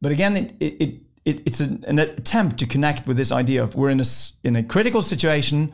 but 0.00 0.12
again, 0.12 0.36
it, 0.36 0.56
it, 0.60 1.00
it 1.24 1.42
it's 1.46 1.60
an, 1.60 1.84
an, 1.86 1.98
attempt 1.98 2.58
to 2.58 2.66
connect 2.66 3.06
with 3.06 3.16
this 3.16 3.32
idea 3.32 3.62
of 3.62 3.74
we're 3.74 3.90
in 3.90 4.00
a, 4.00 4.04
in 4.44 4.54
a 4.54 4.62
critical 4.62 5.02
situation. 5.02 5.72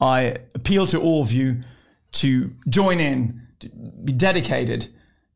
I 0.00 0.36
appeal 0.54 0.86
to 0.88 1.00
all 1.00 1.22
of 1.22 1.32
you 1.32 1.62
to 2.12 2.52
join 2.68 3.00
in, 3.00 3.46
to 3.60 3.68
be 4.04 4.12
dedicated, 4.12 4.88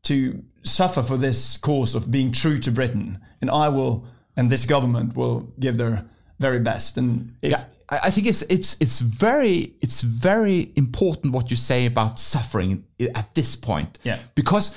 to 0.03 0.45
suffer 0.67 1.03
for 1.03 1.17
this 1.17 1.57
cause 1.57 1.95
of 1.95 2.11
being 2.11 2.33
true 2.33 2.59
to 2.61 2.71
Britain, 2.71 3.19
and 3.41 3.51
I 3.51 3.69
will, 3.69 4.05
and 4.37 4.51
this 4.51 4.67
government 4.67 5.17
will 5.17 5.53
give 5.59 5.77
their 5.77 6.05
very 6.39 6.59
best. 6.59 6.97
And 6.97 7.37
if, 7.43 7.53
yeah. 7.53 7.65
I 7.89 8.11
think 8.11 8.27
it's 8.27 8.43
it's 8.43 8.77
it's 8.81 9.01
very 9.01 9.75
it's 9.81 10.03
very 10.03 10.73
important 10.77 11.33
what 11.33 11.51
you 11.51 11.57
say 11.57 11.87
about 11.87 12.19
suffering 12.19 12.85
at 13.15 13.35
this 13.35 13.57
point. 13.57 13.99
Yeah. 14.03 14.19
Because 14.35 14.77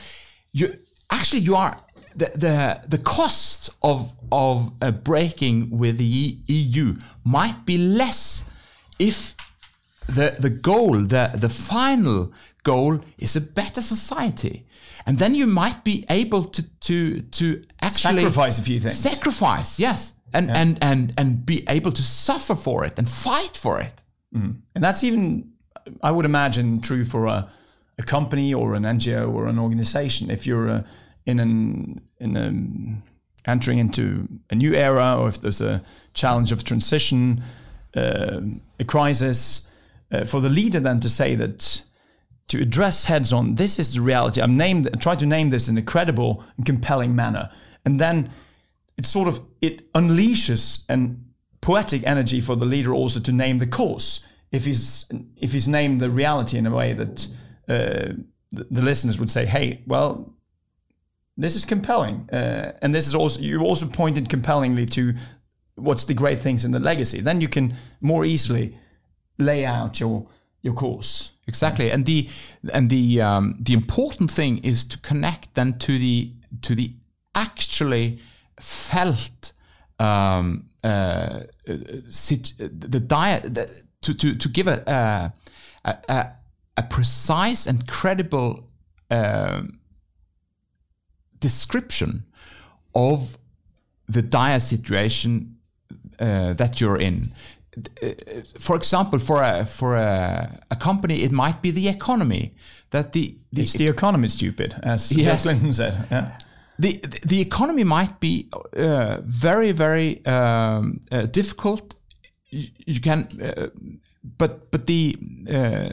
you 0.51 0.77
actually 1.09 1.41
you 1.41 1.55
are 1.55 1.77
the 2.15 2.31
the 2.35 2.81
the 2.87 3.03
cost 3.03 3.69
of 3.81 4.13
of 4.31 4.71
uh, 4.81 4.91
breaking 4.91 5.77
with 5.77 5.97
the 5.97 6.37
EU 6.45 6.95
might 7.23 7.65
be 7.65 7.77
less 7.77 8.51
if 8.99 9.35
the 10.07 10.35
the 10.39 10.49
goal 10.49 11.01
the 11.01 11.31
the 11.33 11.49
final 11.49 12.31
goal 12.63 12.99
is 13.17 13.35
a 13.35 13.41
better 13.41 13.81
society 13.81 14.65
and 15.09 15.17
then 15.17 15.33
you 15.33 15.47
might 15.47 15.83
be 15.83 16.05
able 16.07 16.43
to 16.43 16.61
to 16.81 17.21
to 17.21 17.63
actually 17.81 18.21
sacrifice 18.21 18.59
a 18.59 18.61
few 18.61 18.79
things. 18.79 18.99
Sacrifice, 18.99 19.79
yes, 19.79 20.13
and 20.33 20.47
yeah. 20.47 20.61
and 20.61 20.77
and 20.83 21.13
and 21.17 21.45
be 21.45 21.63
able 21.67 21.91
to 21.91 22.03
suffer 22.03 22.55
for 22.55 22.85
it 22.85 22.99
and 22.99 23.09
fight 23.09 23.57
for 23.57 23.79
it. 23.81 24.03
Mm. 24.35 24.57
And 24.75 24.83
that's 24.83 25.03
even, 25.03 25.53
I 26.03 26.11
would 26.11 26.25
imagine, 26.25 26.79
true 26.81 27.05
for 27.05 27.25
a, 27.25 27.49
a 27.97 28.03
company 28.03 28.53
or 28.53 28.75
an 28.75 28.83
NGO 28.83 29.33
or 29.33 29.47
an 29.47 29.57
organization. 29.57 30.29
If 30.29 30.45
you're 30.45 30.69
uh, 30.69 30.83
in 31.25 31.39
an 31.39 32.01
in 32.19 32.37
a, 32.37 33.49
entering 33.49 33.79
into 33.79 34.27
a 34.51 34.55
new 34.55 34.75
era, 34.75 35.17
or 35.17 35.27
if 35.27 35.41
there's 35.41 35.61
a 35.61 35.81
challenge 36.13 36.51
of 36.51 36.63
transition, 36.63 37.41
uh, 37.95 38.41
a 38.79 38.83
crisis, 38.83 39.67
uh, 40.11 40.23
for 40.23 40.39
the 40.39 40.49
leader 40.49 40.79
then 40.79 40.99
to 40.99 41.09
say 41.09 41.33
that 41.33 41.81
to 42.49 42.61
address 42.61 43.05
heads 43.05 43.31
on 43.31 43.55
this 43.55 43.79
is 43.79 43.93
the 43.93 44.01
reality. 44.01 44.41
I'm 44.41 44.57
named 44.57 44.89
try 44.99 45.15
to 45.15 45.25
name 45.25 45.49
this 45.49 45.69
in 45.69 45.77
a 45.77 45.81
credible 45.81 46.43
and 46.57 46.65
compelling 46.65 47.15
manner. 47.15 47.49
And 47.85 47.99
then 47.99 48.29
it 48.97 49.05
sort 49.05 49.27
of 49.27 49.41
it 49.61 49.91
unleashes 49.93 50.85
an 50.89 51.25
poetic 51.61 52.05
energy 52.05 52.41
for 52.41 52.55
the 52.55 52.65
leader 52.65 52.93
also 52.93 53.19
to 53.19 53.31
name 53.31 53.57
the 53.57 53.67
cause. 53.67 54.27
If 54.51 54.65
he's 54.65 55.09
if 55.37 55.53
he's 55.53 55.67
named 55.67 56.01
the 56.01 56.09
reality 56.09 56.57
in 56.57 56.65
a 56.65 56.71
way 56.71 56.93
that 56.93 57.27
uh, 57.67 58.13
the, 58.51 58.67
the, 58.71 58.81
listeners 58.81 59.19
would 59.19 59.29
say, 59.29 59.45
"Hey, 59.45 59.83
well, 59.85 60.33
this 61.37 61.55
is 61.55 61.65
compelling," 61.65 62.27
uh, 62.31 62.73
and 62.81 62.95
this 62.95 63.07
is 63.07 63.13
also 63.13 63.41
you 63.41 63.61
also 63.61 63.87
pointed 63.87 64.27
compellingly 64.27 64.87
to 64.87 65.13
what's 65.75 66.05
the 66.05 66.15
great 66.15 66.39
things 66.39 66.65
in 66.65 66.71
the 66.71 66.79
legacy. 66.79 67.21
Then 67.21 67.41
you 67.41 67.47
can 67.47 67.75
more 68.01 68.25
easily 68.25 68.75
lay 69.37 69.65
out 69.65 69.99
your 69.99 70.27
your 70.63 70.73
course. 70.73 71.33
Exactly, 71.49 71.89
and 71.91 72.05
the 72.05 72.29
and 72.71 72.91
the 72.91 73.21
um, 73.21 73.55
the 73.59 73.73
important 73.73 74.29
thing 74.29 74.59
is 74.59 74.85
to 74.85 74.99
connect 74.99 75.55
then 75.55 75.73
to 75.79 75.97
the 75.97 76.31
to 76.61 76.75
the 76.75 76.93
actually 77.33 78.19
felt 78.59 79.53
um, 79.99 80.69
uh, 80.83 81.39
the 81.65 83.03
diet 83.05 83.43
to, 84.01 84.13
to 84.13 84.35
to 84.35 84.49
give 84.49 84.67
a 84.67 85.33
a, 85.85 85.97
a, 86.07 86.27
a 86.77 86.83
precise 86.83 87.65
and 87.65 87.87
credible 87.87 88.69
uh, 89.09 89.63
description 91.39 92.25
of 92.93 93.39
the 94.07 94.21
dire 94.21 94.59
situation 94.59 95.57
uh, 96.19 96.53
that 96.53 96.79
you're 96.79 97.01
in 97.01 97.33
for 98.59 98.75
example, 98.75 99.19
for 99.19 99.43
a 99.43 99.65
for 99.65 99.95
a, 99.95 100.59
a, 100.71 100.75
company, 100.75 101.23
it 101.23 101.31
might 101.31 101.61
be 101.61 101.71
the 101.71 101.87
economy 101.87 102.53
that 102.89 103.11
the, 103.13 103.35
the 103.51 103.61
it's 103.61 103.73
the 103.73 103.87
economy 103.87 104.27
stupid, 104.27 104.75
as 104.83 105.11
yes. 105.11 105.43
Bill 105.43 105.51
Clinton 105.51 105.73
said. 105.73 106.07
Yeah. 106.11 106.37
The 106.79 107.01
the 107.25 107.41
economy 107.41 107.83
might 107.83 108.19
be 108.19 108.49
uh, 108.75 109.17
very 109.23 109.71
very 109.71 110.25
um, 110.25 111.01
uh, 111.11 111.23
difficult. 111.23 111.95
You, 112.49 112.67
you 112.85 113.01
can, 113.01 113.27
uh, 113.41 113.67
but 114.23 114.71
but 114.71 114.85
the 114.87 115.17
uh, 115.49 115.89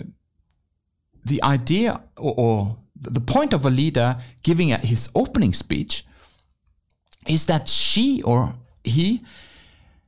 the 1.25 1.43
idea 1.43 2.01
or, 2.17 2.35
or, 2.37 2.77
the 2.99 3.21
point 3.21 3.53
of 3.53 3.67
a 3.67 3.71
leader 3.71 4.17
giving 4.43 4.73
a, 4.73 4.79
his 4.79 5.11
opening 5.15 5.53
speech 5.53 6.05
is 7.27 7.47
that 7.47 7.69
she 7.69 8.23
or 8.23 8.55
he 8.85 9.23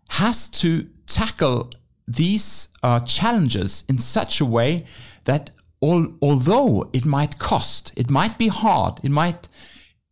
has 0.09 0.49
to 0.49 0.87
tackle 1.09 1.71
these 2.07 2.69
uh, 2.83 3.01
challenges 3.01 3.85
in 3.89 3.99
such 3.99 4.41
a 4.41 4.45
way 4.45 4.85
that 5.25 5.51
all, 5.81 6.09
although 6.23 6.89
it 6.93 7.05
might 7.05 7.39
cost, 7.39 7.93
it 7.97 8.11
might 8.11 8.39
be 8.39 8.49
hard, 8.49 9.01
it 9.03 9.11
might 9.11 9.49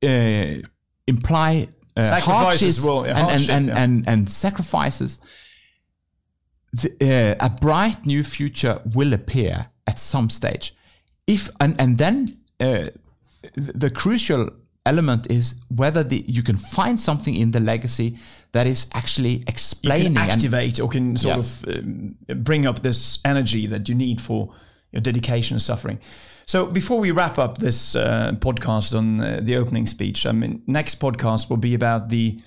uh, 0.02 0.66
imply 1.06 1.68
uh, 1.96 2.20
hardships 2.20 2.82
will, 2.84 3.06
yeah, 3.06 3.10
and, 3.10 3.18
hardship, 3.18 3.50
and, 3.50 3.56
and, 3.56 3.68
yeah. 3.68 3.82
and, 3.82 4.08
and, 4.08 4.30
sacrifices, 4.30 5.20
the, 6.72 7.36
uh, 7.40 7.46
a 7.46 7.50
bright 7.50 8.04
new 8.04 8.22
future 8.22 8.80
will 8.94 9.12
appear 9.12 9.68
at 9.86 9.98
some 9.98 10.28
stage. 10.28 10.74
If 11.26 11.48
and, 11.60 11.80
and 11.80 11.98
then 11.98 12.28
uh, 12.60 12.90
the 13.54 13.90
crucial 13.90 14.50
element 14.86 15.30
is 15.30 15.60
whether 15.68 16.02
the, 16.02 16.24
you 16.26 16.42
can 16.42 16.56
find 16.56 17.00
something 17.00 17.34
in 17.34 17.50
the 17.50 17.60
legacy 17.60 18.16
that 18.52 18.66
is 18.66 18.88
actually 18.94 19.42
explaining 19.46 20.12
you 20.12 20.18
can 20.18 20.30
activate 20.30 20.78
and, 20.78 20.80
or 20.80 20.88
can 20.88 21.16
sort 21.16 21.36
yes. 21.36 21.62
of 21.62 21.76
um, 21.76 22.16
bring 22.42 22.66
up 22.66 22.80
this 22.80 23.18
energy 23.24 23.66
that 23.66 23.88
you 23.88 23.94
need 23.94 24.20
for 24.20 24.54
your 24.92 25.02
dedication 25.02 25.54
and 25.56 25.62
suffering. 25.62 25.98
So 26.46 26.66
before 26.66 27.00
we 27.00 27.10
wrap 27.10 27.38
up 27.38 27.58
this 27.58 27.96
uh, 27.96 28.32
podcast 28.38 28.96
on 28.96 29.20
uh, 29.20 29.40
the 29.42 29.56
opening 29.56 29.86
speech, 29.86 30.26
I 30.26 30.32
mean, 30.32 30.62
next 30.66 31.00
podcast 31.00 31.50
will 31.50 31.56
be 31.56 31.74
about 31.74 32.08
the 32.08 32.40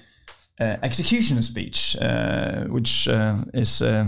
uh, 0.60 0.78
executioner 0.82 1.42
speech, 1.42 1.98
uh, 2.02 2.64
which 2.66 3.08
uh, 3.08 3.44
is 3.54 3.82
uh, 3.82 4.06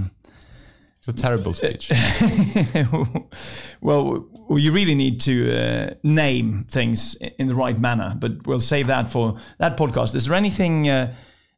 it's 1.02 1.08
a 1.08 1.14
terrible 1.14 1.52
speech. 1.52 1.90
well, 3.82 4.30
you 4.52 4.72
really 4.72 4.94
need 4.94 5.20
to 5.22 5.52
uh, 5.52 5.94
name 6.04 6.66
things 6.66 7.16
in 7.16 7.48
the 7.48 7.56
right 7.56 7.80
manner, 7.80 8.16
but 8.20 8.46
we'll 8.46 8.60
save 8.60 8.86
that 8.86 9.10
for 9.10 9.36
that 9.58 9.78
podcast. 9.78 10.16
Is 10.16 10.28
there 10.28 10.36
anything 10.36 10.88
uh, 10.88 11.16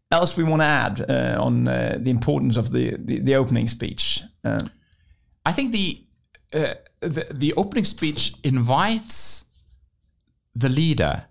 else 0.10 0.38
we 0.38 0.46
want 0.46 0.62
to 0.62 0.66
add 0.66 1.06
uh, 1.10 1.44
on 1.44 1.68
uh, 1.68 1.98
the 2.00 2.10
importance 2.10 2.56
of 2.56 2.72
the, 2.72 2.96
the, 2.98 3.20
the 3.20 3.36
opening 3.36 3.68
speech? 3.68 4.22
Uh, 4.46 4.64
I 5.46 5.52
think 5.52 5.74
the, 5.74 6.06
uh, 6.54 6.76
the, 7.02 7.28
the 7.30 7.54
opening 7.58 7.84
speech 7.84 8.36
invites 8.46 9.44
the 10.56 10.70
leader 10.70 11.26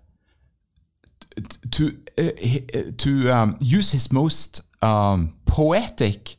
to 1.71 1.97
to 2.95 3.31
um, 3.31 3.57
use 3.59 3.91
his 3.91 4.11
most 4.11 4.61
um, 4.83 5.33
poetic 5.47 6.35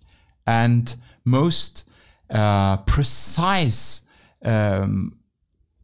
and 0.46 0.94
most 1.24 1.88
uh, 2.30 2.78
precise 2.78 4.02
um, 4.44 5.18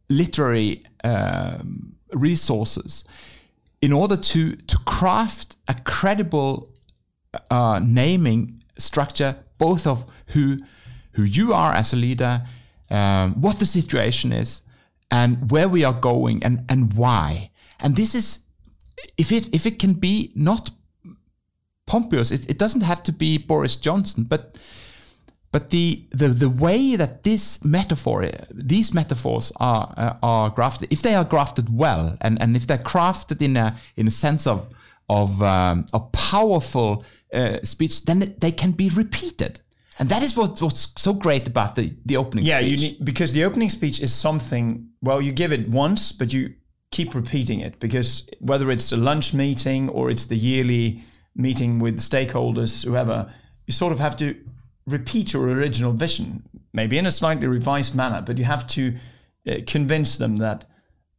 literary 0.09 0.81
um, 1.03 1.95
resources 2.13 3.05
in 3.81 3.93
order 3.93 4.15
to 4.15 4.55
to 4.55 4.77
craft 4.85 5.57
a 5.67 5.73
credible 5.73 6.69
uh, 7.49 7.79
naming 7.81 8.59
structure, 8.77 9.37
both 9.57 9.87
of 9.87 10.05
who 10.27 10.57
who 11.13 11.23
you 11.23 11.53
are 11.53 11.73
as 11.73 11.93
a 11.93 11.97
leader, 11.97 12.43
um, 12.89 13.41
what 13.41 13.59
the 13.59 13.65
situation 13.65 14.31
is, 14.31 14.61
and 15.09 15.51
where 15.51 15.67
we 15.67 15.83
are 15.83 15.93
going, 15.93 16.43
and 16.43 16.65
and 16.69 16.93
why. 16.93 17.51
And 17.79 17.95
this 17.95 18.13
is 18.13 18.45
if 19.17 19.31
it 19.31 19.53
if 19.53 19.65
it 19.65 19.79
can 19.79 19.93
be 19.95 20.31
not 20.35 20.69
Pompeius, 21.87 22.31
it, 22.31 22.49
it 22.49 22.57
doesn't 22.57 22.81
have 22.81 23.01
to 23.03 23.11
be 23.11 23.37
Boris 23.37 23.75
Johnson, 23.75 24.23
but 24.23 24.57
but 25.51 25.69
the, 25.69 26.05
the, 26.11 26.29
the 26.29 26.49
way 26.49 26.95
that 26.95 27.23
this 27.23 27.63
metaphor, 27.65 28.29
these 28.49 28.93
metaphors 28.93 29.51
are, 29.57 29.93
uh, 29.97 30.13
are 30.23 30.49
grafted, 30.49 30.91
if 30.91 31.01
they 31.01 31.13
are 31.13 31.25
grafted 31.25 31.75
well, 31.75 32.17
and, 32.21 32.41
and 32.41 32.55
if 32.55 32.67
they're 32.67 32.77
crafted 32.77 33.41
in 33.41 33.57
a, 33.57 33.75
in 33.97 34.07
a 34.07 34.11
sense 34.11 34.47
of, 34.47 34.73
of 35.09 35.43
um, 35.43 35.85
a 35.93 35.99
powerful 35.99 37.03
uh, 37.33 37.57
speech, 37.63 38.05
then 38.05 38.33
they 38.39 38.51
can 38.51 38.71
be 38.71 38.89
repeated. 38.89 39.59
And 39.99 40.07
that 40.09 40.23
is 40.23 40.37
what, 40.37 40.61
what's 40.61 40.93
so 40.99 41.13
great 41.13 41.47
about 41.47 41.75
the, 41.75 41.93
the 42.05 42.15
opening 42.15 42.45
yeah, 42.45 42.59
speech. 42.59 42.81
Yeah, 42.81 42.97
because 43.03 43.33
the 43.33 43.43
opening 43.43 43.69
speech 43.69 43.99
is 43.99 44.13
something, 44.13 44.87
well, 45.01 45.21
you 45.21 45.33
give 45.33 45.51
it 45.51 45.67
once, 45.67 46.13
but 46.13 46.33
you 46.33 46.55
keep 46.91 47.13
repeating 47.13 47.59
it 47.59 47.79
because 47.79 48.29
whether 48.39 48.71
it's 48.71 48.91
a 48.91 48.97
lunch 48.97 49.33
meeting 49.33 49.89
or 49.89 50.09
it's 50.09 50.25
the 50.25 50.35
yearly 50.35 51.03
meeting 51.35 51.79
with 51.79 51.97
stakeholders, 51.97 52.85
whoever, 52.85 53.31
you 53.67 53.73
sort 53.73 53.91
of 53.93 53.99
have 53.99 54.15
to 54.17 54.35
repeat 54.85 55.33
your 55.33 55.47
original 55.49 55.93
vision, 55.93 56.43
maybe 56.73 56.97
in 56.97 57.05
a 57.05 57.11
slightly 57.11 57.47
revised 57.47 57.95
manner, 57.95 58.21
but 58.21 58.37
you 58.37 58.45
have 58.45 58.65
to 58.67 58.97
uh, 59.47 59.55
convince 59.67 60.17
them 60.17 60.37
that 60.37 60.65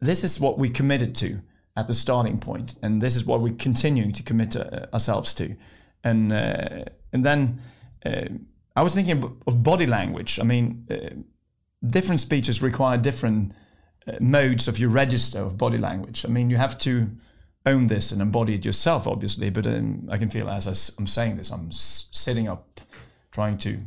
this 0.00 0.24
is 0.24 0.40
what 0.40 0.58
we 0.58 0.68
committed 0.68 1.14
to 1.16 1.40
at 1.76 1.86
the 1.86 1.94
starting 1.94 2.38
point, 2.38 2.74
and 2.82 3.00
this 3.00 3.16
is 3.16 3.24
what 3.24 3.40
we're 3.40 3.54
continuing 3.54 4.12
to 4.12 4.22
commit 4.22 4.56
uh, 4.56 4.86
ourselves 4.92 5.32
to, 5.34 5.56
and 6.04 6.32
uh, 6.32 6.84
and 7.12 7.24
then 7.24 7.60
uh, 8.04 8.28
I 8.76 8.82
was 8.82 8.94
thinking 8.94 9.22
of 9.46 9.62
body 9.62 9.86
language. 9.86 10.38
I 10.40 10.44
mean, 10.44 10.86
uh, 10.90 11.22
different 11.86 12.20
speeches 12.20 12.62
require 12.62 12.98
different 12.98 13.52
modes 14.18 14.66
of 14.68 14.78
your 14.78 14.90
register 14.90 15.40
of 15.40 15.56
body 15.56 15.78
language. 15.78 16.24
I 16.24 16.28
mean, 16.28 16.50
you 16.50 16.56
have 16.56 16.76
to 16.78 17.10
own 17.64 17.86
this 17.86 18.12
and 18.12 18.20
embody 18.20 18.54
it 18.54 18.64
yourself, 18.64 19.06
obviously. 19.06 19.50
But 19.50 19.66
um, 19.66 20.08
I 20.10 20.18
can 20.18 20.30
feel 20.30 20.48
as 20.48 20.94
I'm 20.98 21.06
saying 21.06 21.36
this, 21.36 21.50
I'm 21.50 21.72
sitting 21.72 22.48
up, 22.48 22.80
trying 23.32 23.58
to 23.58 23.78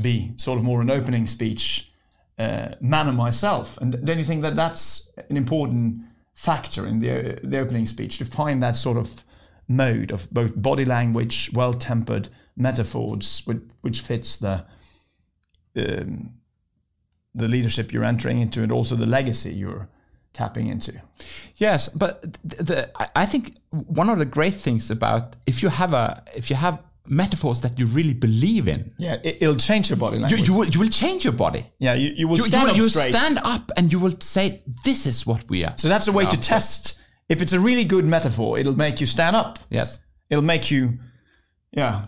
be 0.00 0.32
sort 0.36 0.58
of 0.58 0.64
more 0.64 0.80
an 0.80 0.90
opening 0.90 1.26
speech 1.26 1.92
uh, 2.38 2.74
manner 2.80 3.12
myself. 3.12 3.76
And 3.78 4.04
don't 4.04 4.18
you 4.18 4.24
think 4.24 4.42
that 4.42 4.56
that's 4.56 5.12
an 5.28 5.36
important 5.36 6.02
factor 6.34 6.86
in 6.86 7.00
the 7.00 7.38
the 7.42 7.58
opening 7.58 7.86
speech 7.86 8.16
to 8.18 8.24
find 8.24 8.62
that 8.62 8.76
sort 8.76 8.96
of 8.96 9.24
mode 9.68 10.10
of 10.10 10.30
both 10.30 10.60
body 10.60 10.84
language, 10.84 11.50
well 11.52 11.74
tempered 11.74 12.28
metaphors, 12.56 13.42
which, 13.44 13.62
which 13.82 14.00
fits 14.00 14.38
the 14.38 14.64
um, 15.76 16.34
the 17.34 17.46
leadership 17.46 17.92
you're 17.92 18.04
entering 18.04 18.40
into, 18.40 18.62
and 18.62 18.72
also 18.72 18.96
the 18.96 19.06
legacy 19.06 19.52
you're 19.52 19.88
tapping 20.32 20.66
into. 20.66 21.00
Yes, 21.56 21.88
but 21.88 22.22
the, 22.42 22.62
the 22.62 22.90
I 23.18 23.26
think 23.26 23.56
one 23.70 24.08
of 24.08 24.18
the 24.18 24.24
great 24.24 24.54
things 24.54 24.90
about 24.90 25.36
if 25.46 25.62
you 25.62 25.68
have 25.68 25.92
a 25.92 26.22
if 26.34 26.50
you 26.50 26.56
have 26.56 26.82
metaphors 27.10 27.60
that 27.62 27.78
you 27.78 27.86
really 27.86 28.14
believe 28.14 28.68
in, 28.68 28.92
Yeah, 28.98 29.16
it, 29.24 29.40
will 29.46 29.56
change 29.56 29.90
your 29.90 29.98
body 29.98 30.16
you, 30.16 30.22
language. 30.22 30.48
you 30.48 30.54
will 30.54 30.66
you 30.68 30.80
will 30.80 30.88
change 30.88 31.24
your 31.24 31.34
body. 31.34 31.64
yeah, 31.78 31.94
you, 31.94 32.10
you 32.16 32.28
will 32.28 32.38
You, 32.38 32.44
you 32.44 32.50
stand 32.50 32.64
will 32.64 32.70
up 32.70 32.76
you 32.76 32.88
straight. 32.88 33.14
stand 33.14 33.38
up 33.44 33.70
and 33.76 33.92
you 33.92 33.98
will 34.00 34.16
say, 34.20 34.62
"This 34.84 35.06
is 35.06 35.26
what 35.26 35.42
we 35.50 35.64
are." 35.64 35.74
so 35.76 35.88
that's 35.88 36.08
a 36.08 36.12
way 36.12 36.24
to 36.26 36.36
test. 36.36 37.00
If 37.28 37.42
it's 37.42 37.52
a 37.52 37.60
really 37.60 37.84
good 37.84 38.04
metaphor, 38.04 38.58
it'll 38.58 38.76
make 38.76 39.00
you 39.00 39.06
stand 39.06 39.36
up. 39.36 39.58
Yes, 39.70 40.00
It'll 40.30 40.44
make 40.54 40.70
you, 40.70 40.98
yeah, 41.72 42.06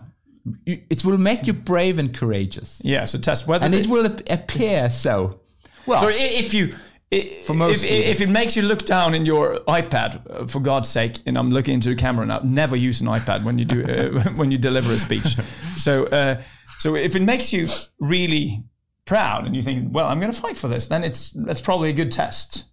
You- 0.65 0.81
it 0.89 1.03
will 1.05 1.17
make 1.17 1.47
you 1.47 1.53
brave 1.53 1.99
and 1.99 2.13
courageous, 2.13 2.81
yeah. 2.83 3.05
So 3.05 3.17
test 3.19 3.47
whether 3.47 3.65
and 3.65 3.73
it, 3.75 3.85
it 3.85 3.87
will 3.89 4.05
appear 4.29 4.89
so. 4.89 5.39
Well, 5.85 5.99
So 5.99 6.07
if 6.09 6.53
you, 6.53 6.69
if, 7.13 7.85
if 7.85 8.21
it 8.21 8.29
makes 8.29 8.55
you 8.55 8.63
look 8.63 8.85
down 8.85 9.13
in 9.13 9.25
your 9.25 9.59
iPad, 9.67 10.29
uh, 10.29 10.47
for 10.47 10.59
God's 10.59 10.89
sake, 10.89 11.19
and 11.25 11.37
I'm 11.37 11.51
looking 11.51 11.75
into 11.75 11.89
the 11.89 11.95
camera 11.95 12.25
now, 12.25 12.39
never 12.43 12.75
use 12.75 13.01
an 13.01 13.07
iPad 13.07 13.43
when 13.43 13.57
you 13.57 13.65
do 13.65 13.83
uh, 13.83 14.29
when 14.35 14.51
you 14.51 14.57
deliver 14.57 14.93
a 14.93 14.99
speech. 14.99 15.35
So 15.35 16.05
uh, 16.05 16.41
so 16.79 16.95
if 16.95 17.15
it 17.15 17.21
makes 17.21 17.53
you 17.53 17.67
really 17.99 18.63
proud 19.05 19.45
and 19.45 19.55
you 19.55 19.61
think, 19.61 19.93
well, 19.93 20.07
I'm 20.07 20.19
going 20.19 20.31
to 20.31 20.41
fight 20.41 20.57
for 20.57 20.67
this, 20.67 20.87
then 20.87 21.03
it's 21.03 21.31
that's 21.31 21.61
probably 21.61 21.89
a 21.89 21.93
good 21.93 22.11
test. 22.11 22.65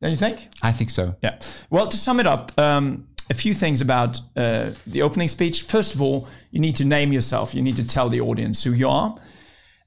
Don't 0.00 0.10
you 0.10 0.16
think? 0.16 0.48
I 0.62 0.72
think 0.72 0.90
so. 0.90 1.16
Yeah. 1.22 1.38
Well, 1.70 1.86
to 1.88 1.96
sum 1.96 2.20
it 2.20 2.26
up, 2.26 2.52
um, 2.58 3.08
a 3.30 3.34
few 3.34 3.52
things 3.52 3.80
about 3.80 4.20
uh, 4.36 4.70
the 4.86 5.02
opening 5.02 5.28
speech. 5.28 5.62
First 5.62 5.94
of 5.94 6.00
all, 6.00 6.28
you 6.50 6.60
need 6.60 6.76
to 6.76 6.84
name 6.84 7.12
yourself. 7.12 7.54
You 7.54 7.62
need 7.62 7.76
to 7.76 7.86
tell 7.86 8.08
the 8.08 8.20
audience 8.20 8.64
who 8.64 8.72
you 8.72 8.88
are. 8.88 9.16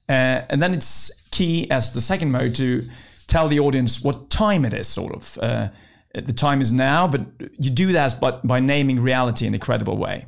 Uh, 0.08 0.42
and 0.50 0.60
then 0.60 0.74
it's 0.74 1.10
key 1.30 1.70
as 1.70 1.92
the 1.92 2.00
second 2.00 2.30
mode 2.30 2.54
to 2.56 2.82
tell 3.26 3.48
the 3.48 3.60
audience 3.60 4.02
what 4.02 4.30
time 4.30 4.64
it 4.64 4.74
is, 4.74 4.88
sort 4.88 5.14
of. 5.14 5.38
Uh, 5.38 5.68
the 6.14 6.32
time 6.32 6.60
is 6.60 6.70
now, 6.72 7.08
but 7.08 7.22
you 7.58 7.70
do 7.70 7.92
that 7.92 8.20
by, 8.20 8.32
by 8.44 8.60
naming 8.60 9.00
reality 9.00 9.46
in 9.46 9.54
a 9.54 9.58
credible 9.58 9.96
way. 9.96 10.26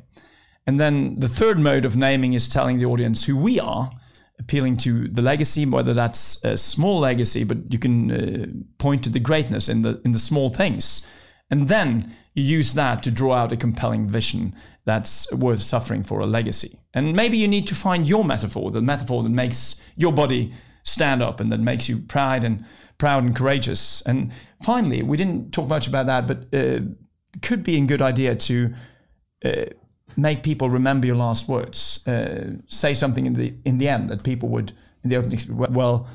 And 0.65 0.79
then 0.79 1.19
the 1.19 1.27
third 1.27 1.59
mode 1.59 1.85
of 1.85 1.95
naming 1.95 2.33
is 2.33 2.49
telling 2.49 2.79
the 2.79 2.85
audience 2.85 3.25
who 3.25 3.37
we 3.37 3.59
are, 3.59 3.91
appealing 4.39 4.77
to 4.77 5.07
the 5.07 5.21
legacy, 5.21 5.65
whether 5.65 5.93
that's 5.93 6.43
a 6.43 6.57
small 6.57 6.99
legacy, 6.99 7.43
but 7.43 7.71
you 7.71 7.79
can 7.79 8.11
uh, 8.11 8.45
point 8.79 9.03
to 9.03 9.09
the 9.09 9.19
greatness 9.19 9.69
in 9.69 9.81
the 9.81 10.01
in 10.03 10.11
the 10.11 10.19
small 10.19 10.49
things. 10.49 11.07
And 11.49 11.67
then 11.67 12.11
you 12.33 12.43
use 12.43 12.73
that 12.73 13.03
to 13.03 13.11
draw 13.11 13.35
out 13.35 13.51
a 13.51 13.57
compelling 13.57 14.09
vision 14.09 14.55
that's 14.83 15.31
worth 15.31 15.61
suffering 15.61 16.03
for 16.03 16.19
a 16.19 16.25
legacy. 16.25 16.79
And 16.93 17.15
maybe 17.15 17.37
you 17.37 17.47
need 17.47 17.67
to 17.67 17.75
find 17.75 18.09
your 18.09 18.23
metaphor, 18.23 18.71
the 18.71 18.81
metaphor 18.81 19.21
that 19.23 19.29
makes 19.29 19.79
your 19.95 20.11
body 20.11 20.51
stand 20.83 21.21
up 21.21 21.39
and 21.39 21.51
that 21.51 21.59
makes 21.59 21.87
you 21.87 21.97
proud 21.97 22.43
and 22.43 22.65
proud 22.97 23.23
and 23.23 23.35
courageous. 23.35 24.01
And 24.01 24.31
finally, 24.63 25.03
we 25.03 25.17
didn't 25.17 25.51
talk 25.51 25.67
much 25.67 25.87
about 25.87 26.05
that, 26.05 26.27
but 26.27 26.53
uh, 26.53 26.81
could 27.41 27.63
be 27.63 27.77
a 27.77 27.85
good 27.85 28.01
idea 28.01 28.35
to 28.35 28.73
uh, 29.43 29.65
make 30.15 30.43
people 30.43 30.69
remember 30.69 31.07
your 31.07 31.15
last 31.17 31.47
words. 31.47 32.05
Uh, 32.07 32.55
say 32.67 32.93
something 32.93 33.25
in 33.25 33.33
the 33.33 33.53
in 33.65 33.77
the 33.77 33.87
end 33.89 34.09
that 34.09 34.23
people 34.23 34.49
would 34.49 34.71
in 35.03 35.09
the 35.09 35.17
opening. 35.17 35.39
Well, 35.73 36.07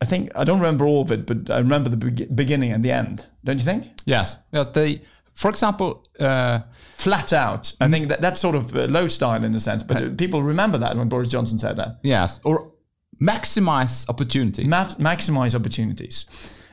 I 0.00 0.06
think 0.06 0.30
I 0.34 0.44
don't 0.44 0.58
remember 0.60 0.86
all 0.86 1.02
of 1.02 1.10
it, 1.10 1.26
but 1.26 1.50
I 1.50 1.58
remember 1.58 1.90
the 1.90 1.96
be- 1.96 2.26
beginning 2.26 2.72
and 2.72 2.84
the 2.84 2.90
end. 2.90 3.26
Don't 3.44 3.58
you 3.58 3.64
think? 3.64 3.90
Yes. 4.06 4.38
Yeah, 4.52 4.64
the, 4.64 5.00
for 5.32 5.50
example, 5.50 6.04
uh, 6.18 6.60
Flat 6.92 7.32
out. 7.32 7.72
I 7.80 7.88
think 7.88 8.08
that 8.08 8.20
that's 8.20 8.40
sort 8.40 8.54
of 8.54 8.76
uh, 8.76 8.84
low 8.84 9.06
style 9.06 9.42
in 9.42 9.54
a 9.54 9.60
sense, 9.60 9.82
but 9.82 10.02
uh, 10.02 10.10
people 10.10 10.42
remember 10.42 10.76
that 10.78 10.96
when 10.96 11.08
Boris 11.08 11.30
Johnson 11.30 11.58
said 11.58 11.76
that. 11.76 11.98
yes, 12.02 12.40
or 12.44 12.72
maximize 13.20 14.08
opportunity. 14.08 14.66
Ma- 14.66 14.96
maximize 14.98 15.54
opportunities, 15.54 16.26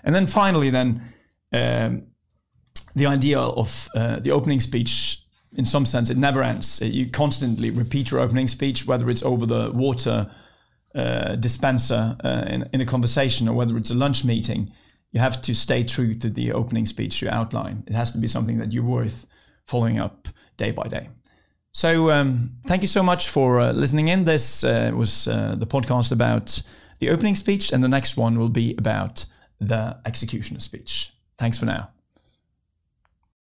and 0.03 0.15
then 0.15 0.27
finally, 0.27 0.69
then 0.69 1.01
um, 1.53 2.07
the 2.95 3.05
idea 3.05 3.39
of 3.39 3.87
uh, 3.95 4.19
the 4.19 4.31
opening 4.31 4.59
speech. 4.59 5.23
In 5.53 5.65
some 5.65 5.85
sense, 5.85 6.09
it 6.09 6.17
never 6.17 6.43
ends. 6.43 6.81
You 6.81 7.09
constantly 7.09 7.71
repeat 7.71 8.11
your 8.11 8.19
opening 8.19 8.49
speech, 8.49 8.85
whether 8.85 9.09
it's 9.09 9.23
over 9.23 9.45
the 9.45 9.71
water 9.71 10.29
uh, 10.93 11.35
dispenser 11.35 12.17
uh, 12.23 12.43
in, 12.47 12.65
in 12.73 12.81
a 12.81 12.85
conversation 12.85 13.47
or 13.47 13.53
whether 13.53 13.77
it's 13.77 13.89
a 13.89 13.95
lunch 13.95 14.25
meeting. 14.25 14.71
You 15.11 15.21
have 15.21 15.41
to 15.43 15.53
stay 15.55 15.83
true 15.83 16.15
to 16.15 16.29
the 16.29 16.51
opening 16.51 16.85
speech 16.85 17.21
you 17.21 17.29
outline. 17.29 17.83
It 17.87 17.93
has 17.93 18.11
to 18.11 18.17
be 18.17 18.27
something 18.27 18.57
that 18.57 18.73
you're 18.73 18.83
worth 18.83 19.25
following 19.65 19.99
up 19.99 20.27
day 20.57 20.71
by 20.71 20.87
day. 20.87 21.09
So, 21.77 22.09
um, 22.09 22.53
thank 22.65 22.81
you 22.81 22.87
so 22.87 23.03
much 23.03 23.29
for 23.29 23.59
uh, 23.59 23.71
listening 23.71 24.07
in. 24.07 24.23
This 24.23 24.63
uh, 24.63 24.91
was 24.95 25.27
uh, 25.27 25.53
the 25.59 25.67
podcast 25.67 26.11
about 26.11 26.63
the 26.97 27.11
opening 27.11 27.35
speech, 27.35 27.71
and 27.71 27.83
the 27.83 27.87
next 27.87 28.17
one 28.17 28.39
will 28.39 28.49
be 28.49 28.73
about 28.79 29.25
the 29.59 29.95
executioner 30.03 30.59
speech. 30.59 31.13
Thanks 31.37 31.59
for 31.59 31.67
now. 31.67 31.89